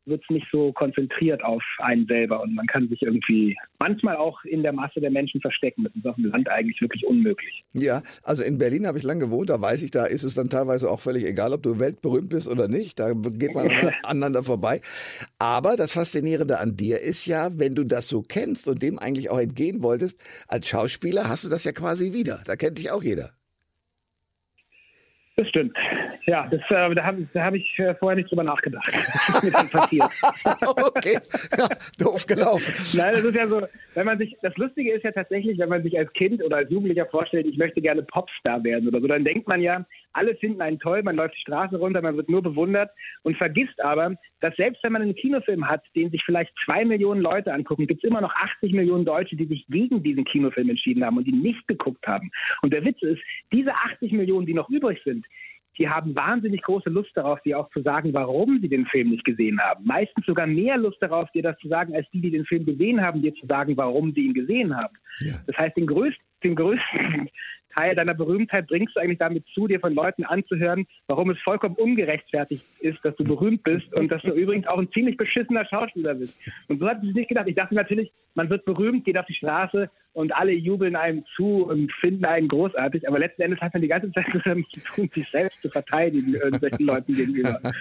wird 0.05 0.23
es 0.23 0.31
nicht 0.31 0.47
so 0.51 0.73
konzentriert 0.73 1.45
auf 1.45 1.63
einen 1.79 2.07
selber 2.07 2.43
und 2.43 2.55
man 2.55 2.67
kann 2.67 2.89
sich 2.89 3.03
irgendwie 3.03 3.57
manchmal 3.79 4.17
auch 4.17 4.43
in 4.45 4.63
der 4.63 4.73
Masse 4.73 5.01
der 5.01 5.11
Menschen 5.11 5.41
verstecken. 5.41 5.85
Das 5.85 5.95
ist 5.95 6.07
auf 6.07 6.17
dem 6.17 6.27
Land 6.27 6.49
eigentlich 6.49 6.81
wirklich 6.81 7.07
unmöglich. 7.07 7.65
Ja, 7.75 8.03
also 8.23 8.43
in 8.43 8.59
Berlin 8.59 8.87
habe 8.87 8.99
ich 8.99 9.05
lange 9.05 9.27
gewohnt, 9.27 9.51
da 9.51 9.61
weiß 9.61 9.83
ich, 9.83 9.91
da 9.91 10.07
ist 10.07 10.25
es 10.25 10.35
dann 10.35 10.49
teilweise 10.49 10.91
auch 10.91 11.01
völlig 11.01 11.25
egal, 11.25 11.53
ob 11.53 11.63
du 11.63 11.79
weltberühmt 11.79 12.31
bist 12.31 12.49
oder 12.49 12.69
nicht, 12.69 12.99
da 12.99 13.13
geht 13.13 13.55
man 13.55 13.69
aneinander 14.05 14.43
vorbei. 14.43 14.81
Aber 15.39 15.77
das 15.77 15.93
Faszinierende 15.93 16.59
an 16.59 16.77
dir 16.77 17.01
ist 17.01 17.27
ja, 17.27 17.51
wenn 17.59 17.75
du 17.75 17.85
das 17.85 18.09
so 18.09 18.23
kennst 18.23 18.69
und 18.69 18.83
dem 18.83 18.99
eigentlich 18.99 19.31
auch 19.31 19.39
entgehen 19.39 19.83
wolltest, 19.83 20.19
als 20.49 20.69
Schauspieler 20.69 21.29
hast 21.29 21.45
du 21.45 21.49
das 21.49 21.65
ja 21.65 21.73
quasi 21.73 22.13
wieder. 22.13 22.43
Da 22.47 22.57
kennt 22.57 22.79
dich 22.79 22.91
auch 22.91 23.03
jeder. 23.03 23.31
Das 25.37 25.49
stimmt. 25.49 25.75
Ja, 26.27 26.47
das, 26.51 26.61
äh, 26.69 26.95
da 26.95 27.05
habe 27.05 27.27
hab 27.35 27.55
ich 27.55 27.79
äh, 27.79 27.95
vorher 27.95 28.17
nicht 28.17 28.31
drüber 28.31 28.45
nachgedacht. 28.45 28.93
Mir 29.43 29.51
dann 29.51 29.69
passiert. 29.69 30.11
okay, 30.61 31.19
ja, 31.57 31.69
doof 31.99 32.27
gelaufen. 32.27 32.75
Nein, 32.93 33.13
das 33.15 33.25
ist 33.25 33.35
ja 33.35 33.49
so, 33.49 33.63
wenn 33.95 34.07
man 34.07 34.19
sich, 34.19 34.37
das 34.43 34.55
Lustige 34.57 34.93
ist 34.93 35.05
ja 35.05 35.13
tatsächlich, 35.13 35.59
wenn 35.59 35.71
man 35.71 35.83
sich 35.83 35.99
als 35.99 36.13
Kind 36.13 36.43
oder 36.45 36.59
als 36.59 36.71
Jugendlicher 36.71 37.07
vorstellt, 37.07 37.47
ich 37.47 37.57
möchte 37.57 37.81
gerne 37.81 38.03
Popstar 38.03 38.63
werden 38.63 38.89
oder 38.89 39.01
so, 39.01 39.07
dann 39.07 39.25
denkt 39.25 39.49
man 39.49 39.63
ja, 39.63 39.87
alle 40.13 40.35
finden 40.37 40.61
einen 40.61 40.79
toll, 40.79 41.03
man 41.03 41.17
läuft 41.17 41.37
die 41.37 41.41
Straße 41.41 41.77
runter, 41.77 42.03
man 42.03 42.17
wird 42.17 42.29
nur 42.29 42.43
bewundert 42.43 42.91
und 43.23 43.37
vergisst 43.37 43.81
aber, 43.83 44.17
dass 44.41 44.55
selbst 44.57 44.83
wenn 44.83 44.93
man 44.93 45.03
einen 45.03 45.15
Kinofilm 45.15 45.69
hat, 45.69 45.83
den 45.95 46.11
sich 46.11 46.23
vielleicht 46.25 46.53
zwei 46.65 46.85
Millionen 46.85 47.21
Leute 47.21 47.53
angucken, 47.53 47.87
gibt 47.87 48.05
es 48.05 48.09
immer 48.09 48.21
noch 48.21 48.35
80 48.35 48.73
Millionen 48.73 49.05
Deutsche, 49.05 49.37
die 49.37 49.47
sich 49.47 49.67
gegen 49.69 50.03
diesen 50.03 50.25
Kinofilm 50.25 50.71
entschieden 50.71 51.05
haben 51.05 51.17
und 51.17 51.27
die 51.27 51.33
nicht 51.33 51.67
geguckt 51.69 52.07
haben. 52.07 52.31
Und 52.63 52.73
der 52.73 52.85
Witz 52.85 53.03
ist, 53.03 53.23
diese 53.53 53.75
80 53.75 54.13
Millionen, 54.13 54.47
die 54.47 54.55
noch 54.55 54.69
übrig 54.69 55.01
sind, 55.05 55.25
die 55.79 55.89
haben 55.89 56.15
wahnsinnig 56.15 56.63
große 56.63 56.91
Lust 56.91 57.11
darauf, 57.15 57.41
dir 57.43 57.59
auch 57.59 57.71
zu 57.71 57.81
sagen, 57.83 58.13
warum 58.13 58.61
sie 58.61 58.69
den 58.69 58.87
Film 58.87 59.11
nicht 59.11 59.25
gesehen 59.25 59.59
haben. 59.61 59.85
Meistens 59.85 60.27
sogar 60.27 60.47
mehr 60.47 60.77
Lust 60.77 60.99
darauf, 61.01 61.31
dir 61.33 61.43
das 61.43 61.59
zu 61.59 61.69
sagen, 61.69 61.95
als 61.95 62.09
die, 62.11 62.21
die 62.21 62.31
den 62.31 62.45
Film 62.45 62.67
gesehen 62.67 63.01
haben, 63.01 63.23
dir 63.23 63.35
zu 63.35 63.47
sagen, 63.47 63.77
warum 63.77 64.13
sie 64.13 64.27
ihn 64.27 64.35
gesehen 64.35 64.77
haben. 64.77 64.95
Ja. 65.21 65.35
Das 65.47 65.57
heißt, 65.57 65.77
den 65.77 65.87
größten, 65.87 66.23
den 66.45 66.57
größten 66.57 67.31
Teil 67.77 67.95
deiner 67.95 68.15
Berühmtheit 68.15 68.67
bringst 68.67 68.97
du 68.97 69.01
eigentlich 69.01 69.19
damit 69.19 69.45
zu, 69.55 69.67
dir 69.67 69.81
von 69.81 69.95
Leuten 69.95 70.25
anzuhören, 70.25 70.87
warum 71.07 71.31
es 71.31 71.39
vollkommen 71.41 71.77
ungerechtfertigt 71.77 72.65
ist, 72.81 72.99
dass 73.05 73.17
du 73.17 73.25
berühmt 73.25 73.63
bist 73.63 73.93
und 73.95 74.11
dass 74.11 74.23
du 74.23 74.33
übrigens 74.35 74.67
auch 74.67 74.79
ein 74.79 74.91
ziemlich 74.93 75.17
beschissener 75.17 75.65
Schauspieler 75.65 76.15
bist. 76.15 76.41
Und 76.69 76.81
so 76.81 76.89
hatte 76.89 77.07
ich 77.07 77.15
nicht 77.15 77.29
gedacht. 77.29 77.49
Ich 77.49 77.55
dachte 77.55 77.75
natürlich, 77.75 78.13
man 78.35 78.49
wird 78.51 78.65
berühmt, 78.65 79.05
geht 79.05 79.19
auf 79.19 79.27
die 79.27 79.35
Straße 79.35 79.91
und 80.15 80.35
alle 80.35 80.53
jubeln 80.53 80.97
einem 80.97 81.25
zu 81.37 81.65
und 81.65 81.93
finden 81.93 82.25
einen 82.25 82.49
großartig. 82.49 83.09
Aber 83.09 83.19
letzten 83.19 83.43
Endes 83.43 83.61
hat 83.61 83.73
man 83.73 83.83
die 83.83 83.89
ganze 83.89 84.13
Zeit 84.13 84.27
damit 84.45 84.67
zu 84.71 84.81
tun, 84.81 85.11
sich 85.13 85.29
selbst 85.29 85.61
zu 85.63 85.71
verteidigen 85.71 86.35
irgendwelchen 86.35 86.87
Leuten 86.87 87.15
gegenüber. 87.15 87.61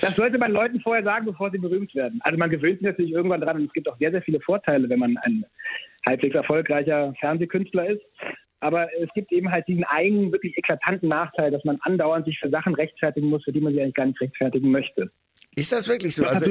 Das 0.00 0.14
sollte 0.14 0.38
man 0.38 0.52
Leuten 0.52 0.80
vorher 0.80 1.02
sagen, 1.02 1.26
bevor 1.26 1.50
sie 1.50 1.58
berühmt 1.58 1.94
werden. 1.94 2.20
Also 2.22 2.38
man 2.38 2.48
gewöhnt 2.48 2.78
sich 2.78 2.86
natürlich 2.86 3.12
irgendwann 3.12 3.40
dran 3.40 3.56
und 3.56 3.64
es 3.64 3.72
gibt 3.72 3.88
auch 3.88 3.98
sehr, 3.98 4.12
sehr 4.12 4.22
viele 4.22 4.40
Vorteile, 4.40 4.88
wenn 4.88 5.00
man 5.00 5.16
ein 5.18 5.44
halbwegs 6.08 6.36
erfolgreicher 6.36 7.12
Fernsehkünstler 7.20 7.90
ist. 7.90 8.02
Aber 8.60 8.88
es 9.00 9.08
gibt 9.14 9.30
eben 9.32 9.50
halt 9.50 9.66
diesen 9.68 9.84
einen 9.84 10.32
wirklich 10.32 10.56
eklatanten 10.58 11.08
Nachteil, 11.08 11.50
dass 11.50 11.64
man 11.64 11.78
andauernd 11.82 12.26
sich 12.26 12.38
für 12.38 12.50
Sachen 12.50 12.74
rechtfertigen 12.74 13.28
muss, 13.28 13.44
für 13.44 13.52
die 13.52 13.60
man 13.60 13.72
sich 13.72 13.82
eigentlich 13.82 13.94
gar 13.94 14.06
nicht 14.06 14.20
rechtfertigen 14.20 14.70
möchte. 14.70 15.10
Ist 15.54 15.72
das 15.72 15.88
wirklich 15.88 16.14
so? 16.16 16.24
Also, 16.24 16.50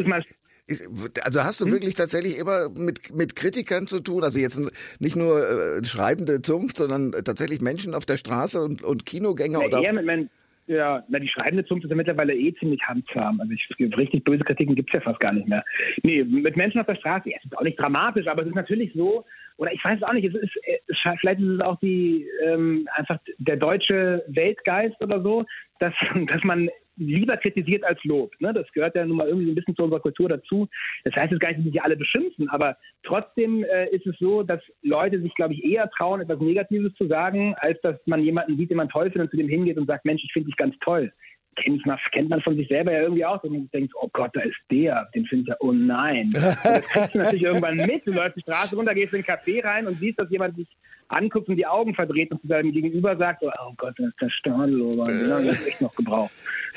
also 1.23 1.43
hast 1.43 1.61
du 1.61 1.65
hm? 1.65 1.71
wirklich 1.71 1.95
tatsächlich 1.95 2.37
immer 2.37 2.69
mit, 2.69 3.13
mit 3.15 3.35
Kritikern 3.35 3.87
zu 3.87 4.01
tun? 4.01 4.23
Also 4.23 4.39
jetzt 4.39 4.59
nicht 4.99 5.15
nur 5.15 5.39
äh, 5.39 5.85
schreibende 5.85 6.41
Zunft, 6.41 6.77
sondern 6.77 7.11
tatsächlich 7.11 7.61
Menschen 7.61 7.93
auf 7.93 8.05
der 8.05 8.17
Straße 8.17 8.61
und, 8.61 8.83
und 8.83 9.05
Kinogänger? 9.05 9.61
Ja, 9.61 9.67
oder 9.67 9.83
eher 9.83 9.93
mit 9.93 10.05
Menschen. 10.05 10.29
Ja, 10.67 11.05
na, 11.07 11.19
die 11.19 11.29
schreibende 11.29 11.63
Zunft 11.65 11.85
ist 11.85 11.89
ja 11.89 11.95
mittlerweile 11.95 12.35
eh 12.35 12.53
ziemlich 12.55 12.81
handzahm. 12.83 13.39
Also 13.39 13.53
ich, 13.53 13.69
richtig 13.97 14.25
böse 14.25 14.43
Kritiken 14.43 14.75
gibt 14.75 14.89
es 14.89 14.95
ja 14.95 14.99
fast 14.99 15.21
gar 15.21 15.31
nicht 15.31 15.47
mehr. 15.47 15.63
Nee, 16.03 16.25
mit 16.25 16.57
Menschen 16.57 16.81
auf 16.81 16.87
der 16.87 16.95
Straße, 16.95 17.29
ja, 17.29 17.37
es 17.39 17.45
ist 17.45 17.57
auch 17.57 17.63
nicht 17.63 17.79
dramatisch, 17.79 18.27
aber 18.27 18.41
es 18.41 18.49
ist 18.49 18.55
natürlich 18.55 18.91
so, 18.93 19.23
oder 19.57 19.73
ich 19.73 19.83
weiß 19.83 19.97
es 19.97 20.03
auch 20.03 20.13
nicht, 20.13 20.27
es 20.27 20.35
ist, 20.35 20.55
es, 20.87 20.97
vielleicht 21.19 21.41
ist 21.41 21.49
es 21.49 21.61
auch 21.61 21.79
die 21.79 22.27
ähm, 22.43 22.87
einfach 22.93 23.17
der 23.39 23.57
deutsche 23.57 24.23
Weltgeist 24.27 25.01
oder 25.01 25.21
so, 25.21 25.45
dass, 25.79 25.93
dass 26.27 26.43
man 26.43 26.69
lieber 26.97 27.37
kritisiert 27.37 27.83
als 27.83 28.03
lobt. 28.03 28.41
Ne? 28.41 28.53
Das 28.53 28.71
gehört 28.71 28.95
ja 28.95 29.05
nun 29.05 29.17
mal 29.17 29.27
irgendwie 29.27 29.51
ein 29.51 29.55
bisschen 29.55 29.75
zu 29.75 29.83
unserer 29.83 29.99
Kultur 29.99 30.29
dazu. 30.29 30.67
Das 31.03 31.15
heißt 31.15 31.31
jetzt 31.31 31.41
gar 31.41 31.49
nicht, 31.49 31.59
dass 31.59 31.71
sich 31.71 31.81
alle 31.81 31.95
beschimpfen, 31.95 32.49
aber 32.49 32.75
trotzdem 33.03 33.63
äh, 33.63 33.87
ist 33.89 34.07
es 34.07 34.17
so, 34.19 34.43
dass 34.43 34.61
Leute 34.81 35.21
sich, 35.21 35.33
glaube 35.35 35.53
ich, 35.53 35.63
eher 35.63 35.89
trauen, 35.91 36.21
etwas 36.21 36.39
Negatives 36.39 36.93
zu 36.95 37.07
sagen, 37.07 37.55
als 37.59 37.79
dass 37.81 37.95
man 38.05 38.21
jemanden 38.21 38.57
sieht, 38.57 38.71
den 38.71 38.77
man 38.77 38.89
toll 38.89 39.11
findet 39.11 39.27
und 39.27 39.31
zu 39.31 39.37
dem 39.37 39.47
hingeht 39.47 39.77
und 39.77 39.85
sagt, 39.85 40.05
Mensch, 40.05 40.23
ich 40.23 40.33
finde 40.33 40.47
dich 40.47 40.57
ganz 40.57 40.75
toll 40.79 41.11
kennt 41.57 41.85
man, 41.85 41.97
kennt 42.11 42.29
man 42.29 42.41
von 42.41 42.55
sich 42.55 42.67
selber 42.67 42.91
ja 42.93 43.01
irgendwie 43.01 43.25
auch. 43.25 43.43
Und 43.43 43.51
man 43.51 43.69
denkt, 43.71 43.93
oh 43.99 44.09
Gott, 44.13 44.31
da 44.33 44.41
ist 44.41 44.57
der, 44.71 45.09
den 45.13 45.25
finde 45.25 45.43
ich 45.43 45.47
ja, 45.49 45.55
oh 45.59 45.71
nein. 45.71 46.27
Und 46.33 46.35
das 46.35 46.87
kriegst 46.87 47.15
du 47.15 47.19
natürlich 47.19 47.43
irgendwann 47.43 47.75
mit. 47.75 48.05
Du 48.05 48.11
läufst 48.11 48.37
die 48.37 48.41
Straße 48.41 48.75
runter, 48.75 48.93
gehst 48.93 49.13
in 49.13 49.21
den 49.21 49.25
Café 49.25 49.63
rein 49.63 49.87
und 49.87 49.99
siehst, 49.99 50.19
dass 50.19 50.29
jemand 50.29 50.57
dich 50.57 50.67
anguckt 51.09 51.47
und 51.47 51.55
die 51.55 51.65
Augen 51.65 51.95
verdreht 51.95 52.31
und 52.31 52.41
zu 52.41 52.47
deinem 52.47 52.71
Gegenüber 52.71 53.15
sagt, 53.17 53.43
oh 53.43 53.73
Gott, 53.77 53.93
das 53.97 54.07
ist 54.07 54.21
der 54.21 54.29
Stadlober, 54.29 55.07
den 55.07 55.31
habe 55.31 55.45
ich 55.45 55.67
echt 55.67 55.81
noch 55.81 55.95
gebraucht. 55.95 56.31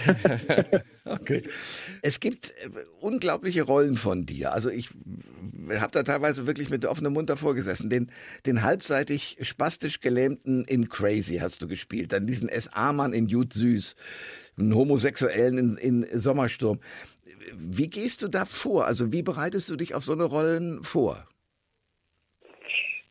okay. 1.04 1.42
Es 2.02 2.20
gibt 2.20 2.50
äh, 2.50 2.68
unglaubliche 3.00 3.62
Rollen 3.62 3.96
von 3.96 4.26
dir. 4.26 4.52
Also 4.52 4.70
ich 4.70 4.90
habe 5.78 5.92
da 5.92 6.02
teilweise 6.02 6.46
wirklich 6.46 6.70
mit 6.70 6.86
offenem 6.86 7.12
Mund 7.12 7.28
davor 7.28 7.54
gesessen. 7.54 7.90
Den, 7.90 8.10
den 8.46 8.62
halbseitig 8.62 9.38
spastisch 9.42 10.00
Gelähmten 10.00 10.64
in 10.64 10.88
Crazy 10.88 11.38
hast 11.38 11.62
du 11.62 11.68
gespielt. 11.68 12.12
Dann 12.12 12.26
diesen 12.26 12.48
SA-Mann 12.48 13.12
in 13.12 13.26
Jut 13.26 13.52
Süß 13.52 13.96
einen 14.58 14.74
Homosexuellen 14.74 15.76
in, 15.78 16.02
in 16.02 16.20
Sommersturm. 16.20 16.80
Wie 17.54 17.88
gehst 17.88 18.22
du 18.22 18.28
da 18.28 18.44
vor? 18.44 18.86
Also 18.86 19.12
wie 19.12 19.22
bereitest 19.22 19.68
du 19.70 19.76
dich 19.76 19.94
auf 19.94 20.04
so 20.04 20.12
eine 20.12 20.24
Rollen 20.24 20.84
vor? 20.84 21.26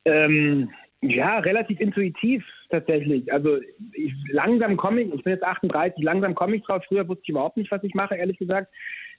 Ähm, 0.06 0.70
ja, 1.02 1.40
relativ 1.40 1.80
intuitiv 1.80 2.44
tatsächlich. 2.70 3.32
Also 3.32 3.58
ich, 3.94 4.14
langsam 4.32 4.76
komme 4.76 5.02
ich, 5.02 5.14
ich 5.14 5.24
bin 5.24 5.34
jetzt 5.34 5.44
38, 5.44 6.04
langsam 6.04 6.36
komme 6.36 6.58
ich 6.58 6.64
drauf. 6.64 6.84
Früher 6.88 7.08
wusste 7.08 7.24
ich 7.24 7.30
überhaupt 7.30 7.56
nicht, 7.56 7.72
was 7.72 7.84
ich 7.84 7.94
mache, 7.94 8.16
ehrlich 8.16 8.38
gesagt. 8.38 8.72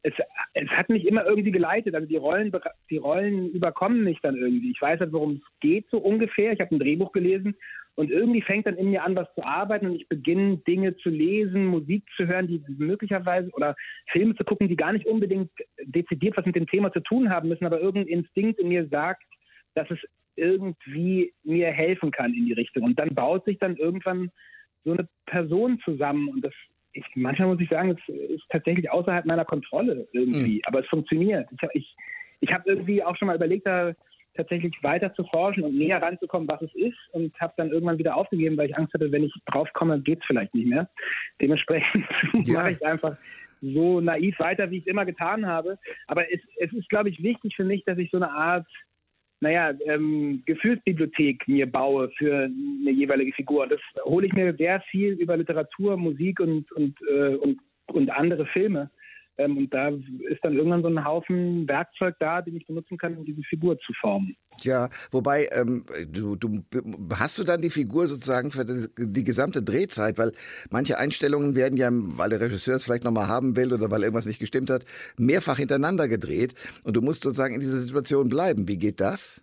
Es, 0.03 0.13
es 0.55 0.69
hat 0.71 0.89
mich 0.89 1.07
immer 1.07 1.25
irgendwie 1.27 1.53
geleitet. 1.53 1.95
Also 1.95 2.07
die 2.07 2.17
Rollen, 2.17 2.53
die 2.91 2.97
Rollen 2.99 3.51
überkommen 3.51 4.05
mich 4.05 4.19
dann 4.21 4.37
irgendwie. 4.37 4.71
Ich 4.71 4.81
weiß 4.81 5.01
halt, 5.01 5.13
worum 5.13 5.33
es 5.33 5.61
geht 5.61 5.87
so 5.91 5.99
ungefähr. 5.99 6.53
Ich 6.53 6.61
habe 6.61 6.75
ein 6.75 6.79
Drehbuch 6.79 7.13
gelesen 7.13 7.57
und 7.95 8.11
irgendwie 8.11 8.43
fängt 8.43 8.67
dann 8.67 8.77
in 8.77 8.91
mir 8.91 9.05
an, 9.05 9.17
was 9.17 9.33
zu 9.35 9.43
arbeiten 9.43 9.87
und 9.87 9.95
ich 9.95 10.09
beginne 10.09 10.59
Dinge 10.59 10.97
zu 10.99 11.09
lesen, 11.09 11.67
Musik 11.67 12.05
zu 12.17 12.27
hören, 12.27 12.47
die 12.47 12.63
möglicherweise 12.79 13.51
oder 13.53 13.75
Filme 14.11 14.35
zu 14.37 14.45
gucken, 14.45 14.69
die 14.69 14.77
gar 14.77 14.93
nicht 14.93 15.07
unbedingt 15.07 15.51
dezidiert 15.85 16.37
was 16.37 16.47
mit 16.47 16.57
dem 16.57 16.67
Thema 16.67 16.93
zu 16.93 17.01
tun 17.01 17.31
haben 17.31 17.49
müssen, 17.49 17.67
aber 17.67 17.81
irgendein 17.81 18.19
Instinkt 18.19 18.59
in 18.59 18.69
mir 18.69 18.87
sagt, 18.89 19.23
dass 19.75 19.91
es 19.91 19.99
irgendwie 20.37 21.33
mir 21.43 21.69
helfen 21.71 22.11
kann 22.11 22.35
in 22.35 22.47
die 22.47 22.53
Richtung. 22.53 22.85
Und 22.85 22.99
dann 22.99 23.15
baut 23.15 23.45
sich 23.45 23.59
dann 23.59 23.77
irgendwann 23.77 24.31
so 24.85 24.93
eine 24.93 25.09
Person 25.27 25.79
zusammen 25.85 26.29
und 26.29 26.45
das 26.45 26.55
ich, 26.93 27.05
manchmal 27.15 27.49
muss 27.49 27.61
ich 27.61 27.69
sagen, 27.69 27.91
es 27.91 28.15
ist 28.31 28.45
tatsächlich 28.49 28.91
außerhalb 28.91 29.25
meiner 29.25 29.45
Kontrolle 29.45 30.09
irgendwie, 30.13 30.57
mhm. 30.57 30.63
aber 30.65 30.81
es 30.81 30.89
funktioniert. 30.89 31.49
Ich, 31.53 31.69
ich, 31.75 31.97
ich 32.41 32.53
habe 32.53 32.69
irgendwie 32.69 33.03
auch 33.03 33.17
schon 33.17 33.27
mal 33.27 33.37
überlegt, 33.37 33.67
da 33.67 33.95
tatsächlich 34.35 34.75
weiter 34.83 35.13
zu 35.15 35.25
forschen 35.25 35.65
und 35.65 35.77
näher 35.77 36.01
ranzukommen, 36.01 36.49
was 36.49 36.63
es 36.63 36.75
ist 36.75 36.99
und 37.13 37.39
habe 37.41 37.53
dann 37.57 37.71
irgendwann 37.71 37.99
wieder 37.99 38.17
aufgegeben, 38.17 38.57
weil 38.57 38.71
ich 38.71 38.77
Angst 38.77 38.95
hatte, 38.95 39.11
wenn 39.13 39.25
ich 39.25 39.35
draufkomme, 39.47 40.01
geht 40.01 40.21
es 40.21 40.27
vielleicht 40.27 40.55
nicht 40.55 40.67
mehr. 40.67 40.89
Dementsprechend 41.41 42.07
ja. 42.47 42.55
mache 42.55 42.73
ich 42.73 42.87
einfach 42.87 43.17
so 43.61 44.01
naiv 44.01 44.39
weiter, 44.39 44.71
wie 44.71 44.79
ich 44.79 44.85
es 44.85 44.91
immer 44.91 45.05
getan 45.05 45.47
habe. 45.47 45.79
Aber 46.07 46.33
es, 46.33 46.41
es 46.59 46.73
ist, 46.73 46.89
glaube 46.89 47.11
ich, 47.11 47.23
wichtig 47.23 47.55
für 47.57 47.65
mich, 47.65 47.85
dass 47.85 47.99
ich 47.99 48.11
so 48.11 48.17
eine 48.17 48.31
Art 48.31 48.67
naja, 49.41 49.73
ähm, 49.87 50.43
Gefühlsbibliothek 50.45 51.49
mir 51.49 51.71
baue 51.71 52.11
für 52.19 52.45
eine 52.45 52.91
jeweilige 52.91 53.33
Figur. 53.33 53.67
Das 53.67 53.81
hole 54.05 54.27
ich 54.27 54.33
mir 54.35 54.55
sehr 54.55 54.81
viel 54.91 55.15
über 55.15 55.37
Literatur, 55.37 55.97
Musik 55.97 56.41
und, 56.41 56.71
und, 56.73 56.97
äh, 57.09 57.37
und, 57.37 57.59
und 57.87 58.11
andere 58.11 58.45
Filme. 58.47 58.91
Ähm, 59.41 59.57
und 59.57 59.73
da 59.73 59.89
ist 59.89 60.43
dann 60.43 60.55
irgendwann 60.55 60.83
so 60.83 60.89
ein 60.89 61.05
Haufen 61.05 61.67
Werkzeug 61.67 62.15
da, 62.19 62.43
den 62.43 62.57
ich 62.57 62.67
benutzen 62.67 62.99
kann, 62.99 63.17
um 63.17 63.25
diese 63.25 63.43
Figur 63.43 63.79
zu 63.79 63.93
formen. 63.95 64.37
Ja, 64.61 64.91
wobei, 65.11 65.47
ähm, 65.53 65.87
du, 66.07 66.37
du 66.37 66.63
hast 67.19 67.39
du 67.39 67.45
dann 67.45 67.63
die 67.63 67.71
Figur 67.71 68.07
sozusagen 68.07 68.51
für 68.51 68.67
die, 68.67 68.87
die, 68.99 69.25
gesamte 69.25 69.63
Drehzeit, 69.63 70.19
weil 70.19 70.33
manche 70.71 70.99
Einstellungen 70.99 71.57
werden 71.57 71.79
ja, 71.79 71.89
weil 71.91 72.31
der 72.31 72.41
Regisseur 72.41 72.77
es 72.77 72.85
vielleicht 72.85 73.05
nochmal 73.05 73.29
haben 73.29 73.57
will 73.57 73.73
oder 73.73 73.91
weil 73.91 74.03
irgendwas 74.03 74.27
nicht 74.27 74.41
gestimmt 74.41 74.69
hat, 74.69 74.85
mehrfach 75.17 75.57
hintereinander 75.57 76.09
gedreht 76.09 76.55
und 76.85 76.97
du 76.97 77.01
musst 77.01 77.23
sozusagen 77.23 77.55
in 77.55 77.61
dieser 77.61 77.79
Situation 77.79 78.29
bleiben. 78.29 78.69
Wie 78.69 78.77
geht 78.77 79.01
das? 79.01 79.43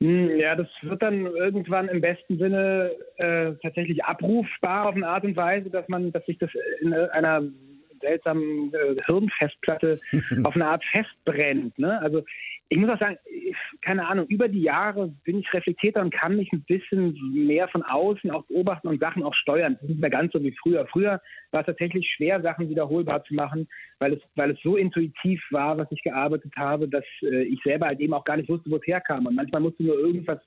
Hm, 0.00 0.36
ja, 0.36 0.56
das 0.56 0.68
wird 0.82 1.00
dann 1.02 1.26
irgendwann 1.26 1.88
im 1.88 2.00
besten 2.00 2.38
Sinne 2.38 2.90
äh, 3.16 3.52
tatsächlich 3.62 4.04
abrufbar 4.04 4.88
auf 4.88 4.94
eine 4.96 5.08
Art 5.08 5.24
und 5.24 5.36
Weise, 5.36 5.70
dass 5.70 5.88
man, 5.88 6.12
dass 6.12 6.26
sich 6.26 6.38
das 6.38 6.50
in 6.80 6.92
einer 6.92 7.42
seltsamen 8.00 8.72
äh, 8.74 9.02
Hirnfestplatte 9.04 10.00
auf 10.44 10.54
eine 10.54 10.66
Art 10.66 10.84
festbrennt. 10.84 11.78
Ne? 11.78 12.00
Also 12.00 12.22
ich 12.68 12.78
muss 12.78 12.90
auch 12.90 12.98
sagen, 12.98 13.16
keine 13.82 14.08
Ahnung, 14.08 14.26
über 14.26 14.48
die 14.48 14.62
Jahre 14.62 15.08
bin 15.24 15.38
ich 15.38 15.52
reflektierter 15.52 16.00
und 16.00 16.12
kann 16.12 16.36
mich 16.36 16.52
ein 16.52 16.62
bisschen 16.62 17.14
mehr 17.32 17.68
von 17.68 17.82
außen 17.84 18.30
auch 18.32 18.44
beobachten 18.46 18.88
und 18.88 19.00
Sachen 19.00 19.22
auch 19.22 19.34
steuern. 19.34 19.74
Das 19.74 19.82
ist 19.82 19.88
nicht 19.90 20.00
mehr 20.00 20.10
ganz 20.10 20.32
so 20.32 20.42
wie 20.42 20.54
früher. 20.60 20.84
Früher 20.86 21.20
war 21.52 21.60
es 21.60 21.66
tatsächlich 21.66 22.10
schwer, 22.16 22.42
Sachen 22.42 22.68
wiederholbar 22.68 23.22
zu 23.24 23.34
machen, 23.34 23.68
weil 24.00 24.14
es, 24.14 24.20
weil 24.34 24.50
es 24.50 24.60
so 24.62 24.76
intuitiv 24.76 25.40
war, 25.50 25.78
was 25.78 25.90
ich 25.92 26.02
gearbeitet 26.02 26.52
habe, 26.56 26.88
dass 26.88 27.04
äh, 27.22 27.44
ich 27.44 27.60
selber 27.62 27.86
halt 27.86 28.00
eben 28.00 28.14
auch 28.14 28.24
gar 28.24 28.36
nicht 28.36 28.48
wusste, 28.48 28.68
wo 28.70 28.76
es 28.76 28.86
herkam. 28.86 29.26
Und 29.26 29.36
manchmal 29.36 29.60
musste 29.60 29.84
nur 29.84 29.98
irgendwas 29.98 30.40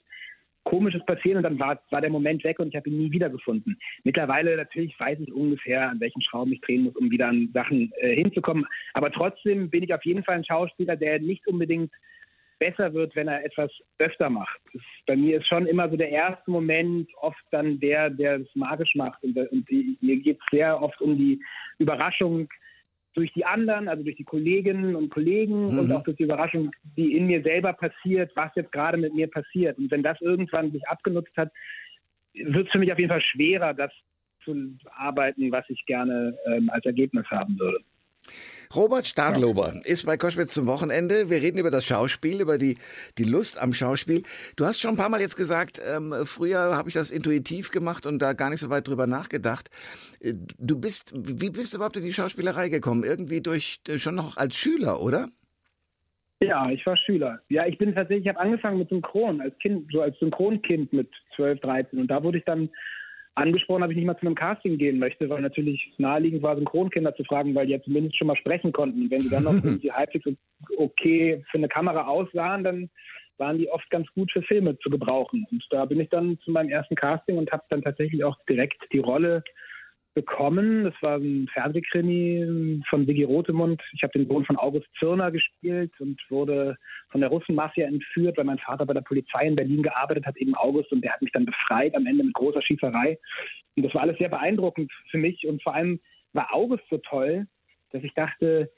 Komisches 0.69 1.03
passieren 1.03 1.37
und 1.37 1.43
dann 1.43 1.57
war, 1.57 1.81
war 1.89 1.99
der 1.99 2.11
Moment 2.11 2.43
weg 2.43 2.59
und 2.59 2.67
ich 2.67 2.75
habe 2.75 2.89
ihn 2.89 2.99
nie 2.99 3.11
wiedergefunden. 3.11 3.79
Mittlerweile 4.03 4.55
natürlich 4.55 4.97
weiß 4.99 5.19
ich 5.19 5.33
ungefähr, 5.33 5.89
an 5.89 5.99
welchen 5.99 6.21
Schrauben 6.21 6.53
ich 6.53 6.61
drehen 6.61 6.83
muss, 6.83 6.95
um 6.95 7.09
wieder 7.09 7.27
an 7.27 7.49
Sachen 7.55 7.91
äh, 7.97 8.13
hinzukommen. 8.13 8.67
Aber 8.93 9.11
trotzdem 9.11 9.71
bin 9.71 9.81
ich 9.81 9.91
auf 9.95 10.05
jeden 10.05 10.23
Fall 10.23 10.35
ein 10.35 10.45
Schauspieler, 10.45 10.95
der 10.95 11.19
nicht 11.19 11.47
unbedingt 11.47 11.91
besser 12.59 12.93
wird, 12.93 13.15
wenn 13.15 13.27
er 13.27 13.43
etwas 13.43 13.71
öfter 13.97 14.29
macht. 14.29 14.59
Das, 14.73 14.83
bei 15.07 15.15
mir 15.15 15.39
ist 15.39 15.47
schon 15.47 15.65
immer 15.65 15.89
so 15.89 15.97
der 15.97 16.09
erste 16.09 16.51
Moment 16.51 17.09
oft 17.19 17.43
dann 17.49 17.79
der, 17.79 18.11
der 18.11 18.41
es 18.41 18.55
magisch 18.55 18.93
macht. 18.93 19.23
Und, 19.23 19.35
und 19.37 19.71
mir 20.01 20.17
geht 20.17 20.37
es 20.37 20.45
sehr 20.51 20.79
oft 20.79 21.01
um 21.01 21.17
die 21.17 21.41
Überraschung, 21.79 22.47
durch 23.13 23.33
die 23.33 23.45
anderen, 23.45 23.87
also 23.87 24.03
durch 24.03 24.15
die 24.15 24.23
Kolleginnen 24.23 24.95
und 24.95 25.09
Kollegen 25.09 25.73
mhm. 25.73 25.79
und 25.79 25.91
auch 25.91 26.03
durch 26.03 26.17
die 26.17 26.23
Überraschung, 26.23 26.71
die 26.95 27.15
in 27.17 27.27
mir 27.27 27.41
selber 27.41 27.73
passiert, 27.73 28.31
was 28.35 28.51
jetzt 28.55 28.71
gerade 28.71 28.97
mit 28.97 29.13
mir 29.13 29.27
passiert. 29.27 29.77
Und 29.77 29.91
wenn 29.91 30.03
das 30.03 30.19
irgendwann 30.21 30.71
sich 30.71 30.87
abgenutzt 30.87 31.35
hat, 31.35 31.51
wird 32.33 32.67
es 32.67 32.71
für 32.71 32.79
mich 32.79 32.91
auf 32.91 32.99
jeden 32.99 33.09
Fall 33.09 33.21
schwerer, 33.21 33.73
das 33.73 33.91
zu 34.43 34.77
arbeiten, 34.95 35.51
was 35.51 35.65
ich 35.69 35.85
gerne 35.85 36.37
ähm, 36.45 36.69
als 36.69 36.85
Ergebnis 36.85 37.25
haben 37.29 37.59
würde. 37.59 37.79
Robert 38.75 39.07
Stadlober 39.07 39.73
ja. 39.73 39.81
ist 39.85 40.05
bei 40.05 40.17
Koschwitz 40.17 40.53
zum 40.53 40.67
Wochenende. 40.67 41.29
Wir 41.29 41.41
reden 41.41 41.57
über 41.57 41.71
das 41.71 41.85
Schauspiel, 41.85 42.41
über 42.41 42.57
die, 42.57 42.77
die 43.17 43.23
Lust 43.23 43.61
am 43.61 43.73
Schauspiel. 43.73 44.23
Du 44.55 44.65
hast 44.65 44.79
schon 44.79 44.91
ein 44.91 44.97
paar 44.97 45.09
Mal 45.09 45.21
jetzt 45.21 45.37
gesagt, 45.37 45.81
ähm, 45.95 46.13
früher 46.25 46.75
habe 46.75 46.89
ich 46.89 46.93
das 46.93 47.09
intuitiv 47.09 47.71
gemacht 47.71 48.05
und 48.05 48.19
da 48.21 48.33
gar 48.33 48.49
nicht 48.49 48.59
so 48.59 48.69
weit 48.69 48.87
drüber 48.87 49.07
nachgedacht. 49.07 49.69
Äh, 50.19 50.33
du 50.57 50.79
bist, 50.79 51.13
wie 51.15 51.49
bist 51.49 51.73
du 51.73 51.77
überhaupt 51.77 51.97
in 51.97 52.03
die 52.03 52.13
Schauspielerei 52.13 52.69
gekommen? 52.69 53.03
Irgendwie 53.03 53.41
durch, 53.41 53.79
äh, 53.87 53.97
schon 53.97 54.15
noch 54.15 54.37
als 54.37 54.55
Schüler, 54.55 55.01
oder? 55.01 55.29
Ja, 56.41 56.69
ich 56.69 56.85
war 56.85 56.95
Schüler. 56.95 57.39
Ja, 57.49 57.65
ich 57.65 57.77
bin 57.77 57.93
tatsächlich, 57.93 58.25
ich 58.25 58.29
habe 58.29 58.39
angefangen 58.39 58.77
mit 58.77 58.89
Synchron, 58.89 59.41
als 59.41 59.57
Kind, 59.59 59.91
so 59.91 60.01
als 60.01 60.17
Synchronkind 60.19 60.93
mit 60.93 61.09
12, 61.35 61.59
13. 61.59 61.99
Und 61.99 62.07
da 62.07 62.23
wurde 62.23 62.37
ich 62.37 62.45
dann 62.45 62.69
angesprochen, 63.35 63.83
ob 63.83 63.91
ich 63.91 63.97
nicht 63.97 64.05
mal 64.05 64.17
zu 64.17 64.25
einem 64.25 64.35
Casting 64.35 64.77
gehen 64.77 64.99
möchte, 64.99 65.29
weil 65.29 65.41
natürlich 65.41 65.93
naheliegend 65.97 66.41
war, 66.41 66.55
Synchronkinder 66.55 67.15
zu 67.15 67.23
fragen, 67.23 67.55
weil 67.55 67.67
die 67.67 67.73
ja 67.73 67.81
zumindest 67.81 68.17
schon 68.17 68.27
mal 68.27 68.35
sprechen 68.35 68.71
konnten. 68.71 69.03
Und 69.03 69.11
wenn 69.11 69.21
sie 69.21 69.29
dann 69.29 69.43
noch 69.43 69.53
irgendwie 69.63 69.91
halbwegs 69.91 70.29
okay 70.77 71.43
für 71.49 71.57
eine 71.57 71.67
Kamera 71.67 72.07
aussahen, 72.07 72.63
dann 72.63 72.89
waren 73.37 73.57
die 73.57 73.69
oft 73.69 73.89
ganz 73.89 74.07
gut 74.13 74.31
für 74.31 74.41
Filme 74.41 74.77
zu 74.79 74.89
gebrauchen. 74.89 75.47
Und 75.49 75.65
da 75.69 75.85
bin 75.85 75.99
ich 75.99 76.09
dann 76.09 76.37
zu 76.39 76.51
meinem 76.51 76.69
ersten 76.69 76.95
Casting 76.95 77.37
und 77.37 77.51
habe 77.51 77.63
dann 77.69 77.81
tatsächlich 77.81 78.23
auch 78.23 78.37
direkt 78.49 78.81
die 78.91 78.99
Rolle 78.99 79.43
bekommen. 80.13 80.83
Das 80.83 80.93
war 81.01 81.17
ein 81.17 81.47
Fernsehkrimi 81.53 82.81
von 82.89 83.05
Sigi 83.05 83.23
Rotemund. 83.23 83.81
Ich 83.93 84.03
habe 84.03 84.17
den 84.17 84.27
Sohn 84.27 84.45
von 84.45 84.57
August 84.57 84.87
Zirner 84.97 85.31
gespielt 85.31 85.91
und 85.99 86.19
wurde 86.29 86.77
von 87.09 87.21
der 87.21 87.29
Russenmafia 87.29 87.87
entführt, 87.87 88.37
weil 88.37 88.45
mein 88.45 88.59
Vater 88.59 88.85
bei 88.85 88.93
der 88.93 89.01
Polizei 89.01 89.47
in 89.47 89.55
Berlin 89.55 89.83
gearbeitet 89.83 90.25
hat, 90.25 90.37
eben 90.37 90.55
August, 90.55 90.91
und 90.91 91.01
der 91.01 91.13
hat 91.13 91.21
mich 91.21 91.31
dann 91.31 91.45
befreit 91.45 91.95
am 91.95 92.05
Ende 92.05 92.23
mit 92.23 92.33
großer 92.33 92.61
Schieferei. 92.61 93.17
Und 93.75 93.83
das 93.83 93.93
war 93.93 94.01
alles 94.01 94.17
sehr 94.17 94.29
beeindruckend 94.29 94.91
für 95.09 95.17
mich 95.17 95.47
und 95.47 95.61
vor 95.63 95.75
allem 95.75 95.99
war 96.33 96.53
August 96.53 96.83
so 96.89 96.97
toll, 96.97 97.47
dass 97.91 98.03
ich 98.03 98.13
dachte, 98.13 98.69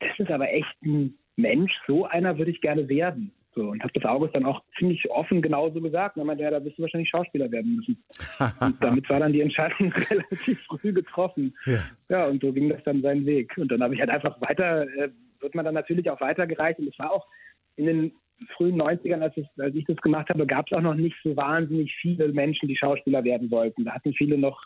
das 0.00 0.18
ist 0.18 0.30
aber 0.30 0.50
echt 0.50 0.82
ein 0.82 1.18
Mensch, 1.36 1.72
so 1.86 2.04
einer 2.04 2.38
würde 2.38 2.50
ich 2.50 2.60
gerne 2.60 2.88
werden. 2.88 3.32
So, 3.54 3.70
und 3.70 3.82
habe 3.82 3.92
das 3.92 4.04
August 4.04 4.34
dann 4.34 4.44
auch 4.44 4.62
ziemlich 4.78 5.08
offen 5.10 5.40
genauso 5.40 5.80
gesagt. 5.80 6.16
Und 6.16 6.22
er 6.22 6.24
meinte, 6.26 6.42
ja, 6.42 6.50
da 6.50 6.64
wirst 6.64 6.76
du 6.78 6.82
wahrscheinlich 6.82 7.08
Schauspieler 7.08 7.50
werden 7.50 7.76
müssen. 7.76 8.02
und 8.60 8.82
damit 8.82 9.08
war 9.08 9.20
dann 9.20 9.32
die 9.32 9.42
Entscheidung 9.42 9.92
relativ 10.10 10.60
früh 10.62 10.92
getroffen. 10.92 11.54
Ja. 11.66 11.78
ja, 12.08 12.26
und 12.26 12.42
so 12.42 12.52
ging 12.52 12.68
das 12.68 12.82
dann 12.84 13.02
seinen 13.02 13.24
Weg. 13.26 13.56
Und 13.56 13.70
dann 13.70 13.82
habe 13.82 13.94
ich 13.94 14.00
halt 14.00 14.10
einfach 14.10 14.40
weiter, 14.40 14.88
äh, 14.96 15.10
wird 15.40 15.54
man 15.54 15.64
dann 15.64 15.74
natürlich 15.74 16.10
auch 16.10 16.20
weitergereicht. 16.20 16.80
Und 16.80 16.88
es 16.88 16.98
war 16.98 17.12
auch 17.12 17.26
in 17.76 17.86
den 17.86 18.12
frühen 18.56 18.80
90ern, 18.80 19.20
als, 19.20 19.36
es, 19.36 19.46
als 19.58 19.74
ich 19.74 19.84
das 19.84 19.96
gemacht 19.98 20.28
habe, 20.28 20.46
gab 20.46 20.66
es 20.66 20.76
auch 20.76 20.82
noch 20.82 20.94
nicht 20.94 21.16
so 21.22 21.36
wahnsinnig 21.36 21.94
viele 22.00 22.28
Menschen, 22.32 22.68
die 22.68 22.76
Schauspieler 22.76 23.22
werden 23.22 23.50
wollten. 23.50 23.84
Da 23.84 23.92
hatten 23.92 24.12
viele 24.14 24.36
noch 24.36 24.60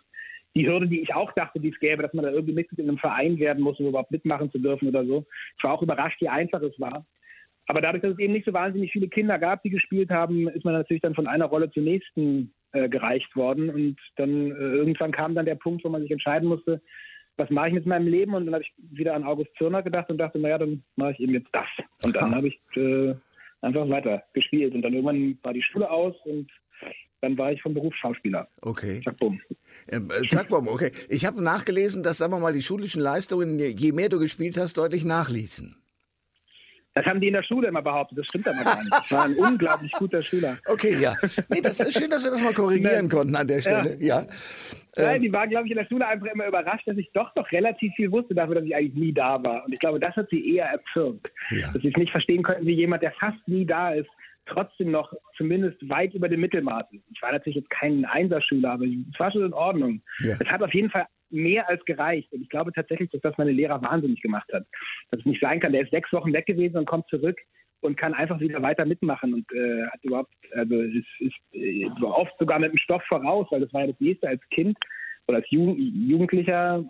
die 0.57 0.67
Hürde, 0.67 0.89
die 0.89 1.01
ich 1.01 1.15
auch 1.15 1.31
dachte, 1.33 1.61
die 1.61 1.69
es 1.69 1.79
gäbe, 1.79 2.03
dass 2.03 2.15
man 2.15 2.25
da 2.25 2.31
irgendwie 2.31 2.55
Mitglied 2.55 2.81
in 2.81 2.89
einem 2.89 2.99
Verein 2.99 3.39
werden 3.39 3.63
muss, 3.63 3.79
um 3.79 3.87
überhaupt 3.87 4.11
mitmachen 4.11 4.51
zu 4.51 4.59
dürfen 4.59 4.89
oder 4.89 5.05
so. 5.05 5.27
Ich 5.57 5.65
war 5.65 5.75
auch 5.75 5.83
überrascht, 5.83 6.21
wie 6.21 6.29
einfach 6.29 6.63
es 6.63 6.79
war. 6.81 7.05
Aber 7.69 7.83
dadurch, 7.83 8.03
dass 8.03 8.15
es 8.15 8.19
eben 8.19 8.33
nicht 8.33 8.47
so 8.47 8.53
wahnsinnig 8.53 8.91
viele 8.93 9.09
Kinder 9.09 9.39
gab, 9.39 9.63
die 9.63 9.71
gespielt 9.71 10.11
haben, 10.11 10.49
ist 10.49 10.65
man 10.65 10.75
natürlich 10.75 11.03
dann 11.03 11.15
von 11.15 11.27
einer 11.27 11.45
Rolle 11.45 11.71
zur 11.71 11.83
nächsten 11.83 12.53
äh, 12.73 12.89
gereicht 12.89 13.37
worden. 13.37 13.69
Und 13.69 13.97
dann 14.17 14.51
äh, 14.51 14.55
irgendwann 14.55 15.13
kam 15.13 15.35
dann 15.35 15.45
der 15.45 15.55
Punkt, 15.55 15.85
wo 15.85 15.91
man 15.91 16.03
sich 16.03 16.11
entscheiden 16.11 16.49
musste, 16.49 16.81
was 17.37 17.51
mache 17.51 17.69
ich 17.69 17.75
mit 17.75 17.87
meinem 17.87 18.09
Leben? 18.09 18.35
Und 18.35 18.47
dann 18.47 18.55
habe 18.55 18.65
ich 18.65 18.73
wieder 18.91 19.15
an 19.15 19.23
August 19.23 19.51
Zirner 19.59 19.83
gedacht 19.83 20.11
und 20.11 20.19
dachte, 20.19 20.39
naja, 20.39 20.59
dann 20.59 20.83
mache 20.97 21.13
ich 21.13 21.21
eben 21.21 21.35
jetzt 21.35 21.51
das. 21.53 21.67
Und 22.03 22.17
dann 22.17 22.35
habe 22.35 22.49
ich 22.49 22.59
äh, 22.75 23.15
einfach 23.61 23.89
weiter 23.89 24.25
gespielt. 24.33 24.75
Und 24.75 24.83
dann 24.83 24.95
irgendwann 24.95 25.39
war 25.43 25.53
die 25.53 25.63
Schule 25.63 25.91
aus 25.91 26.15
und 26.25 26.51
dann 27.21 27.37
war 27.37 27.53
ich 27.53 27.61
vom 27.61 27.75
Beruf 27.75 27.95
Schauspieler. 27.97 28.49
Okay. 28.63 29.01
Zack, 29.05 29.19
bumm. 29.19 29.41
Ähm, 29.91 30.09
äh, 30.11 30.27
zack, 30.29 30.49
bumm, 30.49 30.69
okay. 30.69 30.91
Ich 31.09 31.27
habe 31.27 31.43
nachgelesen, 31.43 32.03
dass, 32.03 32.19
sagen 32.19 32.33
wir 32.33 32.39
mal, 32.39 32.53
die 32.53 32.63
schulischen 32.63 33.03
Leistungen, 33.03 33.59
je 33.59 33.93
mehr 33.93 34.09
du 34.09 34.19
gespielt 34.19 34.57
hast, 34.57 34.79
deutlich 34.79 35.05
nachließen. 35.05 35.77
Das 36.99 37.07
haben 37.07 37.21
die 37.21 37.29
in 37.29 37.35
der 37.35 37.43
Schule 37.43 37.69
immer 37.69 37.83
behauptet. 37.83 38.19
Das 38.19 38.27
stimmt 38.27 38.49
aber 38.49 38.65
gar 38.65 38.83
nicht. 38.83 38.95
Ich 39.05 39.13
war 39.13 39.25
ein 39.25 39.35
unglaublich 39.39 39.93
guter 39.93 40.23
Schüler. 40.23 40.57
Okay, 40.67 40.99
ja. 41.01 41.15
Nee, 41.49 41.61
das 41.61 41.79
ist 41.81 41.97
schön, 41.97 42.11
dass 42.11 42.25
wir 42.25 42.31
das 42.33 42.41
mal 42.41 42.53
korrigieren 42.53 43.09
konnten 43.09 43.37
an 43.37 43.47
der 43.47 43.61
Stelle. 43.61 43.97
Ja. 44.01 44.21
ja. 44.21 44.27
Nein, 44.97 45.17
ähm, 45.17 45.23
die 45.23 45.33
waren, 45.33 45.49
glaube 45.49 45.67
ich, 45.67 45.71
in 45.71 45.79
der 45.79 45.87
Schule 45.87 46.07
einfach 46.07 46.27
immer 46.27 46.47
überrascht, 46.47 46.89
dass 46.89 46.97
ich 46.97 47.11
doch 47.13 47.35
noch 47.37 47.51
relativ 47.53 47.93
viel 47.95 48.11
wusste 48.11 48.35
dafür, 48.35 48.57
dass 48.57 48.65
ich 48.65 48.75
eigentlich 48.75 48.95
nie 48.95 49.13
da 49.13 49.41
war. 49.43 49.65
Und 49.65 49.73
ich 49.73 49.79
glaube, 49.79 50.01
das 50.01 50.17
hat 50.17 50.29
sie 50.31 50.57
eher 50.57 50.67
erzürnt. 50.67 51.31
Ja. 51.51 51.71
Dass 51.73 51.83
sie 51.83 51.89
es 51.89 51.97
nicht 51.97 52.11
verstehen 52.11 52.43
konnten, 52.43 52.67
wie 52.67 52.75
jemand, 52.75 53.03
der 53.03 53.13
fast 53.13 53.47
nie 53.47 53.65
da 53.65 53.91
ist, 53.91 54.11
trotzdem 54.49 54.91
noch 54.91 55.13
zumindest 55.37 55.77
weit 55.89 56.15
über 56.15 56.29
dem 56.29 56.41
Mittelmaß 56.41 56.87
ist. 56.93 57.05
Ich 57.13 57.23
war 57.23 57.33
natürlich 57.33 57.57
jetzt 57.57 57.71
kein 57.71 58.05
Einserschüler, 58.05 58.73
aber 58.73 58.85
es 58.85 59.19
war 59.19 59.31
schon 59.31 59.45
in 59.45 59.53
Ordnung. 59.53 60.03
Ja. 60.21 60.37
Es 60.39 60.49
hat 60.49 60.63
auf 60.63 60.75
jeden 60.75 60.91
Fall 60.91 61.07
mehr 61.31 61.69
als 61.69 61.85
gereicht. 61.85 62.33
Und 62.33 62.43
ich 62.43 62.49
glaube 62.49 62.73
tatsächlich, 62.73 63.11
dass 63.11 63.21
das 63.21 63.37
meine 63.39 63.53
Lehrer 63.53 63.81
wahnsinnig 63.83 64.21
gemacht 64.23 64.51
hat. 64.53 64.65
Dass 65.11 65.21
es 65.21 65.27
nicht 65.27 65.41
sein 65.41 65.61
kann, 65.61 65.73
der 65.73 65.83
ist 65.83 65.91
sechs 65.91 66.13
Wochen 66.13 66.33
weg 66.33 66.47
gewesen 66.47 66.79
und 66.79 66.87
kommt 66.87 67.09
zurück 67.09 67.39
und 67.81 67.97
kann 67.97 68.15
einfach 68.15 68.41
wieder 68.41 68.61
weiter 68.63 68.85
mitmachen 68.85 69.35
und 69.35 69.53
äh, 69.53 69.87
hat 69.87 70.03
überhaupt, 70.03 70.35
also 70.53 70.81
ist, 70.81 71.07
ist 71.21 71.37
äh, 71.53 71.87
oft 72.03 72.33
sogar 72.39 72.59
mit 72.59 72.73
dem 72.73 72.79
Stoff 72.79 73.03
voraus, 73.05 73.47
weil 73.51 73.61
das 73.61 73.73
war 73.73 73.83
ja 73.83 73.89
das 73.89 74.01
nächste 74.01 74.29
als 74.29 74.43
Kind 74.51 74.77
oder 75.29 75.39
als 75.39 75.51
Jugendlicher 75.51 76.85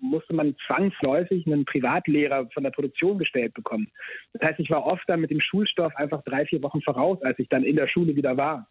musste 0.00 0.34
man 0.34 0.54
zwangsläufig 0.66 1.46
einen 1.46 1.64
Privatlehrer 1.64 2.48
von 2.52 2.62
der 2.62 2.70
Produktion 2.70 3.18
gestellt 3.18 3.54
bekommen. 3.54 3.90
Das 4.34 4.42
heißt, 4.42 4.60
ich 4.60 4.70
war 4.70 4.84
oft 4.84 5.02
dann 5.08 5.20
mit 5.20 5.30
dem 5.30 5.40
Schulstoff 5.40 5.94
einfach 5.96 6.22
drei, 6.24 6.44
vier 6.44 6.62
Wochen 6.62 6.82
voraus, 6.82 7.22
als 7.22 7.38
ich 7.38 7.48
dann 7.48 7.64
in 7.64 7.76
der 7.76 7.88
Schule 7.88 8.14
wieder 8.14 8.36
war. 8.36 8.68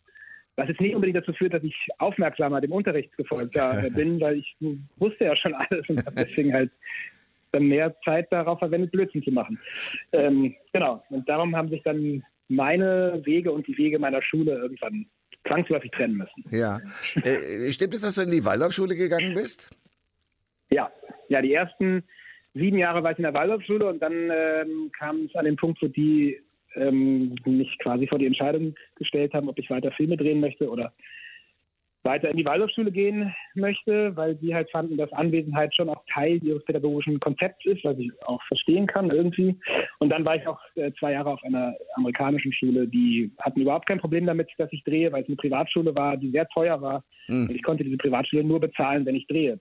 Was 0.56 0.68
jetzt 0.68 0.82
nicht 0.82 0.94
unbedingt 0.94 1.18
dazu 1.18 1.34
führt, 1.34 1.54
dass 1.54 1.64
ich 1.64 1.76
aufmerksamer 1.98 2.62
dem 2.62 2.72
Unterricht 2.72 3.16
gefolgt 3.18 3.58
bin, 3.96 4.22
weil 4.22 4.38
ich 4.38 4.56
wusste 4.98 5.26
ja 5.26 5.36
schon 5.36 5.56
alles 5.56 5.90
und 5.90 6.06
habe 6.06 6.16
deswegen 6.16 6.54
halt 6.54 6.70
dann 7.52 7.68
mehr 7.68 7.96
Zeit 8.04 8.32
darauf 8.32 8.60
verwendet, 8.60 8.92
Blödsinn 8.92 9.24
zu 9.24 9.32
machen. 9.32 9.60
Ähm, 10.12 10.56
genau. 10.72 11.04
Und 11.10 11.28
darum 11.28 11.56
haben 11.56 11.70
sich 11.70 11.82
dann 11.84 12.24
meine 12.50 13.22
Wege 13.26 13.52
und 13.52 13.66
die 13.68 13.78
Wege 13.78 13.98
meiner 13.98 14.22
Schule 14.22 14.52
irgendwann 14.54 15.08
zwangsläufig 15.48 15.92
trennen 15.92 16.18
müssen. 16.18 16.44
Ja. 16.52 16.80
Äh, 17.16 17.72
stimmt 17.72 17.94
es, 17.94 18.02
dass 18.02 18.16
du 18.16 18.22
in 18.22 18.32
die 18.32 18.46
Waldorfschule 18.46 18.96
gegangen 18.96 19.34
bist? 19.34 19.70
Ja. 20.72 20.92
Ja, 21.30 21.42
die 21.42 21.54
ersten 21.54 22.04
sieben 22.54 22.78
Jahre 22.78 23.04
war 23.04 23.12
ich 23.12 23.18
in 23.18 23.24
der 23.24 23.34
Waldorfschule 23.34 23.88
und 23.88 24.00
dann 24.00 24.14
ähm, 24.14 24.92
kam 24.98 25.26
es 25.26 25.36
an 25.36 25.46
den 25.46 25.56
Punkt, 25.56 25.82
wo 25.82 25.88
die 25.88 26.40
ähm, 26.76 27.36
mich 27.46 27.78
quasi 27.80 28.08
vor 28.08 28.20
die 28.20 28.26
Entscheidung 28.26 28.76
gestellt 28.96 29.34
haben, 29.34 29.50
ob 29.50 29.58
ich 29.60 29.70
weiter 29.70 29.92
Filme 29.92 30.18
drehen 30.18 30.40
möchte 30.40 30.70
oder 30.70 30.94
weiter 32.04 32.30
in 32.30 32.38
die 32.38 32.46
Waldorfschule 32.46 32.92
gehen 32.92 33.34
möchte, 33.56 34.16
weil 34.16 34.38
sie 34.38 34.54
halt 34.54 34.70
fanden, 34.72 34.98
dass 34.98 35.12
Anwesenheit 35.14 35.74
schon 35.76 35.90
auch 35.90 36.04
Teil 36.12 36.44
ihres 36.44 36.64
pädagogischen 36.66 37.20
Konzepts 37.20 37.66
ist, 37.66 37.84
was 37.84 37.98
ich 37.98 38.12
auch 38.26 38.42
verstehen 38.44 38.88
kann 38.88 39.10
irgendwie. 39.10 39.58
Und 40.00 40.10
dann 40.10 40.26
war 40.26 40.36
ich 40.36 40.48
auch 40.48 40.60
äh, 40.76 40.92
zwei 41.00 41.14
Jahre 41.14 41.32
auf 41.32 41.44
einer 41.44 41.74
amerikanischen 41.96 42.54
Schule, 42.54 42.88
die 42.88 43.32
hatten 43.40 43.62
überhaupt 43.62 43.88
kein 43.88 44.00
Problem 44.00 44.26
damit, 44.26 44.50
dass 44.58 44.72
ich 44.72 44.84
drehe, 44.84 45.12
weil 45.12 45.24
es 45.24 45.28
eine 45.28 45.38
Privatschule 45.38 45.96
war, 45.96 46.18
die 46.18 46.32
sehr 46.32 46.48
teuer 46.50 46.82
war. 46.82 47.04
Mhm. 47.28 47.48
Und 47.48 47.56
ich 47.56 47.64
konnte 47.64 47.84
diese 47.84 47.98
Privatschule 47.98 48.44
nur 48.44 48.60
bezahlen, 48.60 49.06
wenn 49.06 49.16
ich 49.16 49.28
drehe. 49.28 49.60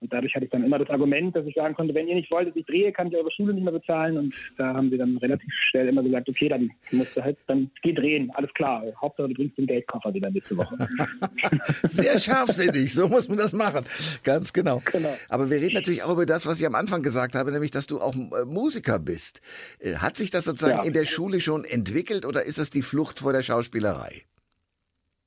Und 0.00 0.12
dadurch 0.12 0.34
hatte 0.34 0.44
ich 0.44 0.50
dann 0.50 0.62
immer 0.62 0.78
das 0.78 0.90
Argument, 0.90 1.34
dass 1.34 1.46
ich 1.46 1.54
sagen 1.54 1.74
konnte, 1.74 1.94
wenn 1.94 2.06
ihr 2.06 2.16
nicht 2.16 2.30
wollt, 2.30 2.48
dass 2.48 2.56
ich 2.56 2.66
drehe, 2.66 2.92
kann 2.92 3.08
ich 3.08 3.16
eure 3.16 3.30
Schule 3.30 3.54
nicht 3.54 3.64
mehr 3.64 3.72
bezahlen. 3.72 4.18
Und 4.18 4.34
da 4.58 4.74
haben 4.74 4.90
sie 4.90 4.98
dann 4.98 5.16
relativ 5.16 5.50
schnell 5.70 5.88
immer 5.88 6.02
gesagt, 6.02 6.28
okay, 6.28 6.48
dann 6.48 6.70
musst 6.90 7.16
du 7.16 7.22
halt, 7.22 7.38
dann 7.46 7.70
geh 7.82 7.94
drehen, 7.94 8.30
alles 8.34 8.52
klar. 8.52 8.84
Hauptsache 9.00 9.28
du 9.28 9.34
bringst 9.34 9.56
den 9.56 9.66
Geldkoffer 9.66 10.12
wieder 10.12 10.30
nächste 10.30 10.56
Woche. 10.56 10.76
Sehr 11.84 12.18
scharfsinnig, 12.18 12.92
so 12.92 13.08
muss 13.08 13.26
man 13.28 13.38
das 13.38 13.54
machen. 13.54 13.84
Ganz 14.22 14.52
genau. 14.52 14.82
genau. 14.84 15.16
Aber 15.30 15.48
wir 15.48 15.56
reden 15.56 15.74
natürlich 15.74 16.02
auch 16.02 16.12
über 16.12 16.26
das, 16.26 16.46
was 16.46 16.60
ich 16.60 16.66
am 16.66 16.74
Anfang 16.74 17.02
gesagt 17.02 17.34
habe, 17.34 17.50
nämlich, 17.50 17.70
dass 17.70 17.86
du 17.86 18.00
auch 18.00 18.14
äh, 18.14 18.44
Musiker 18.44 18.98
bist. 18.98 19.40
Äh, 19.80 19.96
hat 19.96 20.18
sich 20.18 20.30
das 20.30 20.44
sozusagen 20.44 20.78
ja. 20.78 20.84
in 20.84 20.92
der 20.92 21.06
Schule 21.06 21.40
schon 21.40 21.64
entwickelt 21.64 22.26
oder 22.26 22.44
ist 22.44 22.58
das 22.58 22.68
die 22.68 22.82
Flucht 22.82 23.20
vor 23.20 23.32
der 23.32 23.42
Schauspielerei? 23.42 24.24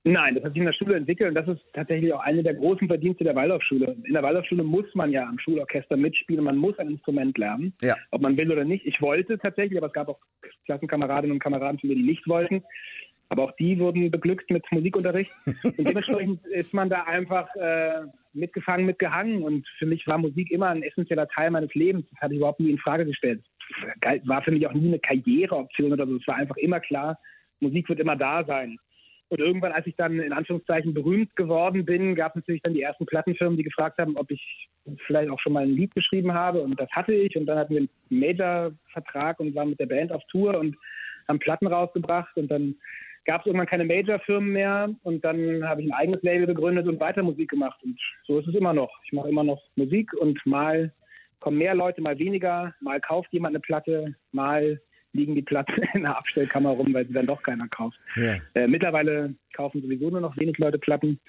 Nein, 0.10 0.34
das 0.34 0.44
hat 0.44 0.54
sich 0.54 0.60
in 0.60 0.66
der 0.66 0.74
Schule 0.74 0.96
entwickelt 0.96 1.30
und 1.30 1.36
das 1.36 1.48
ist 1.48 1.62
tatsächlich 1.74 2.12
auch 2.14 2.22
eine 2.22 2.42
der 2.42 2.56
großen 2.56 2.88
Verdienste 2.88 3.24
der 3.24 3.36
Waldorfschule. 3.36 3.96
In 4.04 4.14
der 4.14 4.24
Waldorfschule 4.24 4.64
muss 4.64 4.86
man 4.96 5.12
ja 5.12 5.28
am 5.28 5.38
Schulorchester 5.38 5.98
mitspielen, 5.98 6.44
man 6.44 6.58
muss 6.58 6.80
ein 6.80 6.90
Instrument 6.90 7.38
lernen, 7.38 7.74
ja. 7.82 7.96
ob 8.10 8.22
man 8.22 8.36
will 8.36 8.52
oder 8.52 8.66
nicht. 8.66 8.88
Ich 8.88 9.02
wollte 9.02 9.38
tatsächlich, 9.38 9.78
aber 9.78 9.88
es 9.88 9.94
gab 9.94 10.10
auch 10.10 10.20
Klassenkameradinnen 10.66 11.34
und 11.34 11.44
Kameraden 11.44 11.80
von 11.80 11.90
mir, 11.90 11.96
die 11.96 12.04
nicht 12.04 12.28
wollten. 12.28 12.64
Aber 13.32 13.44
auch 13.44 13.52
die 13.58 13.78
wurden 13.78 14.10
beglückt 14.10 14.50
mit 14.50 14.66
Musikunterricht. 14.72 15.32
Und 15.46 15.88
dementsprechend 15.88 16.44
ist 16.48 16.74
man 16.74 16.90
da 16.90 17.04
einfach 17.04 17.48
äh, 17.56 18.02
mitgefangen, 18.34 18.88
mitgehangen. 18.88 19.44
Und 19.44 19.68
für 19.78 19.86
mich 19.86 20.08
war 20.08 20.18
Musik 20.18 20.50
immer 20.50 20.70
ein 20.70 20.82
essentieller 20.82 21.28
Teil 21.28 21.52
meines 21.52 21.72
Lebens. 21.76 22.08
Das 22.10 22.22
hatte 22.22 22.34
ich 22.34 22.40
überhaupt 22.40 22.60
nie 22.60 22.72
in 22.72 22.80
Frage 22.80 23.06
gestellt. 23.06 23.44
War 24.24 24.42
für 24.42 24.52
mich 24.52 24.66
auch 24.66 24.74
nie 24.74 24.88
eine 24.88 24.98
Karriereoption 24.98 25.94
oder 25.94 26.08
so. 26.08 26.16
Es 26.16 26.26
war 26.26 26.38
einfach 26.38 26.58
immer 26.58 26.80
klar, 26.80 27.20
Musik 27.60 27.88
wird 27.90 28.00
immer 28.00 28.16
da 28.16 28.44
sein. 28.44 28.80
Und 29.30 29.40
irgendwann, 29.40 29.72
als 29.72 29.86
ich 29.86 29.96
dann 29.96 30.20
in 30.20 30.34
Anführungszeichen 30.34 30.94
berühmt 30.94 31.36
geworden 31.36 31.86
bin, 31.86 32.16
gab 32.16 32.32
es 32.32 32.38
natürlich 32.38 32.64
dann 32.64 32.74
die 32.74 32.82
ersten 32.82 33.06
Plattenfirmen, 33.06 33.58
die 33.58 33.64
gefragt 33.64 34.00
haben, 34.00 34.18
ob 34.18 34.32
ich 34.32 34.70
vielleicht 35.06 35.30
auch 35.30 35.40
schon 35.40 35.54
mal 35.54 35.64
ein 35.64 35.76
Lied 35.76 35.94
geschrieben 35.94 36.34
habe. 36.34 36.62
Und 36.62 36.80
das 36.80 36.90
hatte 36.92 37.14
ich. 37.14 37.38
Und 37.38 37.46
dann 37.46 37.60
hatten 37.60 37.76
wir 37.76 37.82
einen 37.82 37.90
Major-Vertrag 38.10 39.40
und 39.40 39.54
waren 39.54 39.70
mit 39.70 39.80
der 39.80 39.86
Band 39.86 40.12
auf 40.12 40.24
Tour 40.32 40.58
und 40.58 40.76
haben 41.28 41.38
Platten 41.38 41.68
rausgebracht. 41.68 42.36
Und 42.38 42.50
dann 42.50 42.76
gab 43.26 43.42
es 43.42 43.46
irgendwann 43.46 43.68
keine 43.68 43.86
Major-Firmen 43.86 44.52
mehr. 44.52 44.90
Und 45.04 45.24
dann 45.24 45.64
habe 45.64 45.84
ich 45.84 45.88
ein 45.88 45.94
eigenes 45.94 46.24
Label 46.24 46.48
gegründet 46.48 46.88
und 46.88 47.00
weiter 47.00 47.22
Musik 47.22 47.52
gemacht. 47.52 47.80
Und 47.84 48.00
so 48.26 48.40
ist 48.40 48.48
es 48.48 48.56
immer 48.56 48.74
noch. 48.74 48.92
Ich 49.06 49.14
mache 49.14 49.30
immer 49.30 49.44
noch 49.44 49.62
Musik 49.76 50.12
und 50.14 50.44
mal 50.48 50.92
kommen 51.40 51.60
mehr 51.60 51.76
Leute, 51.76 52.02
mal 52.02 52.18
weniger. 52.18 52.74
Mal 52.82 53.00
kauft 53.00 53.32
jemand 53.32 53.54
eine 53.54 53.62
Platte, 53.62 54.16
mal 54.32 54.82
liegen 55.14 55.36
die 55.36 55.42
Platten 55.42 55.82
in 55.94 56.04
der 56.04 56.18
Abstellkammer 56.18 56.70
rum, 56.70 56.94
weil 56.94 57.08
sie 57.08 57.14
dann 57.14 57.28
doch 57.28 57.42
keiner 57.44 57.68
kauft. 57.68 57.98
Ja. 58.16 58.38
Äh, 58.54 58.68
mittlerweile 58.68 59.36
kaufen 59.54 59.82
sowieso 59.82 60.10
nur 60.10 60.22
noch 60.22 60.38
wenig 60.38 60.58
Leute 60.58 60.80
Platten. 60.80 61.20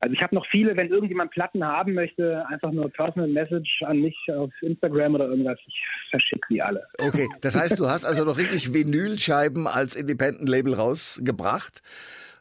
Also 0.00 0.14
ich 0.14 0.22
habe 0.22 0.34
noch 0.34 0.46
viele, 0.46 0.76
wenn 0.76 0.90
irgendjemand 0.90 1.32
Platten 1.32 1.64
haben 1.64 1.94
möchte, 1.94 2.46
einfach 2.48 2.70
nur 2.70 2.88
Personal 2.88 3.28
Message 3.28 3.82
an 3.84 4.00
mich 4.00 4.16
auf 4.28 4.50
Instagram 4.62 5.16
oder 5.16 5.26
irgendwas. 5.26 5.58
Ich 5.66 5.82
verschicke 6.10 6.46
die 6.50 6.62
alle. 6.62 6.86
Okay, 7.00 7.26
das 7.40 7.58
heißt, 7.58 7.80
du 7.80 7.88
hast 7.88 8.04
also 8.04 8.24
noch 8.24 8.38
richtig 8.38 8.72
Vinylscheiben 8.72 9.66
als 9.66 9.96
Independent 9.96 10.48
Label 10.48 10.74
rausgebracht. 10.74 11.82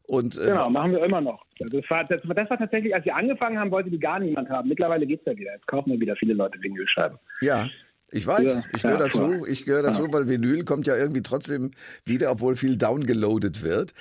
Und, 0.08 0.38
äh, 0.38 0.46
genau, 0.46 0.70
machen 0.70 0.92
wir 0.92 1.04
immer 1.04 1.20
noch. 1.20 1.44
Das 1.60 1.90
war, 1.90 2.06
das, 2.06 2.22
das 2.24 2.50
war 2.50 2.58
tatsächlich, 2.58 2.94
als 2.94 3.04
wir 3.06 3.16
angefangen 3.16 3.60
haben, 3.60 3.72
wollte 3.72 3.90
die 3.90 4.00
gar 4.00 4.20
niemand 4.20 4.50
haben. 4.50 4.70
Mittlerweile 4.70 5.06
geht 5.06 5.22
es 5.22 5.26
ja 5.26 5.38
wieder. 5.38 5.54
Jetzt 5.54 5.68
kaufen 5.68 5.92
wir 5.92 6.00
wieder 6.00 6.16
viele 6.16 6.36
Leute 6.36 6.62
Vinylscheiben. 6.62 7.18
Ja, 7.42 7.68
ich 8.10 8.26
weiß, 8.26 8.56
ja, 8.56 8.64
ich 8.74 8.82
gehöre 8.82 9.00
ja, 9.00 9.06
dazu, 9.06 9.46
ich 9.46 9.66
gehöre 9.66 9.84
dazu, 9.84 10.06
ja. 10.06 10.14
weil 10.14 10.30
Vinyl 10.30 10.64
kommt 10.64 10.88
ja 10.88 10.96
irgendwie 10.96 11.22
trotzdem 11.22 11.72
wieder, 12.06 12.32
obwohl 12.32 12.56
viel 12.56 12.78
downgeloadet 12.78 13.64
wird. 13.64 13.94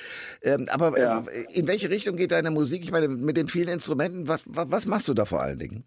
Ähm, 0.43 0.69
aber 0.71 0.97
äh, 0.97 1.45
in 1.53 1.67
welche 1.67 1.91
Richtung 1.91 2.17
geht 2.17 2.31
deine 2.31 2.53
Musik? 2.53 2.85
Ich 2.85 2.93
meine, 2.93 3.09
mit 3.09 3.37
den 3.37 3.49
vielen 3.49 3.69
Instrumenten, 3.69 4.29
was, 4.29 4.45
was, 4.49 4.71
was 4.71 4.87
machst 4.87 5.09
du 5.09 5.15
da 5.15 5.25
vor 5.25 5.43
allen 5.43 5.59
Dingen? 5.59 5.85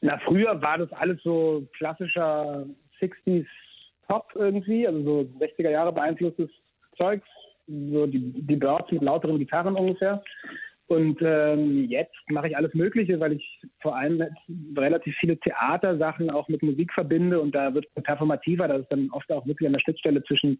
Na, 0.00 0.18
früher 0.24 0.62
war 0.62 0.78
das 0.78 0.92
alles 0.92 1.20
so 1.24 1.66
klassischer 1.76 2.64
60s 3.00 3.46
Pop 4.06 4.32
irgendwie, 4.34 4.86
also 4.86 5.02
so 5.02 5.44
60er 5.44 5.70
Jahre 5.70 5.92
beeinflusstes 5.92 6.50
Zeugs, 6.96 7.26
so 7.66 8.06
die, 8.06 8.32
die 8.42 8.56
Birds 8.56 8.90
mit 8.90 9.02
lauteren 9.02 9.38
Gitarren 9.38 9.74
ungefähr. 9.74 10.22
Und 10.90 11.18
ähm, 11.22 11.84
jetzt 11.88 12.16
mache 12.30 12.48
ich 12.48 12.56
alles 12.56 12.74
Mögliche, 12.74 13.20
weil 13.20 13.34
ich 13.34 13.60
vor 13.80 13.96
allem 13.96 14.24
relativ 14.76 15.14
viele 15.20 15.38
Theatersachen 15.38 16.30
auch 16.30 16.48
mit 16.48 16.64
Musik 16.64 16.92
verbinde 16.92 17.40
und 17.40 17.54
da 17.54 17.72
wird 17.72 17.86
es 17.94 18.02
performativer. 18.02 18.66
Das 18.66 18.80
ist 18.80 18.90
dann 18.90 19.08
oft 19.12 19.30
auch 19.30 19.46
wirklich 19.46 19.68
an 19.68 19.72
der 19.74 19.78
Schnittstelle 19.78 20.20
zwischen 20.24 20.58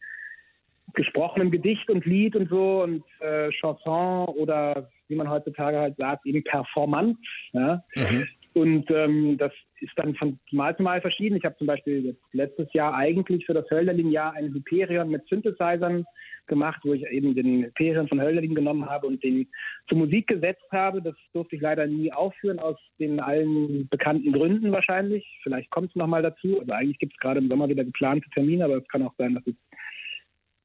gesprochenem 0.95 1.51
Gedicht 1.51 1.91
und 1.91 2.07
Lied 2.07 2.37
und 2.37 2.49
so 2.49 2.85
und 2.85 3.03
äh, 3.19 3.51
Chanson 3.51 4.27
oder 4.37 4.89
wie 5.09 5.17
man 5.17 5.29
heutzutage 5.29 5.81
halt 5.81 5.97
sagt, 5.97 6.25
eben 6.25 6.45
Performance. 6.45 7.19
Ja? 7.53 7.83
Mhm. 7.97 8.29
Und 8.53 8.91
ähm, 8.91 9.39
das 9.39 9.53
ist 9.81 9.93
dann 9.97 10.15
von 10.17 10.39
Mal 10.51 10.77
zu 10.77 10.83
Mal 10.83 11.01
verschieden. 11.01 11.37
Ich 11.37 11.45
habe 11.45 11.57
zum 11.57 11.69
Beispiel 11.69 12.17
letztes 12.33 12.73
Jahr 12.73 12.95
eigentlich 12.95 13.47
für 13.47 13.55
das 13.55 13.71
Hölderlin-Jahr 13.71 14.33
ein 14.35 14.53
Hyperion 14.53 15.09
mit 15.09 15.27
Synthesizern 15.29 16.05
gemacht, 16.47 16.81
wo 16.85 16.93
ich 16.93 17.07
eben 17.07 17.35
den 17.35 17.65
Hyperion 17.65 18.09
von 18.09 18.21
Hölderlin 18.21 18.55
genommen 18.55 18.87
habe 18.87 19.07
und 19.07 19.23
den 19.23 19.47
zur 19.89 19.99
Musik 19.99 20.27
gesetzt 20.27 20.67
habe. 20.73 21.01
Das 21.01 21.15
durfte 21.33 21.57
ich 21.57 21.63
leider 21.63 21.87
nie 21.87 22.13
aufführen, 22.13 22.59
aus 22.59 22.77
den 22.99 23.21
allen 23.21 23.89
bekannten 23.89 24.33
Gründen 24.33 24.73
wahrscheinlich. 24.73 25.25
Vielleicht 25.45 25.71
kommt 25.71 25.91
es 25.91 25.97
nochmal 25.97 26.23
dazu. 26.23 26.61
Also 26.61 26.73
eigentlich 26.73 26.99
gibt 26.99 27.15
es 27.15 27.21
gerade 27.21 27.39
im 27.39 27.49
Sommer 27.49 27.69
wieder 27.69 27.85
geplante 27.85 28.29
Termine, 28.31 28.65
aber 28.65 28.79
es 28.79 28.89
kann 28.89 29.03
auch 29.03 29.15
sein, 29.17 29.35
dass 29.35 29.47
es 29.47 29.55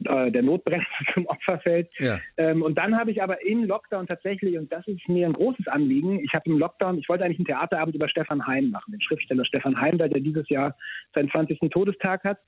äh, 0.08 0.32
der 0.32 0.44
Notbremse 0.44 0.86
zum 1.14 1.26
Opfer 1.28 1.60
fällt. 1.60 1.90
Ja. 2.00 2.20
Ähm, 2.38 2.62
und 2.62 2.78
dann 2.78 2.98
habe 2.98 3.12
ich 3.12 3.22
aber 3.22 3.46
im 3.46 3.66
Lockdown 3.66 4.08
tatsächlich, 4.08 4.58
und 4.58 4.72
das 4.72 4.88
ist 4.88 5.08
mir 5.08 5.28
ein 5.28 5.34
großes 5.34 5.68
Anliegen, 5.68 6.20
ich 6.20 6.34
habe 6.34 6.50
im 6.50 6.58
Lockdown, 6.58 6.98
ich 6.98 7.10
wollte 7.10 7.24
eigentlich 7.24 7.40
einen 7.40 7.48
Theaterabend 7.48 7.96
über 7.96 8.10
Stefan 8.10 8.46
Heim 8.46 8.70
machen, 8.70 8.92
den 8.92 9.02
Schriftsteller 9.02 9.46
Stefan 9.46 9.80
Heim, 9.80 9.98
der 9.98 10.10
dieses 10.10 10.48
Jahr 10.50 10.76
seinen 11.14 11.30
20. 11.30 11.60
Todestag 11.72 12.24
hat. 12.24 12.40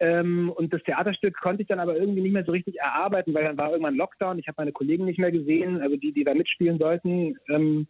Ähm, 0.00 0.50
und 0.56 0.72
das 0.72 0.82
Theaterstück 0.82 1.38
konnte 1.40 1.62
ich 1.62 1.68
dann 1.68 1.78
aber 1.78 1.96
irgendwie 1.96 2.22
nicht 2.22 2.32
mehr 2.32 2.44
so 2.44 2.52
richtig 2.52 2.78
erarbeiten, 2.80 3.34
weil 3.34 3.44
dann 3.44 3.58
war 3.58 3.70
irgendwann 3.70 3.96
Lockdown. 3.96 4.38
Ich 4.38 4.48
habe 4.48 4.56
meine 4.58 4.72
Kollegen 4.72 5.04
nicht 5.04 5.18
mehr 5.18 5.30
gesehen, 5.30 5.82
also 5.82 5.96
die, 5.96 6.12
die 6.12 6.24
da 6.24 6.32
mitspielen 6.32 6.78
sollten. 6.78 7.36
Ähm, 7.48 7.86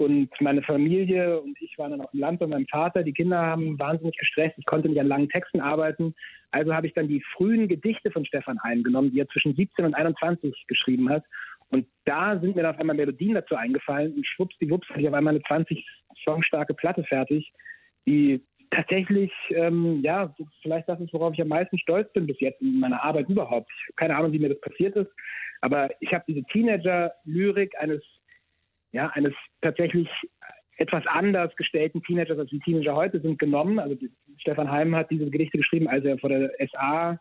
und 0.00 0.30
meine 0.40 0.62
Familie 0.62 1.38
und 1.42 1.60
ich 1.60 1.76
waren 1.76 1.90
dann 1.90 2.00
auch 2.00 2.14
im 2.14 2.20
Land 2.20 2.40
bei 2.40 2.46
meinem 2.46 2.66
Vater. 2.68 3.02
Die 3.02 3.12
Kinder 3.12 3.38
haben 3.38 3.78
wahnsinnig 3.78 4.16
gestresst. 4.16 4.54
Ich 4.56 4.64
konnte 4.64 4.88
nicht 4.88 4.98
an 4.98 5.06
langen 5.06 5.28
Texten 5.28 5.60
arbeiten. 5.60 6.14
Also 6.52 6.72
habe 6.72 6.86
ich 6.86 6.94
dann 6.94 7.06
die 7.06 7.22
frühen 7.36 7.68
Gedichte 7.68 8.10
von 8.10 8.24
Stefan 8.24 8.62
Heim 8.62 8.82
genommen, 8.82 9.10
die 9.10 9.20
er 9.20 9.28
zwischen 9.28 9.54
17 9.54 9.84
und 9.84 9.94
21 9.94 10.64
geschrieben 10.68 11.10
hat. 11.10 11.22
Und 11.68 11.86
da 12.06 12.40
sind 12.40 12.56
mir 12.56 12.62
dann 12.62 12.74
auf 12.74 12.80
einmal 12.80 12.96
Melodien 12.96 13.34
dazu 13.34 13.56
eingefallen. 13.56 14.14
Und 14.14 14.26
schwuppsdiwupps 14.26 14.88
hatte 14.88 15.02
ich 15.02 15.08
auf 15.08 15.12
einmal 15.12 15.34
eine 15.34 15.42
20 15.42 15.86
Song 16.24 16.42
starke 16.44 16.72
Platte 16.72 17.04
fertig, 17.04 17.52
die 18.06 18.42
tatsächlich, 18.70 19.30
ähm, 19.50 20.00
ja, 20.02 20.34
vielleicht 20.62 20.88
das 20.88 20.98
ist, 21.00 21.12
worauf 21.12 21.34
ich 21.34 21.42
am 21.42 21.48
meisten 21.48 21.78
stolz 21.78 22.10
bin 22.14 22.26
bis 22.26 22.40
jetzt 22.40 22.62
in 22.62 22.80
meiner 22.80 23.04
Arbeit 23.04 23.28
überhaupt. 23.28 23.70
Ich 23.90 23.96
keine 23.96 24.16
Ahnung, 24.16 24.32
wie 24.32 24.38
mir 24.38 24.48
das 24.48 24.60
passiert 24.62 24.96
ist. 24.96 25.10
Aber 25.60 25.90
ich 26.00 26.14
habe 26.14 26.24
diese 26.26 26.42
Teenager-Lyrik 26.44 27.78
eines 27.78 28.02
ja, 28.92 29.08
eines 29.08 29.34
tatsächlich 29.60 30.08
etwas 30.76 31.06
anders 31.06 31.54
gestellten 31.56 32.02
Teenagers, 32.02 32.38
als 32.38 32.50
die 32.50 32.60
Teenager 32.60 32.96
heute 32.96 33.20
sind, 33.20 33.38
genommen. 33.38 33.78
Also 33.78 33.96
Stefan 34.38 34.70
Heim 34.70 34.96
hat 34.96 35.10
diese 35.10 35.30
Gedichte 35.30 35.58
geschrieben, 35.58 35.88
als 35.88 36.04
er 36.04 36.18
vor 36.18 36.30
der 36.30 36.50
SA 36.72 37.20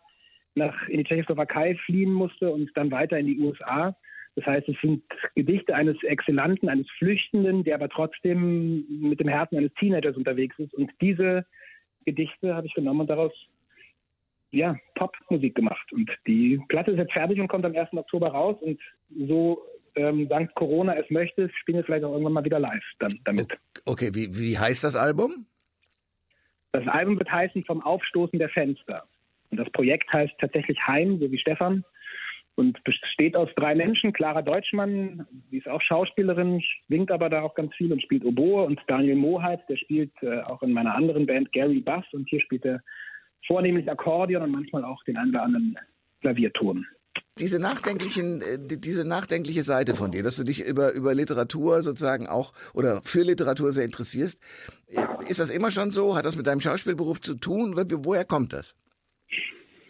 nach 0.55 0.87
in 0.87 0.99
die 0.99 1.03
Tschechoslowakei 1.03 1.75
fliehen 1.85 2.11
musste 2.11 2.51
und 2.51 2.71
dann 2.75 2.91
weiter 2.91 3.19
in 3.19 3.27
die 3.27 3.39
USA. 3.39 3.95
Das 4.35 4.45
heißt, 4.45 4.69
es 4.69 4.77
sind 4.81 5.03
Gedichte 5.35 5.75
eines 5.75 6.01
Exzellenten, 6.03 6.69
eines 6.69 6.89
Flüchtenden, 6.91 7.63
der 7.65 7.75
aber 7.75 7.89
trotzdem 7.89 8.85
mit 8.87 9.19
dem 9.19 9.27
Herzen 9.27 9.57
eines 9.57 9.73
Teenagers 9.73 10.15
unterwegs 10.15 10.57
ist. 10.59 10.73
Und 10.73 10.91
diese 11.01 11.45
Gedichte 12.05 12.55
habe 12.55 12.67
ich 12.67 12.73
genommen 12.73 13.01
und 13.01 13.09
daraus 13.09 13.33
ja, 14.51 14.77
Popmusik 14.95 15.55
gemacht. 15.55 15.91
Und 15.91 16.09
die 16.25 16.59
Platte 16.69 16.91
ist 16.91 16.97
jetzt 16.97 17.13
fertig 17.13 17.39
und 17.39 17.49
kommt 17.49 17.65
am 17.65 17.75
1. 17.75 17.93
Oktober 17.93 18.29
raus. 18.29 18.55
Und 18.61 18.79
so 19.27 19.61
ähm, 19.99 20.29
dank 20.29 20.53
Corona 20.55 20.93
es 20.95 21.09
möchte, 21.09 21.49
spielen 21.59 21.77
wir 21.77 21.83
vielleicht 21.83 22.03
auch 22.03 22.11
irgendwann 22.11 22.33
mal 22.33 22.45
wieder 22.45 22.59
live 22.59 22.83
dann, 22.99 23.19
damit. 23.25 23.47
Okay, 23.85 24.11
wie, 24.13 24.37
wie 24.37 24.57
heißt 24.57 24.83
das 24.83 24.95
Album? 24.95 25.45
Das 26.71 26.87
Album 26.87 27.17
wird 27.17 27.31
heißen 27.31 27.63
Vom 27.65 27.81
Aufstoßen 27.81 28.39
der 28.39 28.49
Fenster. 28.49 29.03
Und 29.49 29.57
das 29.57 29.69
Projekt 29.71 30.11
heißt 30.13 30.33
tatsächlich 30.39 30.77
Heim, 30.85 31.19
so 31.19 31.31
wie 31.31 31.39
Stefan. 31.39 31.83
Und 32.55 32.83
besteht 32.83 33.35
aus 33.35 33.49
drei 33.55 33.73
Menschen. 33.73 34.11
Clara 34.13 34.41
Deutschmann, 34.41 35.25
die 35.49 35.57
ist 35.57 35.67
auch 35.67 35.81
Schauspielerin, 35.81 36.61
winkt 36.89 37.09
aber 37.09 37.29
da 37.29 37.41
auch 37.41 37.55
ganz 37.55 37.73
viel 37.75 37.91
und 37.91 38.01
spielt 38.01 38.25
Oboe. 38.25 38.63
Und 38.63 38.79
Daniel 38.87 39.15
Moheit, 39.15 39.61
der 39.69 39.77
spielt 39.77 40.11
äh, 40.21 40.41
auch 40.41 40.61
in 40.61 40.73
meiner 40.73 40.93
anderen 40.93 41.25
Band 41.25 41.51
Gary 41.53 41.79
Bass. 41.79 42.05
Und 42.11 42.29
hier 42.29 42.41
spielt 42.41 42.65
er 42.65 42.81
vornehmlich 43.47 43.89
Akkordeon 43.89 44.43
und 44.43 44.51
manchmal 44.51 44.83
auch 44.83 45.03
den 45.05 45.17
einen 45.17 45.31
oder 45.31 45.43
anderen 45.43 45.77
Klavierton 46.21 46.85
diese 47.39 47.59
nachdenklichen, 47.59 48.41
äh, 48.41 48.57
diese 48.59 49.07
nachdenkliche 49.07 49.63
Seite 49.63 49.95
von 49.95 50.11
dir, 50.11 50.23
dass 50.23 50.35
du 50.35 50.43
dich 50.43 50.65
über, 50.65 50.93
über 50.93 51.13
Literatur 51.13 51.83
sozusagen 51.83 52.27
auch 52.27 52.53
oder 52.73 53.01
für 53.01 53.21
Literatur 53.21 53.71
sehr 53.71 53.85
interessierst. 53.85 54.39
Äh, 54.87 55.29
ist 55.29 55.39
das 55.39 55.49
immer 55.49 55.71
schon 55.71 55.91
so? 55.91 56.15
Hat 56.15 56.25
das 56.25 56.35
mit 56.35 56.47
deinem 56.47 56.61
Schauspielberuf 56.61 57.21
zu 57.21 57.35
tun 57.35 57.73
oder 57.73 57.85
woher 58.03 58.25
kommt 58.25 58.53
das? 58.53 58.75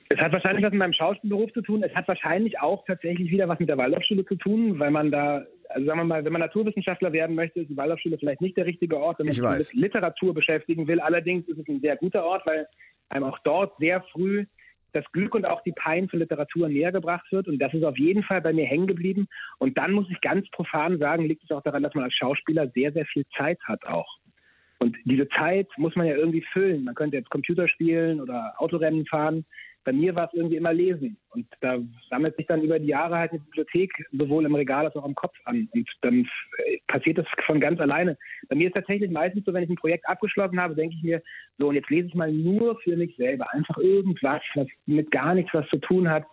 Es 0.10 0.20
hat 0.20 0.32
wahrscheinlich 0.32 0.64
was 0.64 0.72
mit 0.72 0.80
meinem 0.80 0.94
Schauspielberuf 0.94 1.54
zu 1.54 1.62
tun. 1.62 1.84
Es 1.84 1.94
hat 1.94 2.08
wahrscheinlich 2.08 2.60
auch 2.60 2.84
tatsächlich 2.86 3.30
wieder 3.30 3.48
was 3.48 3.60
mit 3.60 3.70
der 3.70 3.78
Waldorfschule 3.78 4.26
zu 4.26 4.36
tun, 4.36 4.80
weil 4.80 4.90
man 4.90 5.12
da 5.12 5.46
Also 5.70 5.86
sagen 5.86 6.00
wir 6.00 6.06
mal, 6.06 6.26
wenn 6.26 6.34
man 6.34 6.42
Naturwissenschaftler 6.42 7.14
werden 7.14 7.36
möchte, 7.36 7.60
ist 7.60 7.70
die 7.70 7.78
Waldorfschule 7.78 8.18
vielleicht 8.18 8.42
nicht 8.42 8.58
der 8.58 8.66
richtige 8.66 8.98
Ort, 8.98 9.20
wenn 9.20 9.28
man 9.28 9.36
sich 9.36 9.74
mit 9.74 9.74
Literatur 9.74 10.34
beschäftigen 10.34 10.88
will. 10.88 11.00
Allerdings 11.00 11.48
ist 11.48 11.60
es 11.60 11.68
ein 11.68 11.80
sehr 11.82 11.96
guter 11.96 12.24
Ort, 12.26 12.44
weil 12.48 12.68
einem 13.10 13.26
auch 13.26 13.38
dort 13.44 13.78
sehr 13.78 14.02
früh 14.12 14.46
das 14.94 15.06
Glück 15.12 15.36
und 15.36 15.46
auch 15.46 15.62
die 15.64 15.72
Pein 15.72 16.10
für 16.10 16.18
Literatur 16.18 16.70
näher 16.70 16.92
gebracht 16.92 17.32
wird. 17.32 17.48
Und 17.48 17.60
das 17.60 17.74
ist 17.74 17.84
auf 17.84 17.98
jeden 17.98 18.24
Fall 18.24 18.42
bei 18.42 18.54
mir 18.54 18.66
hängen 18.66 18.88
geblieben. 18.88 19.28
Und 19.58 19.78
dann 19.78 19.92
muss 19.92 20.10
ich 20.10 20.22
ganz 20.22 20.50
profan 20.50 20.98
sagen, 21.00 21.26
liegt 21.26 21.44
es 21.44 21.52
auch 21.52 21.64
daran, 21.64 21.84
dass 21.84 21.96
man 21.96 22.06
als 22.06 22.16
Schauspieler 22.16 22.70
sehr, 22.70 22.92
sehr 22.92 23.06
viel 23.06 23.26
Zeit 23.38 23.60
hat 23.64 23.86
auch. 23.86 24.18
Und 24.80 24.96
diese 25.04 25.28
Zeit 25.30 25.68
muss 25.78 25.96
man 25.96 26.08
ja 26.08 26.16
irgendwie 26.16 26.44
füllen. 26.54 26.86
Man 26.86 26.96
könnte 26.96 27.18
jetzt 27.18 27.30
Computer 27.30 27.68
spielen 27.68 28.22
oder 28.22 28.54
Autorennen 28.58 29.06
fahren. 29.06 29.46
Bei 29.90 29.94
mir 29.94 30.14
war 30.14 30.28
es 30.28 30.34
irgendwie 30.36 30.58
immer 30.58 30.72
lesen. 30.72 31.18
Und 31.32 31.48
da 31.62 31.80
sammelt 32.12 32.36
sich 32.36 32.46
dann 32.46 32.62
über 32.62 32.78
die 32.78 32.90
Jahre 32.90 33.18
halt 33.18 33.32
eine 33.32 33.40
Bibliothek 33.40 33.92
sowohl 34.12 34.46
im 34.46 34.54
Regal 34.54 34.86
als 34.86 34.96
auch 34.96 35.04
im 35.04 35.16
Kopf 35.16 35.36
an. 35.46 35.68
Und 35.72 35.90
dann 36.02 36.30
passiert 36.88 37.18
das 37.18 37.26
von 37.48 37.60
ganz 37.60 37.80
alleine. 37.80 38.16
Bei 38.50 38.56
mir 38.56 38.68
ist 38.68 38.76
tatsächlich 38.76 39.10
meistens 39.10 39.46
so, 39.46 39.54
wenn 39.54 39.64
ich 39.64 39.70
ein 39.72 39.78
Projekt 39.78 40.08
abgeschlossen 40.08 40.62
habe, 40.62 40.76
denke 40.76 40.96
ich 40.96 41.02
mir, 41.02 41.24
so, 41.58 41.70
und 41.70 41.74
jetzt 41.74 41.90
lese 41.90 42.08
ich 42.08 42.14
mal 42.14 42.32
nur 42.32 42.80
für 42.82 42.96
mich 42.96 43.16
selber. 43.18 43.52
Einfach 43.52 43.80
irgendwas, 43.80 44.44
was 44.54 44.68
mit 44.86 45.10
gar 45.10 45.34
nichts 45.34 45.56
was 45.56 45.68
zu 45.70 45.78
tun 45.78 46.08
hat. 46.08 46.24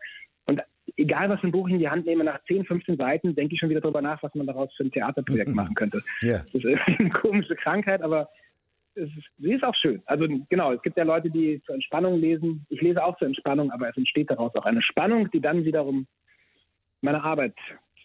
Und 0.44 0.60
egal 0.98 1.30
was 1.30 1.40
für 1.40 1.46
ein 1.46 1.52
Buch 1.52 1.66
ich 1.68 1.72
in 1.72 1.80
die 1.80 1.88
Hand 1.88 2.04
nehme, 2.04 2.24
nach 2.24 2.44
10, 2.44 2.66
15 2.66 2.98
Seiten 2.98 3.34
denke 3.34 3.54
ich 3.54 3.60
schon 3.60 3.70
wieder 3.70 3.80
darüber 3.80 4.02
nach, 4.02 4.22
was 4.22 4.34
man 4.34 4.46
daraus 4.46 4.70
für 4.76 4.84
ein 4.84 4.92
Theaterprojekt 4.92 5.54
machen 5.54 5.74
könnte. 5.74 6.02
Yeah. 6.22 6.44
Das 6.52 6.62
ist 6.62 6.78
eine 6.98 7.08
komische 7.08 7.56
Krankheit, 7.56 8.02
aber 8.02 8.28
ist, 8.96 9.12
sie 9.38 9.52
ist 9.52 9.64
auch 9.64 9.74
schön. 9.74 10.02
Also 10.06 10.26
genau, 10.48 10.72
es 10.72 10.82
gibt 10.82 10.96
ja 10.96 11.04
Leute, 11.04 11.30
die 11.30 11.62
zur 11.64 11.74
Entspannung 11.74 12.18
lesen. 12.18 12.66
Ich 12.68 12.80
lese 12.80 13.04
auch 13.04 13.16
zur 13.18 13.28
Entspannung, 13.28 13.70
aber 13.70 13.88
es 13.88 13.96
entsteht 13.96 14.30
daraus 14.30 14.54
auch 14.54 14.64
eine 14.64 14.82
Spannung, 14.82 15.30
die 15.30 15.40
dann 15.40 15.64
wiederum 15.64 16.06
meiner 17.00 17.22
Arbeit 17.22 17.54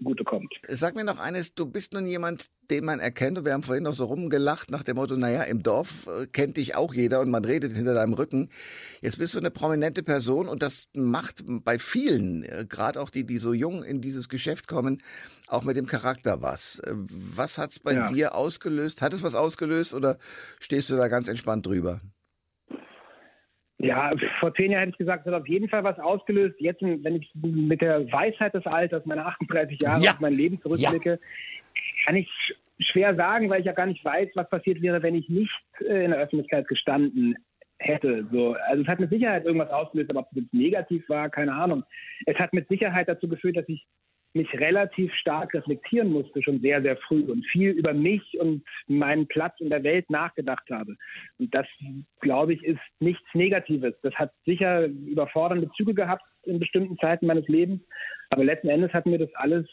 zugutekommt. 0.02 0.54
Sag 0.68 0.95
mir 0.95 1.04
noch 1.04 1.20
eines, 1.20 1.54
du 1.54 1.66
bist 1.66 1.93
nun 1.93 2.06
jemand, 2.06 2.47
den 2.70 2.86
man 2.86 2.99
erkennt, 2.99 3.38
und 3.38 3.45
wir 3.45 3.54
haben 3.54 3.64
vorhin 3.64 3.84
noch 3.84 3.93
so 3.93 4.06
rumgelacht 4.06 4.72
nach 4.72 4.84
dem 4.84 4.95
Motto, 4.95 5.16
naja, 5.16 5.43
im 5.43 5.64
Dorf 5.64 6.08
äh, 6.08 6.28
kennt 6.28 6.58
dich 6.58 6.76
auch 6.76 6.93
jeder 6.93 7.22
und 7.22 7.30
man 7.30 7.45
redet 7.45 7.74
hinter 7.74 7.93
deinem 7.93 8.14
Rücken. 8.14 8.49
Jetzt 9.02 9.18
bist 9.18 9.34
du 9.34 9.39
eine 9.39 9.52
prominente 9.52 10.04
Person 10.04 10.47
und 10.47 10.62
das 10.62 10.88
macht 10.93 11.43
bei 11.45 11.80
vielen, 11.80 12.43
äh, 12.43 12.66
gerade 12.68 13.02
auch 13.02 13.10
die, 13.10 13.26
die 13.26 13.38
so 13.38 13.54
jung 13.54 13.84
in 13.84 14.02
dieses 14.02 14.30
Geschäft 14.30 14.68
kommen, 14.68 15.02
auch 15.47 15.64
mit 15.64 15.78
dem 15.78 15.86
Charakter 15.86 16.41
was. 16.41 16.80
Äh, 16.80 16.93
was 16.95 17.58
hat's 17.58 17.80
bei 17.80 17.93
ja. 17.93 18.08
dir 18.08 18.36
ausgelöst? 18.36 19.02
Hat 19.02 19.14
es 19.14 19.24
was 19.24 19.36
ausgelöst 19.36 19.93
oder 19.93 20.18
stehst 20.60 20.89
du 20.89 20.95
da 20.95 21.08
ganz 21.08 21.28
entspannt 21.28 21.66
drüber? 21.66 22.02
Ja, 23.84 24.12
vor 24.40 24.54
zehn 24.54 24.72
Jahren 24.72 24.82
hätte 24.82 24.92
ich 24.92 24.98
gesagt, 24.98 25.26
es 25.26 25.34
hat 25.34 25.42
auf 25.42 25.48
jeden 25.48 25.68
Fall 25.68 25.84
was 25.84 25.98
ausgelöst. 26.00 26.56
Jetzt, 26.60 26.82
wenn 26.82 27.16
ich 27.16 27.32
mit 27.34 27.82
der 27.82 28.12
Weisheit 28.12 28.54
des 28.54 28.66
Alters, 28.66 29.06
meine 29.06 29.26
38 29.26 29.82
Jahre, 29.82 30.04
ja. 30.04 30.12
auf 30.12 30.20
mein 30.20 30.34
Leben 30.34 30.62
zurückblicke, 30.62 31.12
ja. 31.12 32.06
kann 32.06 32.16
ich 32.16 32.30
schwer 32.80 33.16
sagen, 33.16 33.50
weil 33.50 33.60
ich 33.60 33.66
ja 33.66 33.74
gar 33.74 33.88
nicht 33.88 34.04
weiß, 34.04 34.30
was 34.36 34.50
passiert 34.50 34.82
wäre, 34.82 35.02
wenn 35.02 35.16
ich 35.16 35.30
nicht 35.30 35.52
äh, 35.80 36.06
in 36.06 36.12
der 36.12 36.20
Öffentlichkeit 36.20 36.68
gestanden 36.68 37.36
hätte. 37.80 38.28
So, 38.32 38.56
also 38.68 38.84
es 38.84 38.88
hat 38.88 39.00
mit 39.00 39.10
Sicherheit 39.10 39.46
irgendwas 39.46 39.72
ausgelöst, 39.72 40.12
aber 40.12 40.22
ob 40.22 40.28
es 40.36 40.44
negativ 40.52 41.08
war, 41.10 41.30
keine 41.30 41.54
Ahnung. 41.54 41.84
Es 42.26 42.38
hat 42.38 42.54
mit 42.54 42.68
Sicherheit 42.68 43.08
dazu 43.08 43.28
geführt, 43.28 43.58
dass 43.58 43.68
ich 43.68 43.86
mich 44.34 44.52
relativ 44.54 45.14
stark 45.16 45.54
reflektieren 45.54 46.12
musste, 46.12 46.42
schon 46.42 46.62
sehr, 46.62 46.82
sehr 46.82 46.98
früh 46.98 47.22
und 47.24 47.46
viel 47.48 47.72
über 47.72 47.94
mich 47.94 48.40
und 48.40 48.64
meinen 48.88 49.28
Platz 49.28 49.60
in 49.60 49.70
der 49.70 49.84
Welt 49.84 50.10
nachgedacht 50.10 50.70
habe. 50.70 50.96
Und 51.38 51.54
das, 51.54 51.68
glaube 52.22 52.54
ich, 52.54 52.64
ist 52.64 52.80
nichts 53.00 53.28
Negatives. 53.34 53.94
Das 54.04 54.14
hat 54.16 54.32
sicher 54.46 54.86
überfordernde 54.86 55.70
Züge 55.76 55.94
gehabt 55.94 56.24
in 56.44 56.60
bestimmten 56.60 56.98
Zeiten 56.98 57.28
meines 57.28 57.48
Lebens, 57.48 57.82
aber 58.30 58.44
letzten 58.44 58.70
Endes 58.70 58.94
hat 58.94 59.06
mir 59.06 59.20
das 59.20 59.34
alles 59.36 59.68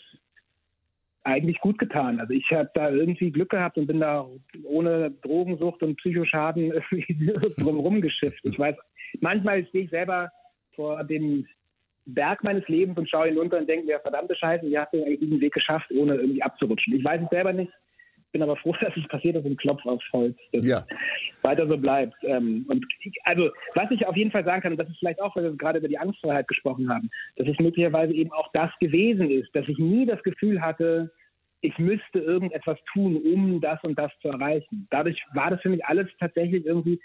eigentlich 1.25 1.61
gut 1.61 1.79
getan. 1.79 2.21
Also 2.21 2.33
ich 2.33 2.51
habe 2.51 2.71
da 2.75 2.91
irgendwie 2.91 3.31
Glück 3.31 3.51
gehabt 3.51 3.77
und 3.77 3.87
bin 3.87 4.01
da 4.01 4.27
ohne 4.65 5.11
Drogensucht 5.23 5.83
und 5.83 5.97
Psychoschaden 5.97 6.73
drumherum 7.59 8.01
geschifft. 8.01 8.41
Ich 8.45 8.59
weiß, 8.59 8.77
manchmal 9.21 9.67
stehe 9.67 9.85
ich 9.85 9.91
selber 9.91 10.31
vor 10.75 11.05
dem 11.05 11.47
Berg 12.09 12.43
meines 12.43 12.67
Lebens 12.69 12.99
und 12.99 13.09
schaue 13.09 13.29
hinunter 13.29 13.59
und 13.59 13.69
denke 13.69 13.87
mir, 13.87 14.01
verdammte 14.01 14.35
Scheiße, 14.35 14.67
wie 14.67 14.79
hast 14.79 14.93
du 14.93 15.03
eigentlich 15.05 15.21
diesen 15.21 15.41
Weg 15.41 15.53
geschafft, 15.53 15.91
ohne 15.93 16.17
irgendwie 16.17 16.43
abzurutschen? 16.43 16.97
Ich 16.97 17.05
weiß 17.05 17.21
es 17.23 17.29
selber 17.31 17.53
nicht, 17.53 17.73
bin 18.33 18.43
aber 18.43 18.57
froh, 18.57 18.75
dass 18.81 18.97
es 18.97 19.07
passiert 19.09 19.37
ist 19.37 19.45
und 19.45 19.59
Klopf 19.59 19.85
aufs 19.85 20.05
Holz, 20.13 20.37
dass 20.53 20.65
ja. 20.65 20.85
weiter 21.43 21.67
so 21.67 21.77
bleibt. 21.77 22.15
Ähm, 22.23 22.65
und 22.69 22.85
also, 23.25 23.51
was 23.75 23.91
ich 23.91 24.07
auf 24.07 24.17
jeden 24.17 24.31
Fall 24.31 24.45
sagen 24.45 24.63
kann, 24.63 24.73
und 24.73 24.79
das 24.79 24.89
ist 24.89 24.99
vielleicht 24.99 25.21
auch, 25.21 25.37
weil 25.37 25.45
wir 25.45 25.57
gerade 25.57 25.79
über 25.79 25.89
die 25.89 25.99
Angstfreiheit 25.99 26.49
gesprochen 26.49 26.89
haben, 26.89 27.11
dass 27.37 27.47
es 27.47 27.59
möglicherweise 27.59 28.15
eben 28.15 28.33
auch 28.33 28.51
das 28.53 28.71
gewesen 28.81 29.31
ist, 29.31 29.55
dass 29.55 29.69
ich 29.69 29.79
nie 29.79 30.07
das 30.07 30.23
Gefühl 30.23 30.61
hatte, 30.61 31.11
ich 31.61 31.77
müsste 31.79 32.21
irgendetwas 32.21 32.79
tun, 32.93 33.17
um 33.17 33.61
das 33.61 33.83
und 33.83 33.99
das 33.99 34.13
zu 34.23 34.29
erreichen. 34.29 34.87
Dadurch 34.91 35.21
war 35.35 35.51
das 35.51 35.61
für 35.61 35.71
mich 35.71 35.85
alles 35.85 36.07
tatsächlich 36.21 36.65
irgendwie 36.65 37.01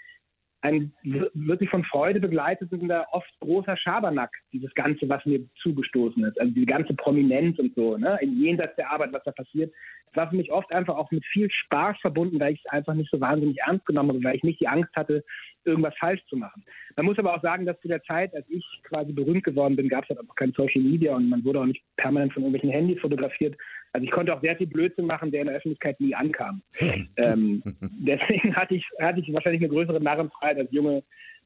ein 0.64 0.92
wirklich 1.34 1.68
von 1.68 1.84
Freude 1.84 2.20
begleitender, 2.20 3.06
oft 3.12 3.28
großer 3.40 3.76
Schabernack, 3.76 4.30
dieses 4.50 4.72
Ganze, 4.74 5.06
was 5.10 5.24
mir 5.26 5.46
zugestoßen 5.62 6.24
ist. 6.24 6.40
Also 6.40 6.54
die 6.54 6.64
ganze 6.64 6.94
Prominenz 6.94 7.58
und 7.58 7.74
so, 7.74 7.98
ne? 7.98 8.18
jenseits 8.22 8.74
der 8.76 8.90
Arbeit, 8.90 9.12
was 9.12 9.22
da 9.24 9.32
passiert. 9.32 9.70
Es 10.10 10.16
war 10.16 10.30
für 10.30 10.36
mich 10.36 10.50
oft 10.50 10.72
einfach 10.72 10.96
auch 10.96 11.10
mit 11.10 11.22
viel 11.26 11.50
Spaß 11.50 11.98
verbunden, 12.00 12.40
weil 12.40 12.54
ich 12.54 12.62
es 12.64 12.72
einfach 12.72 12.94
nicht 12.94 13.10
so 13.10 13.20
wahnsinnig 13.20 13.58
ernst 13.58 13.84
genommen 13.84 14.10
habe, 14.10 14.24
weil 14.24 14.36
ich 14.36 14.42
nicht 14.42 14.58
die 14.58 14.68
Angst 14.68 14.94
hatte, 14.96 15.22
irgendwas 15.64 15.94
falsch 15.98 16.24
zu 16.30 16.36
machen. 16.36 16.64
Man 16.96 17.04
muss 17.06 17.18
aber 17.18 17.34
auch 17.34 17.42
sagen, 17.42 17.66
dass 17.66 17.78
zu 17.80 17.88
der 17.88 18.02
Zeit, 18.04 18.34
als 18.34 18.48
ich 18.48 18.64
quasi 18.84 19.12
berühmt 19.12 19.44
geworden 19.44 19.76
bin, 19.76 19.90
gab 19.90 20.04
es 20.04 20.10
halt 20.10 20.20
auch 20.20 20.34
kein 20.34 20.52
Social 20.52 20.80
Media 20.80 21.14
und 21.14 21.28
man 21.28 21.44
wurde 21.44 21.60
auch 21.60 21.66
nicht 21.66 21.82
permanent 21.98 22.32
von 22.32 22.42
irgendwelchen 22.42 22.70
Handys 22.70 23.00
fotografiert. 23.00 23.54
Also 23.94 24.04
ich 24.04 24.10
konnte 24.10 24.34
auch 24.34 24.40
sehr 24.40 24.56
viel 24.56 24.66
Blödsinn 24.66 25.06
machen, 25.06 25.30
der 25.30 25.42
in 25.42 25.46
der 25.46 25.56
Öffentlichkeit 25.56 26.00
nie 26.00 26.16
ankam. 26.16 26.62
ähm, 27.16 27.62
deswegen 27.80 28.54
hatte 28.56 28.74
ich, 28.74 28.84
hatte 29.00 29.20
ich 29.20 29.32
wahrscheinlich 29.32 29.62
eine 29.62 29.72
größere 29.72 30.00
Narrenfreiheit 30.00 30.58
als 30.58 30.72
junge 30.72 31.04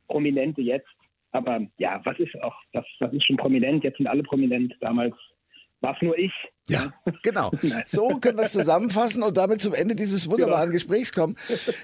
Prominente 0.08 0.62
jetzt. 0.62 0.88
Aber 1.32 1.60
ja, 1.76 2.00
was 2.04 2.18
ist 2.18 2.34
auch, 2.42 2.54
was, 2.72 2.86
was 3.00 3.12
ist 3.12 3.26
schon 3.26 3.36
prominent? 3.36 3.84
Jetzt 3.84 3.98
sind 3.98 4.06
alle 4.06 4.22
prominent. 4.22 4.74
Damals 4.80 5.14
war 5.82 5.94
es 5.94 6.00
nur 6.00 6.18
ich. 6.18 6.32
Ja, 6.68 6.92
genau. 7.22 7.50
So 7.84 8.08
können 8.18 8.38
wir 8.38 8.44
es 8.44 8.52
zusammenfassen 8.52 9.22
und 9.22 9.36
damit 9.36 9.60
zum 9.60 9.74
Ende 9.74 9.94
dieses 9.94 10.28
wunderbaren 10.30 10.70
genau. 10.70 10.72
Gesprächs 10.72 11.12
kommen. 11.12 11.36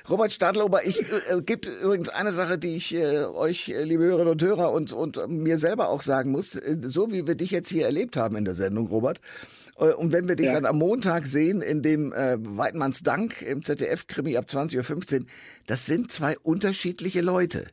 Robert 0.09 0.33
Stadlober, 0.33 0.85
ich 0.85 1.01
äh, 1.01 1.43
gibt 1.45 1.67
übrigens 1.67 2.09
eine 2.09 2.33
Sache, 2.33 2.59
die 2.59 2.77
ich 2.77 2.95
äh, 2.95 3.25
euch, 3.25 3.69
äh, 3.69 3.85
liebe 3.85 4.05
Hörerinnen 4.05 4.33
und 4.33 4.43
Hörer, 4.43 4.73
und, 4.73 4.95
und 4.95 5.29
mir 5.29 5.59
selber 5.59 5.91
auch 5.91 6.01
sagen 6.01 6.33
muss. 6.33 6.55
Äh, 6.55 6.79
so 6.83 7.13
wie 7.13 7.27
wir 7.27 7.35
dich 7.35 7.51
jetzt 7.51 7.69
hier 7.69 7.85
erlebt 7.85 8.17
haben 8.17 8.37
in 8.37 8.47
der 8.47 8.55
Sendung, 8.55 8.89
Robert, 8.89 9.19
äh, 9.19 9.64
und 9.77 10.13
wenn 10.13 10.29
wir 10.29 10.37
dich 10.37 10.47
ja. 10.47 10.55
dann 10.55 10.67
am 10.67 10.79
Montag 10.79 11.27
sehen 11.27 11.61
in 11.61 11.83
dem 11.83 12.13
äh, 12.13 12.37
Weidmanns 12.39 13.03
Dank 13.03 13.43
im 13.43 13.63
ZDF-Krimi 13.63 14.37
ab 14.37 14.47
20.15 14.49 15.21
Uhr, 15.21 15.27
das 15.67 15.87
sind 15.87 16.13
zwei 16.13 16.39
unterschiedliche 16.39 17.21
Leute. 17.21 17.67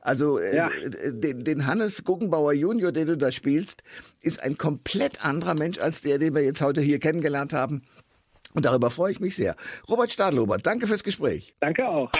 Also 0.00 0.38
äh, 0.38 0.56
ja. 0.56 0.70
äh, 0.70 1.12
den, 1.12 1.44
den 1.44 1.66
Hannes 1.66 2.04
Guggenbauer 2.04 2.52
Junior, 2.52 2.92
den 2.92 3.08
du 3.08 3.18
da 3.18 3.32
spielst, 3.32 3.82
ist 4.22 4.40
ein 4.40 4.56
komplett 4.56 5.24
anderer 5.24 5.54
Mensch 5.54 5.78
als 5.78 6.00
der, 6.00 6.18
den 6.18 6.34
wir 6.34 6.42
jetzt 6.42 6.62
heute 6.62 6.80
hier 6.80 7.00
kennengelernt 7.00 7.52
haben. 7.52 7.82
Und 8.56 8.64
darüber 8.64 8.90
freue 8.90 9.12
ich 9.12 9.20
mich 9.20 9.36
sehr. 9.36 9.54
Robert 9.88 10.10
Stadlober, 10.10 10.56
danke 10.56 10.86
fürs 10.86 11.04
Gespräch. 11.04 11.54
Danke 11.60 11.86
auch. 11.86 12.10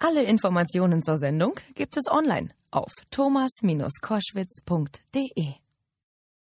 Alle 0.00 0.22
Informationen 0.24 1.02
zur 1.02 1.18
Sendung 1.18 1.60
gibt 1.74 1.98
es 1.98 2.10
online 2.10 2.48
auf 2.70 2.94
thomas-koschwitz.de. 3.10 5.65